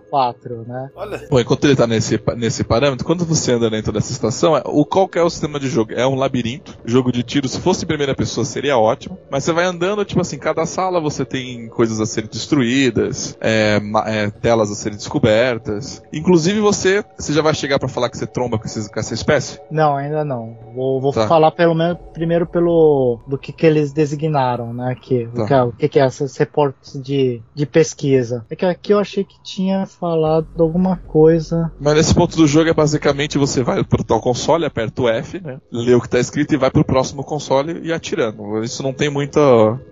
[0.00, 0.90] 484, né?
[0.94, 1.20] Olha.
[1.30, 4.84] Bom, enquanto ele tá nesse, nesse parâmetro, quando você anda dentro dessa estação, é- o
[4.84, 5.92] qual que é o sistema de jogo?
[5.92, 7.48] É um labirinto, jogo de tiro.
[7.48, 11.00] Se fosse em primeira pessoa seria ótimo, mas você vai andando, tipo assim, cada sala
[11.00, 16.02] você tem coisas a serem destruídas, é, é, telas a serem descobertas.
[16.12, 19.14] Inclusive você, você já vai chegar pra falar que você tromba com, esses- com essa
[19.14, 19.60] espécie?
[19.70, 20.56] Não, ainda não.
[20.74, 21.26] Vou, vou Tá.
[21.26, 24.92] falar pelo menos primeiro pelo do que, que eles designaram, né?
[24.92, 25.42] Aqui, Tá.
[25.42, 28.44] o, que, é- o que, que é esses reportes de, de pesquisa.
[28.50, 31.72] É que aqui eu achei que tinha falado alguma coisa.
[31.80, 35.40] Mas nesse ponto do jogo é basicamente você vai pro tal console, aperta o F,
[35.40, 35.58] né?
[35.72, 38.62] Lê o que tá escrito e vai pro próximo console e atirando.
[38.62, 39.40] Isso não tem muito,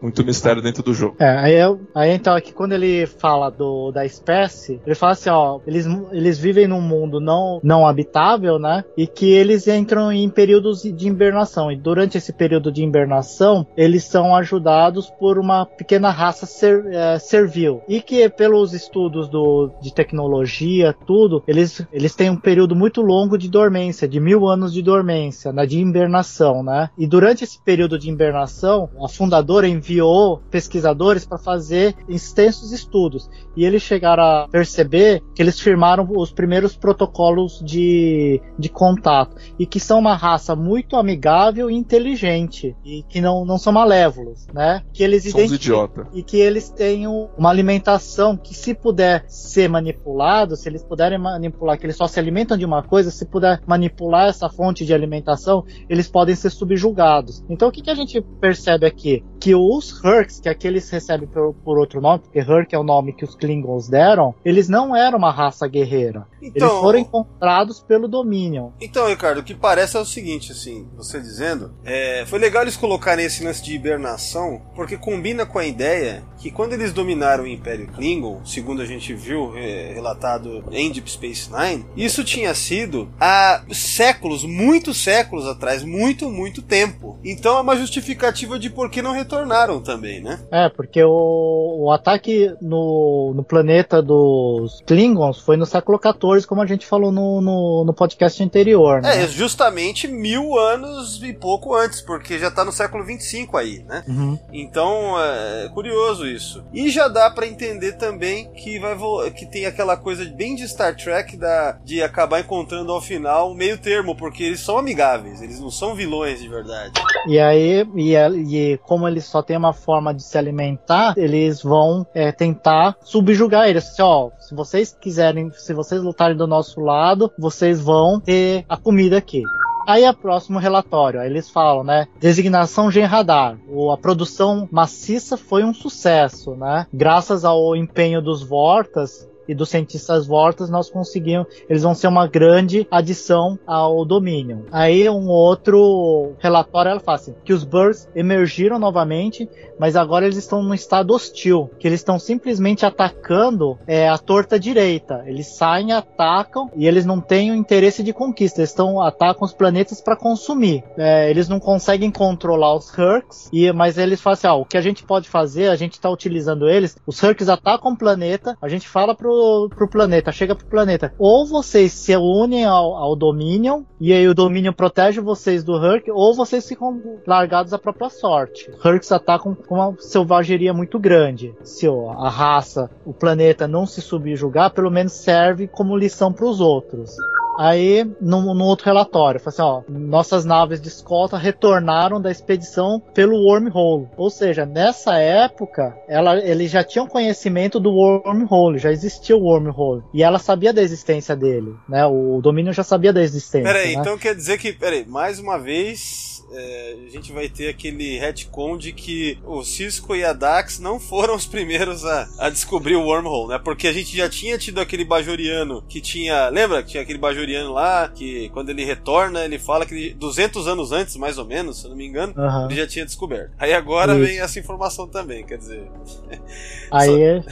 [0.00, 1.16] muito mistério dentro do jogo.
[1.18, 5.30] É, aí, eu, aí então aqui quando ele fala do, da espécie, ele fala assim,
[5.30, 8.84] ó, eles, eles vivem num mundo não, não habitável, né?
[8.96, 11.70] E que eles entram em períodos de hibernação.
[11.70, 17.18] E durante esse período de hibernação, eles são ajudados por uma pequena raça ser, é,
[17.18, 17.82] servil.
[17.88, 23.38] E que pelos estudos do, de tecnologia, tudo, eles, eles têm um período muito longo
[23.38, 26.90] de dormência, de mil anos de dormência, né, de hibernação, né?
[26.98, 33.30] E durante esse período de hibernação, a fundadora enviou pesquisadores para fazer extensos estudos.
[33.56, 39.36] E eles chegaram a perceber que eles firmaram os primeiros protocolos de, de contato.
[39.58, 42.76] E que são uma raça muito amigável e inteligente.
[42.84, 44.82] E que não, não são malévolos, né?
[44.92, 46.06] Que eles São idiota.
[46.12, 51.78] e que eles tenham uma alimentação que, se puder ser manipulado, se eles puderem manipular,
[51.78, 55.64] que eles só se alimentam de uma coisa, se puder manipular essa fonte de alimentação,
[55.88, 57.44] eles podem ser subjugados.
[57.48, 59.22] Então, o que, que a gente percebe aqui?
[59.40, 62.82] Que os Hurks, que aqui eles recebem por, por outro nome, porque Hurk é o
[62.82, 66.26] nome que os Klingons deram, eles não eram uma raça guerreira.
[66.42, 68.70] Então, Eles foram encontrados pelo Dominion.
[68.80, 72.76] Então, Ricardo, o que parece é o seguinte, assim, você dizendo, é, foi legal eles
[72.76, 77.48] colocarem esse lance de hibernação, porque combina com a ideia que quando eles dominaram o
[77.48, 83.08] Império Klingon, segundo a gente viu é, relatado em Deep Space Nine, isso tinha sido
[83.20, 87.18] há séculos, muitos séculos atrás, muito, muito tempo.
[87.24, 90.40] Então é uma justificativa de por que não retornaram também, né?
[90.50, 96.62] É, porque o, o ataque no, no planeta dos Klingons foi no século XIV, como
[96.62, 99.24] a gente falou no, no, no podcast anterior, né?
[99.24, 104.04] É, justamente mil anos e pouco antes, porque já tá no século 25 aí, né?
[104.08, 104.38] Uhum.
[104.52, 106.64] Então é curioso isso.
[106.72, 108.96] E já dá pra entender também que vai
[109.30, 113.54] que tem aquela coisa bem de Star Trek da, de acabar encontrando ao final um
[113.54, 116.92] meio termo, porque eles são amigáveis, eles não são vilões de verdade.
[117.26, 122.06] E aí, e, e como eles só têm uma forma de se alimentar, eles vão
[122.14, 123.86] é, tentar subjugar eles.
[123.88, 128.76] Assim, ó, se vocês quiserem, se vocês lutarem do nosso lado, vocês vão ter a
[128.76, 129.42] comida aqui.
[129.88, 132.08] Aí é próximo relatório, aí eles falam, né?
[132.18, 133.56] Designação Genradar.
[133.68, 136.86] O, a produção maciça foi um sucesso, né?
[136.92, 141.46] Graças ao empenho dos Vortas, e dos cientistas Vortas, nós conseguimos.
[141.68, 144.60] Eles vão ser uma grande adição ao Dominion.
[144.70, 149.48] Aí um outro relatório ela fala assim, que os Birds emergiram novamente,
[149.78, 154.58] mas agora eles estão num estado hostil, que eles estão simplesmente atacando é, a torta
[154.58, 155.22] direita.
[155.26, 158.60] Eles saem, atacam e eles não têm o interesse de conquista.
[158.60, 160.82] Eles estão atacam os planetas para consumir.
[160.96, 164.76] É, eles não conseguem controlar os Hurks, e mas eles falam assim, ah, o que
[164.76, 165.68] a gente pode fazer?
[165.68, 166.96] A gente está utilizando eles.
[167.06, 168.56] Os Hurks atacam o planeta.
[168.60, 171.12] A gente fala pro pro, planeta, chega pro planeta.
[171.18, 176.10] Ou vocês se unem ao, ao Dominion, e aí o Dominion protege vocês do Hurk,
[176.10, 178.70] ou vocês ficam largados à própria sorte.
[178.84, 181.54] Hurks atacam com uma selvageria muito grande.
[181.62, 186.60] Se a raça, o planeta não se subjugar, pelo menos serve como lição para os
[186.60, 187.16] outros.
[187.58, 193.00] Aí, no, no, outro relatório, fala assim, ó, nossas naves de escolta retornaram da expedição
[193.14, 194.08] pelo wormhole.
[194.16, 200.02] Ou seja, nessa época, ela, eles já tinham conhecimento do wormhole, já existia o wormhole.
[200.12, 202.06] E ela sabia da existência dele, né?
[202.06, 203.72] O, o domínio já sabia da existência.
[203.72, 204.00] Peraí, né?
[204.00, 208.76] então quer dizer que, peraí, mais uma vez é, a gente vai ter aquele retcon
[208.78, 213.02] de que o Cisco e a Dax não foram os primeiros a, a descobrir o
[213.04, 213.58] wormhole, né?
[213.62, 216.48] Porque a gente já tinha tido aquele Bajoriano que tinha.
[216.48, 220.66] Lembra que tinha aquele Bajoriano lá que quando ele retorna ele fala que ele, 200
[220.66, 222.66] anos antes, mais ou menos, se eu não me engano, Uhum.
[222.66, 223.52] ele já tinha descoberto.
[223.58, 224.24] Aí agora Isso.
[224.24, 225.82] vem essa informação também, quer dizer.
[226.90, 227.42] Aí,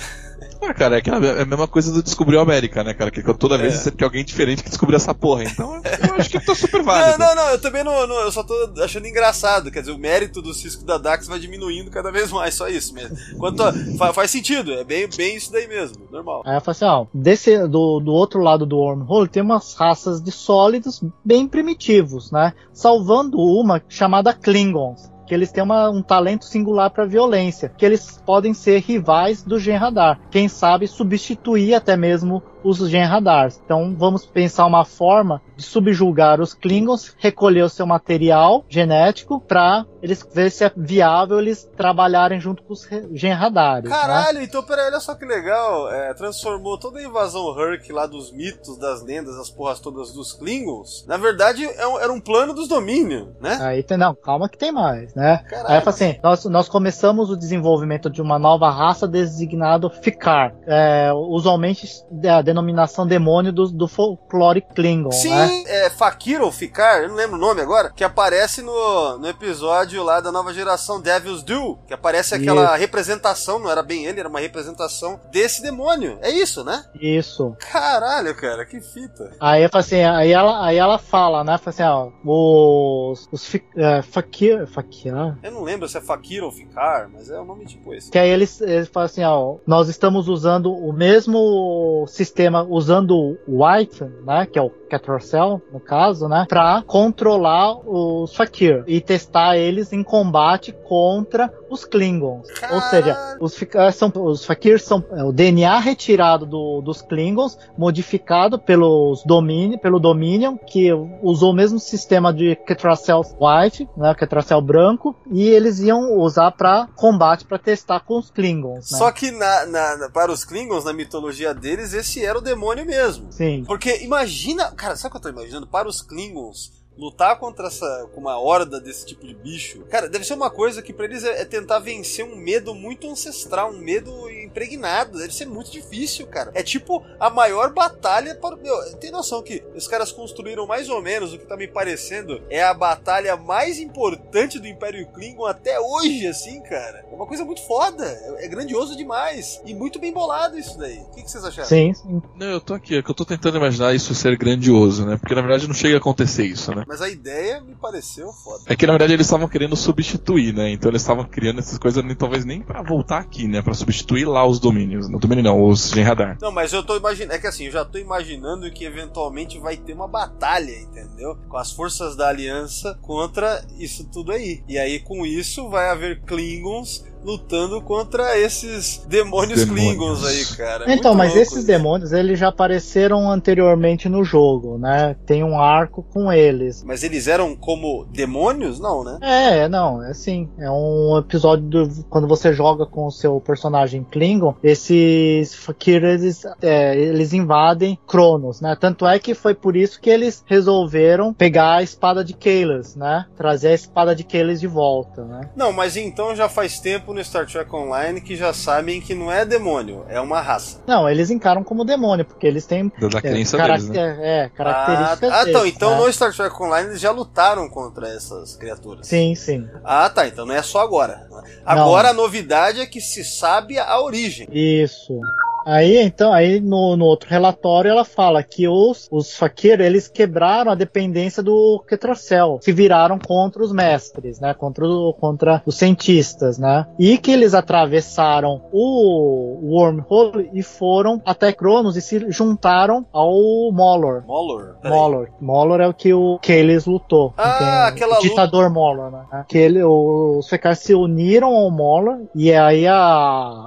[0.62, 3.10] Ah, cara, é, que é a mesma coisa do Descobrir a América, né, cara?
[3.10, 3.76] Que toda vez É.
[3.76, 5.44] sempre tem alguém diferente que descobriu essa porra.
[5.44, 5.82] Então eu
[6.16, 7.18] acho que tá super válido.
[7.18, 9.70] Não, não, não, eu também não, não- Eu só tô achando engraçado.
[9.70, 12.94] Quer dizer, o mérito do Cisco da Dax vai diminuindo cada vez mais, só isso
[12.94, 13.16] mesmo.
[13.38, 16.42] Quanto a- fa- faz sentido, é bem, bem isso daí mesmo, normal.
[16.46, 20.22] Aí eu falei assim, ó, desse, do, do outro lado do wormhole tem umas raças
[20.22, 22.52] de sólidos bem primitivos, né?
[22.72, 25.12] Salvando uma chamada Klingons.
[25.26, 29.59] Que eles têm uma- um talento singular para violência, que eles podem ser rivais do
[29.59, 30.18] Gen Radar.
[30.30, 33.60] Quem sabe substituir até mesmo os Gen Radars.
[33.64, 39.84] Então vamos pensar uma forma de subjugar os Klingons, recolher o seu material genético para
[40.02, 43.88] eles ver se é viável eles trabalharem junto com os re- Gen Radares.
[43.90, 43.96] né?
[43.96, 45.90] Caralho, então peraí, olha só que legal.
[45.92, 50.32] É, transformou toda a invasão Hurk lá dos mitos, das lendas, as porras todas dos
[50.32, 51.04] Klingons.
[51.06, 53.58] Na verdade, é um- era um plano dos Dominion, né?
[53.60, 55.38] Aí tem, não, calma que tem mais, né?
[55.48, 55.74] Caralho.
[55.74, 61.86] Aí assim, nós, nós começamos o desenvolvimento de uma nova raça designada Ficar, é, usualmente
[62.28, 65.64] a denominação demônio do, do folclore Klingon, Sim, né?
[65.66, 70.02] é Fakir ou Ficar, eu não lembro o nome agora, que aparece no, no episódio
[70.05, 74.28] lá da nova geração Devil's Due, que aparece aquela representação, não era bem ele, era
[74.28, 76.18] uma representação desse demônio.
[76.22, 76.85] É isso, né?
[77.01, 77.56] Isso.
[77.72, 79.32] Caralho, cara, que fita.
[79.40, 81.59] Aí, assim, aí, ela, aí ela fala, né?
[81.59, 85.12] Fala assim, ó, os, os fi- é, Fakir, Fakir,
[85.43, 88.10] Eu não lembro se é Fakir ou Ficar, mas é um nome tipo esse.
[88.10, 93.64] Que aí eles, eles falam assim, ó, nós estamos usando o mesmo sistema, usando o
[93.64, 99.56] White, né, que é o Catrocel, no caso, né, pra controlar os Fakir e testar
[99.56, 102.46] eles em combate contra os Klingons.
[102.72, 107.58] Ou seja, os, eh, são, os Fakir são é, o DNA retirado do- dos Klingons,
[107.76, 110.92] modificado pelos domínio, pelo Dominion, que
[111.22, 116.88] usou o mesmo sistema de Catracel White, né, Catracel branco, e eles iam usar pra
[116.94, 118.92] combate, pra testar com os Klingons.
[118.92, 118.98] Né?
[118.98, 122.85] Só que na, na- na- para os Klingons, na mitologia deles, esse era o demônio
[122.85, 123.32] mesmo.
[123.32, 123.65] Sim.
[123.65, 124.70] Porque imagina.
[124.73, 125.66] Cara, sabe o que eu tô imaginando?
[125.66, 126.73] Para os Klingons.
[126.96, 128.08] Lutar contra essa.
[128.14, 129.80] com uma horda desse tipo de bicho.
[129.90, 133.08] Cara, deve ser uma coisa que pra eles é, é tentar vencer um medo muito
[133.10, 135.18] ancestral, um medo impregnado.
[135.18, 136.52] Deve ser muito difícil, cara.
[136.54, 138.56] É tipo a maior batalha para.
[138.56, 142.42] Meu, tem noção que os caras construíram mais ou menos o que tá me parecendo
[142.48, 147.04] é a batalha mais importante do Império Klingon até hoje, assim, cara.
[147.10, 148.04] É uma coisa muito foda.
[148.04, 149.60] É, é grandioso demais.
[149.64, 150.98] E muito bem bolado isso daí.
[150.98, 151.68] O que, que vocês acharam?
[151.68, 152.22] Sim, sim.
[152.36, 155.16] Não, eu tô aqui, é que eu tô tentando imaginar isso ser grandioso, né?
[155.16, 156.84] Porque na verdade não chega a acontecer isso, né?
[156.89, 158.65] Mas a ideia me pareceu foda.
[158.66, 160.70] É que na verdade eles estavam querendo substituir, né?
[160.70, 163.62] Então eles estavam criando essas coisas nem- talvez nem pra voltar aqui, né?
[163.62, 165.09] Pra substituir lá os domínios.
[165.09, 166.39] Não, domínio não, os Gen Radar.
[166.40, 167.35] Não, mas eu tô imaginando.
[167.35, 171.36] É que assim, eu já tô imaginando que eventualmente vai ter uma batalha, entendeu?
[171.48, 174.62] Com as forças da aliança contra isso tudo aí.
[174.69, 179.86] E aí, com isso, vai haver Klingons lutando contra esses demônios, Demônios.
[179.86, 180.84] Klingons aí, cara.
[180.92, 181.66] Então, muito mas esses isso.
[181.66, 185.16] demônios, eles já apareceram anteriormente no jogo, né?
[185.26, 186.84] Tem um arco com eles.
[186.84, 188.78] Mas eles eram como demônios?
[188.78, 189.18] Não, né?
[189.22, 190.48] É, não, é assim.
[190.59, 196.42] É um episódio do, quando você joga com o seu personagem Klingon, esses Fakir, eles,
[196.60, 198.76] é, eles invadem Cronos, né?
[198.78, 203.26] Tanto é que foi por isso que eles resolveram pegar a espada de Kaelas, né?
[203.36, 205.51] Trazer a espada de Kaelas de volta, né?
[205.56, 209.30] Não, mas então já faz tempo no Star Trek Online que já sabem que não
[209.32, 210.82] é demônio, é uma raça.
[210.86, 214.18] Não, eles encaram como demônio, porque eles têm Da, da é, crença carac- deles, né?
[214.20, 215.96] é, Ah, características ah, então, deles, então né?
[216.06, 219.06] no Star Trek Online eles já lutaram contra essas criaturas.
[219.06, 219.66] Sim, sim.
[219.84, 221.26] Ah, tá, então não é só agora.
[221.64, 224.46] Agora a novidade é que se sabe a origem.
[224.50, 225.18] Isso.
[225.64, 230.70] Aí, então, aí no, no outro relatório ela fala que os, os Fakir, eles quebraram
[230.70, 236.58] a dependência do Ketracel, se viraram contra os mestres, né, contra, o- contra os cientistas,
[236.58, 243.32] né, e que eles atravessaram o Wormhole e foram até Cronos e se juntaram ao
[243.72, 244.24] Molor.
[244.26, 244.76] Molor?
[244.82, 244.98] Peraí.
[244.98, 245.28] Molor.
[245.40, 247.32] Molor é o que o Kaelis lutou.
[247.36, 247.68] Ah, Quem-
[248.04, 249.44] aquela o ditador Molor, né?
[249.48, 252.96] Que ele, os Fekar se uniram ao Molor e aí a,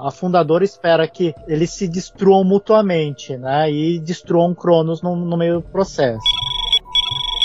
[0.04, 3.70] a fundadora espera que eles se destruam mutuamente, né?
[3.70, 6.18] E destruam Cronos no, no meio do processo.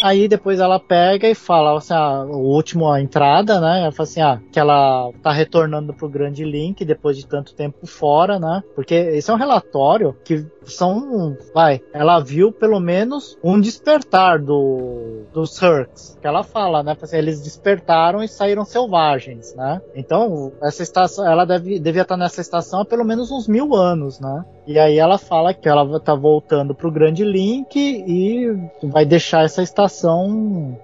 [0.04, 3.84] Aí depois ela pega e fala assim, ah, o último a entrada, né?
[3.84, 7.88] Ela fala assim, ah, que ela tá retornando pro grande link depois de tanto tempo
[7.88, 8.62] fora, né?
[8.76, 15.24] Porque esse é um relatório que são, vai, ela viu pelo menos um despertar do
[15.34, 16.98] dos Hurks, que ela fala, né?
[17.02, 19.82] Assim, eles despertaram e saíram selvagens, né?
[19.96, 24.20] Então essa estação, ela deve devia estar nessa estação há pelo menos uns mil anos,
[24.20, 24.44] né?
[24.68, 28.54] E aí ela fala que ela tá voltando pro grande link e
[28.84, 29.93] vai deixar essa estação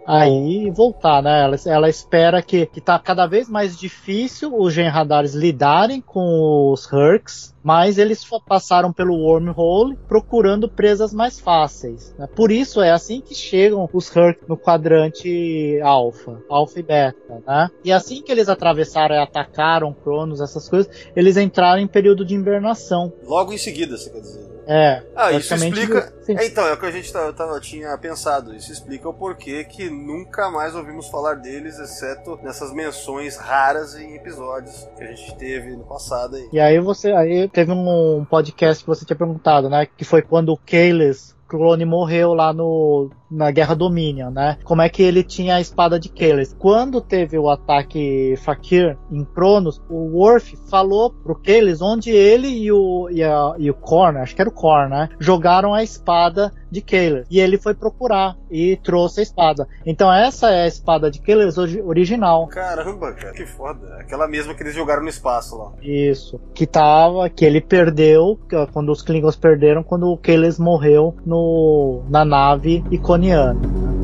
[0.06, 1.44] aí e voltar, né?
[1.44, 6.86] Ela, ela espera que, que tá cada vez mais difícil os Genradares lidarem com os
[6.92, 12.14] Hurks, mas eles passaram pelo wormhole procurando presas mais fáceis.
[12.18, 12.28] né?
[12.36, 17.70] Por isso é assim que chegam os Hurks no quadrante alfa, alfa e beta, né?
[17.84, 22.36] E assim que eles atravessaram e atacaram Cronos, essas coisas, eles entraram em período de
[22.36, 23.12] invernação.
[23.24, 24.59] Logo em seguida, você quer dizer.
[24.70, 25.02] É.
[25.16, 26.14] Ah, isso explica.
[26.28, 28.56] É, então, é o que a gente tá, tinha pensado.
[28.56, 34.16] Isso explica o porquê que nunca mais ouvimos falar deles, exceto nessas menções raras em
[34.16, 36.48] episódios que a gente teve no passado aí.
[36.54, 39.88] E aí você aí teve um podcast que você tinha perguntado, né?
[39.88, 44.58] Que foi quando o Kaelis clone morreu lá no na Guerra Dominion, né?
[44.64, 46.56] Como é que ele tinha a espada de Kaelis?
[46.58, 52.72] Quando teve o ataque Fakir em Cronos, o Worf falou pro Kaelis onde ele e
[52.72, 55.10] o e, a, e o Korn, acho que era o Korn, né?
[55.20, 57.26] Jogaram a espada de Kaelis.
[57.32, 59.68] E ele foi procurar e trouxe a espada.
[59.86, 62.48] Então essa é a espada de Kaelis ori- original.
[62.48, 63.96] Caramba, cara, que foda.
[64.00, 65.72] Aquela mesma que eles jogaram no espaço lá.
[65.82, 66.40] Isso.
[66.54, 68.40] Que tava, que ele perdeu,
[68.72, 72.84] quando os Klingons perderam, quando o Kaelis morreu no, na nave
[73.20, 73.99] iconiana.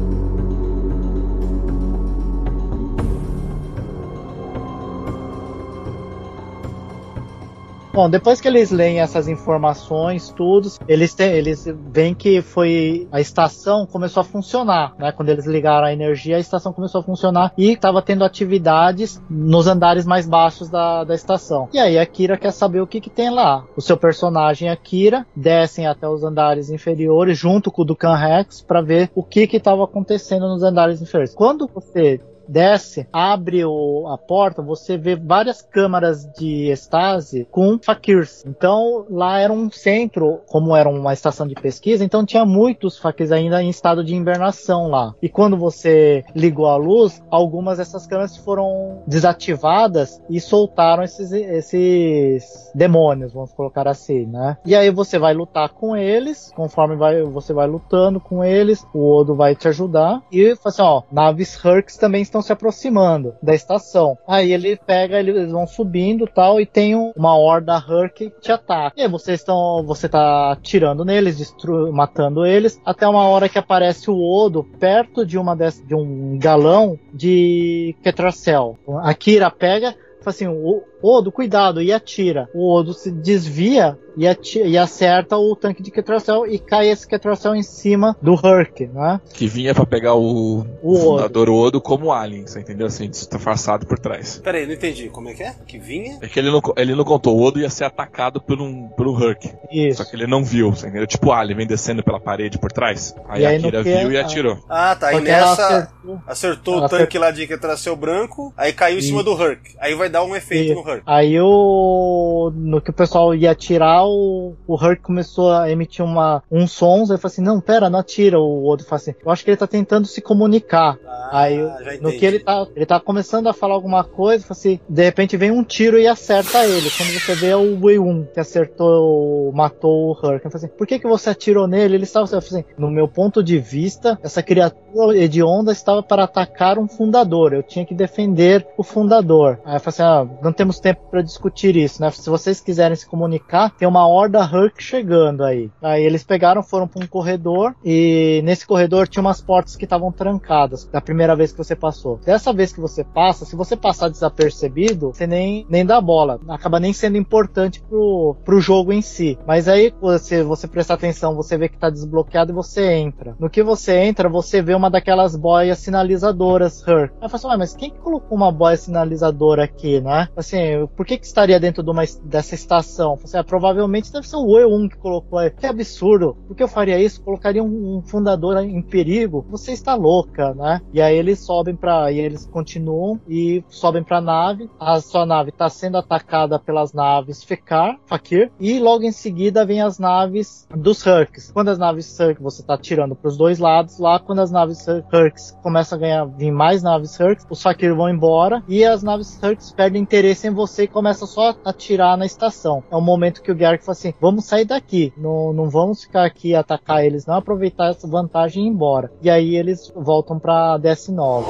[7.96, 13.22] Bom, depois que eles leem essas informações, tudo, eles têm, eles veem que foi a
[13.22, 15.14] estação começou a funcionar, né?
[15.14, 19.66] Quando eles ligaram a energia, a estação começou a funcionar e estava tendo atividades nos
[19.66, 21.70] andares mais baixos da, da estação.
[21.72, 23.64] E aí a Kira quer saber o que que tem lá.
[23.78, 28.62] O seu personagem, a Kira, descem até os andares inferiores junto com o Dukan Rex
[28.62, 31.34] para ver o que que estava acontecendo nos andares inferiores.
[31.34, 38.44] Quando você desce, abre o- a porta, você vê várias câmaras de estase com fakirs.
[38.46, 43.32] Então, lá era um centro, como era uma estação de pesquisa, então tinha muitos fakirs
[43.32, 45.14] ainda em estado de invernação lá.
[45.22, 52.72] E quando você ligou a luz, algumas dessas câmeras foram desativadas e soltaram esses, esses
[52.74, 54.58] demônios, vamos colocar assim, né?
[54.66, 59.12] E aí você vai lutar com eles, conforme vai, você vai lutando com eles, o
[59.16, 60.22] Odo vai te ajudar.
[60.32, 64.18] E fala assim, ó, naves Hurks também estão se aproximando da estação.
[64.28, 68.52] Aí ele pega, eles vão subindo tal, e tem um- uma horda Hurk que te
[68.52, 68.94] ataca.
[69.00, 71.54] E vocês estão, você tá atirando neles,
[71.92, 77.00] matando eles, até uma hora que aparece o Odo perto de uma de um galão
[77.14, 78.78] de Ketracel.
[79.02, 79.96] A Kira pega,
[80.30, 82.50] assim, o Odo, cuidado, e atira.
[82.54, 87.06] O Odo se desvia e, ati- e acerta o tanque de Ketracel e cai esse
[87.08, 89.20] Ketracel em cima do Hurk, né?
[89.34, 92.88] Que vinha pra pegar o, O fundador Odo como alien, você entendeu?
[92.88, 94.40] Assim, disfarçado por trás.
[94.44, 95.10] Pera aí, não entendi.
[95.10, 95.54] Como é que é?
[95.68, 96.18] Que vinha?
[96.22, 99.14] É que ele não, ele não contou, o Odo ia ser atacado por um, pelo
[99.14, 99.52] Hurk.
[99.72, 100.04] Isso.
[100.04, 101.06] Só que ele não viu, você entendeu?
[101.08, 103.14] Tipo o alien vem descendo pela parede por trás.
[103.28, 104.58] Aí, E aí a Kira que- viu e atirou.
[104.70, 105.08] Ah, tá.
[105.10, 106.20] Aí nessa acertou.
[106.26, 109.76] acertou o tanque lá de que traceu branco, aí caiu em cima do Hurk.
[109.80, 111.04] Aí vai dar um efeito E- no Herc.
[111.06, 112.52] Aí o.
[112.56, 117.12] No que o pessoal ia atirar, o, o Herc começou a emitir uma, uns sons.
[117.12, 118.40] Aí falou assim: Não, pera, não atira.
[118.40, 120.98] O outro falou assim: Eu acho que ele tá tentando se comunicar.
[121.06, 121.58] Ah, Aí
[122.02, 125.38] no que ele tá, ele tá começando a falar alguma coisa, falou assim, de repente
[125.38, 126.90] vem um tiro e acerta ele.
[126.92, 130.44] Quando você vê é o Wei Un que acertou, matou o Herc.
[130.46, 131.96] Ele falou assim, por que que você atirou nele?
[131.96, 136.78] Ele estava eu assim, no meu ponto de vista, essa criatura hedionda estava para atacar
[136.78, 137.54] um fundador.
[137.54, 139.60] Eu tinha que defender o fundador.
[139.66, 142.12] Aí eu falei assim, ah, não temos tempo para discutir isso, né?
[142.12, 145.72] Se vocês quiserem se comunicar, tem uma horda Herc chegando aí.
[145.82, 150.12] Aí eles pegaram, foram para um corredor e nesse corredor tinha umas portas que estavam
[150.12, 152.20] trancadas da primeira vez que você passou.
[152.24, 156.40] Dessa vez que você passa, se você passar desapercebido, você nem, nem dá bola.
[156.48, 159.38] Acaba nem sendo importante pro, pro jogo em si.
[159.48, 163.36] Mas aí, você, você prestar atenção, você vê que tá desbloqueado e você entra.
[163.40, 167.12] No que você entra, você vê uma daquelas boias sinalizadoras Her.
[167.22, 170.28] Aí fala assim, "Ué, mas quem que colocou uma boia sinalizadora aqui, né?
[170.36, 173.18] Assim, por que que estaria dentro de uma, es- dessa estação?
[173.24, 175.50] Assim, "Ah, provavelmente deve ser o E1 que colocou aí.
[175.52, 176.36] Que absurdo.
[176.48, 177.22] Por que eu faria isso?
[177.24, 179.46] Colocaria um, um fundador em perigo?
[179.50, 180.82] Você está louca, né?
[180.94, 182.12] E aí eles sobem pra.
[182.12, 184.70] E eles continuam e sobem pra nave.
[184.80, 188.52] A sua nave está sendo atacada pelas naves Fekar, Fakir.
[188.60, 191.52] E logo em seguida vem as naves dos Hurks.
[191.52, 195.58] Quando as naves Hurks você tá tirando pros dois lados, lá quando as naves Hurks
[195.64, 199.72] começam a ganhar, vir mais naves Hurks, os Fakir vão embora e as naves Hurks
[199.86, 202.84] perdem interesse em você e começam só a atirar na estação.
[202.90, 206.26] É o momento que o Garrick fala assim: vamos sair daqui, não, não vamos ficar
[206.26, 209.12] aqui e atacar eles, não aproveitar essa vantagem e ir embora.
[209.22, 211.46] E aí eles voltam pra DS9.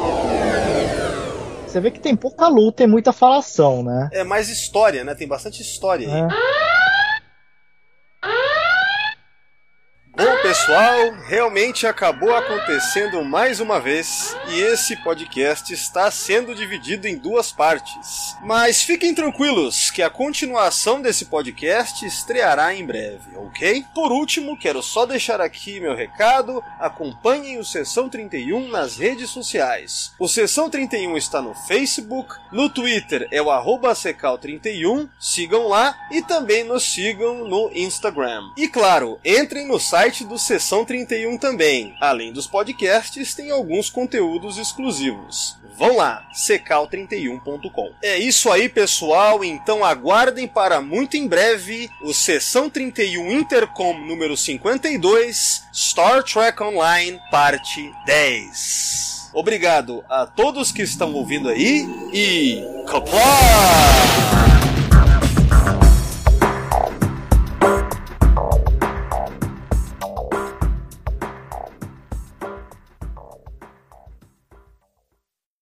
[1.65, 4.09] Você vê que tem pouca luta e muita falação, né?
[4.11, 5.15] É mais história, né?
[5.15, 6.21] Tem bastante história aí.
[6.21, 6.27] É.
[10.17, 17.17] Bom, pessoal, realmente acabou acontecendo mais uma vez e esse podcast está sendo dividido em
[17.17, 18.33] duas partes.
[18.41, 23.83] Mas fiquem tranquilos que a continuação desse podcast estreará em breve, ok?
[23.93, 30.13] Por último, quero só deixar aqui meu recado: acompanhem o Sessão 31 nas redes sociais.
[30.17, 36.21] O Sessão 31 está no Facebook, no Twitter é o arroba secal31, sigam lá e
[36.21, 38.43] também nos sigam no Instagram.
[38.55, 41.95] E claro, entrem no site do Sessão 31 também.
[41.99, 45.57] Além dos podcasts, tem alguns conteúdos exclusivos.
[45.77, 47.91] Vão lá, secal31.com.
[48.01, 49.43] É isso aí, pessoal.
[49.43, 57.19] Então aguardem para muito em breve o Sessão 31 Intercom número 52, Star Trek Online,
[57.29, 59.31] parte 10.
[59.33, 62.63] Obrigado a todos que estão ouvindo aí e.
[62.87, 64.54] Kapla!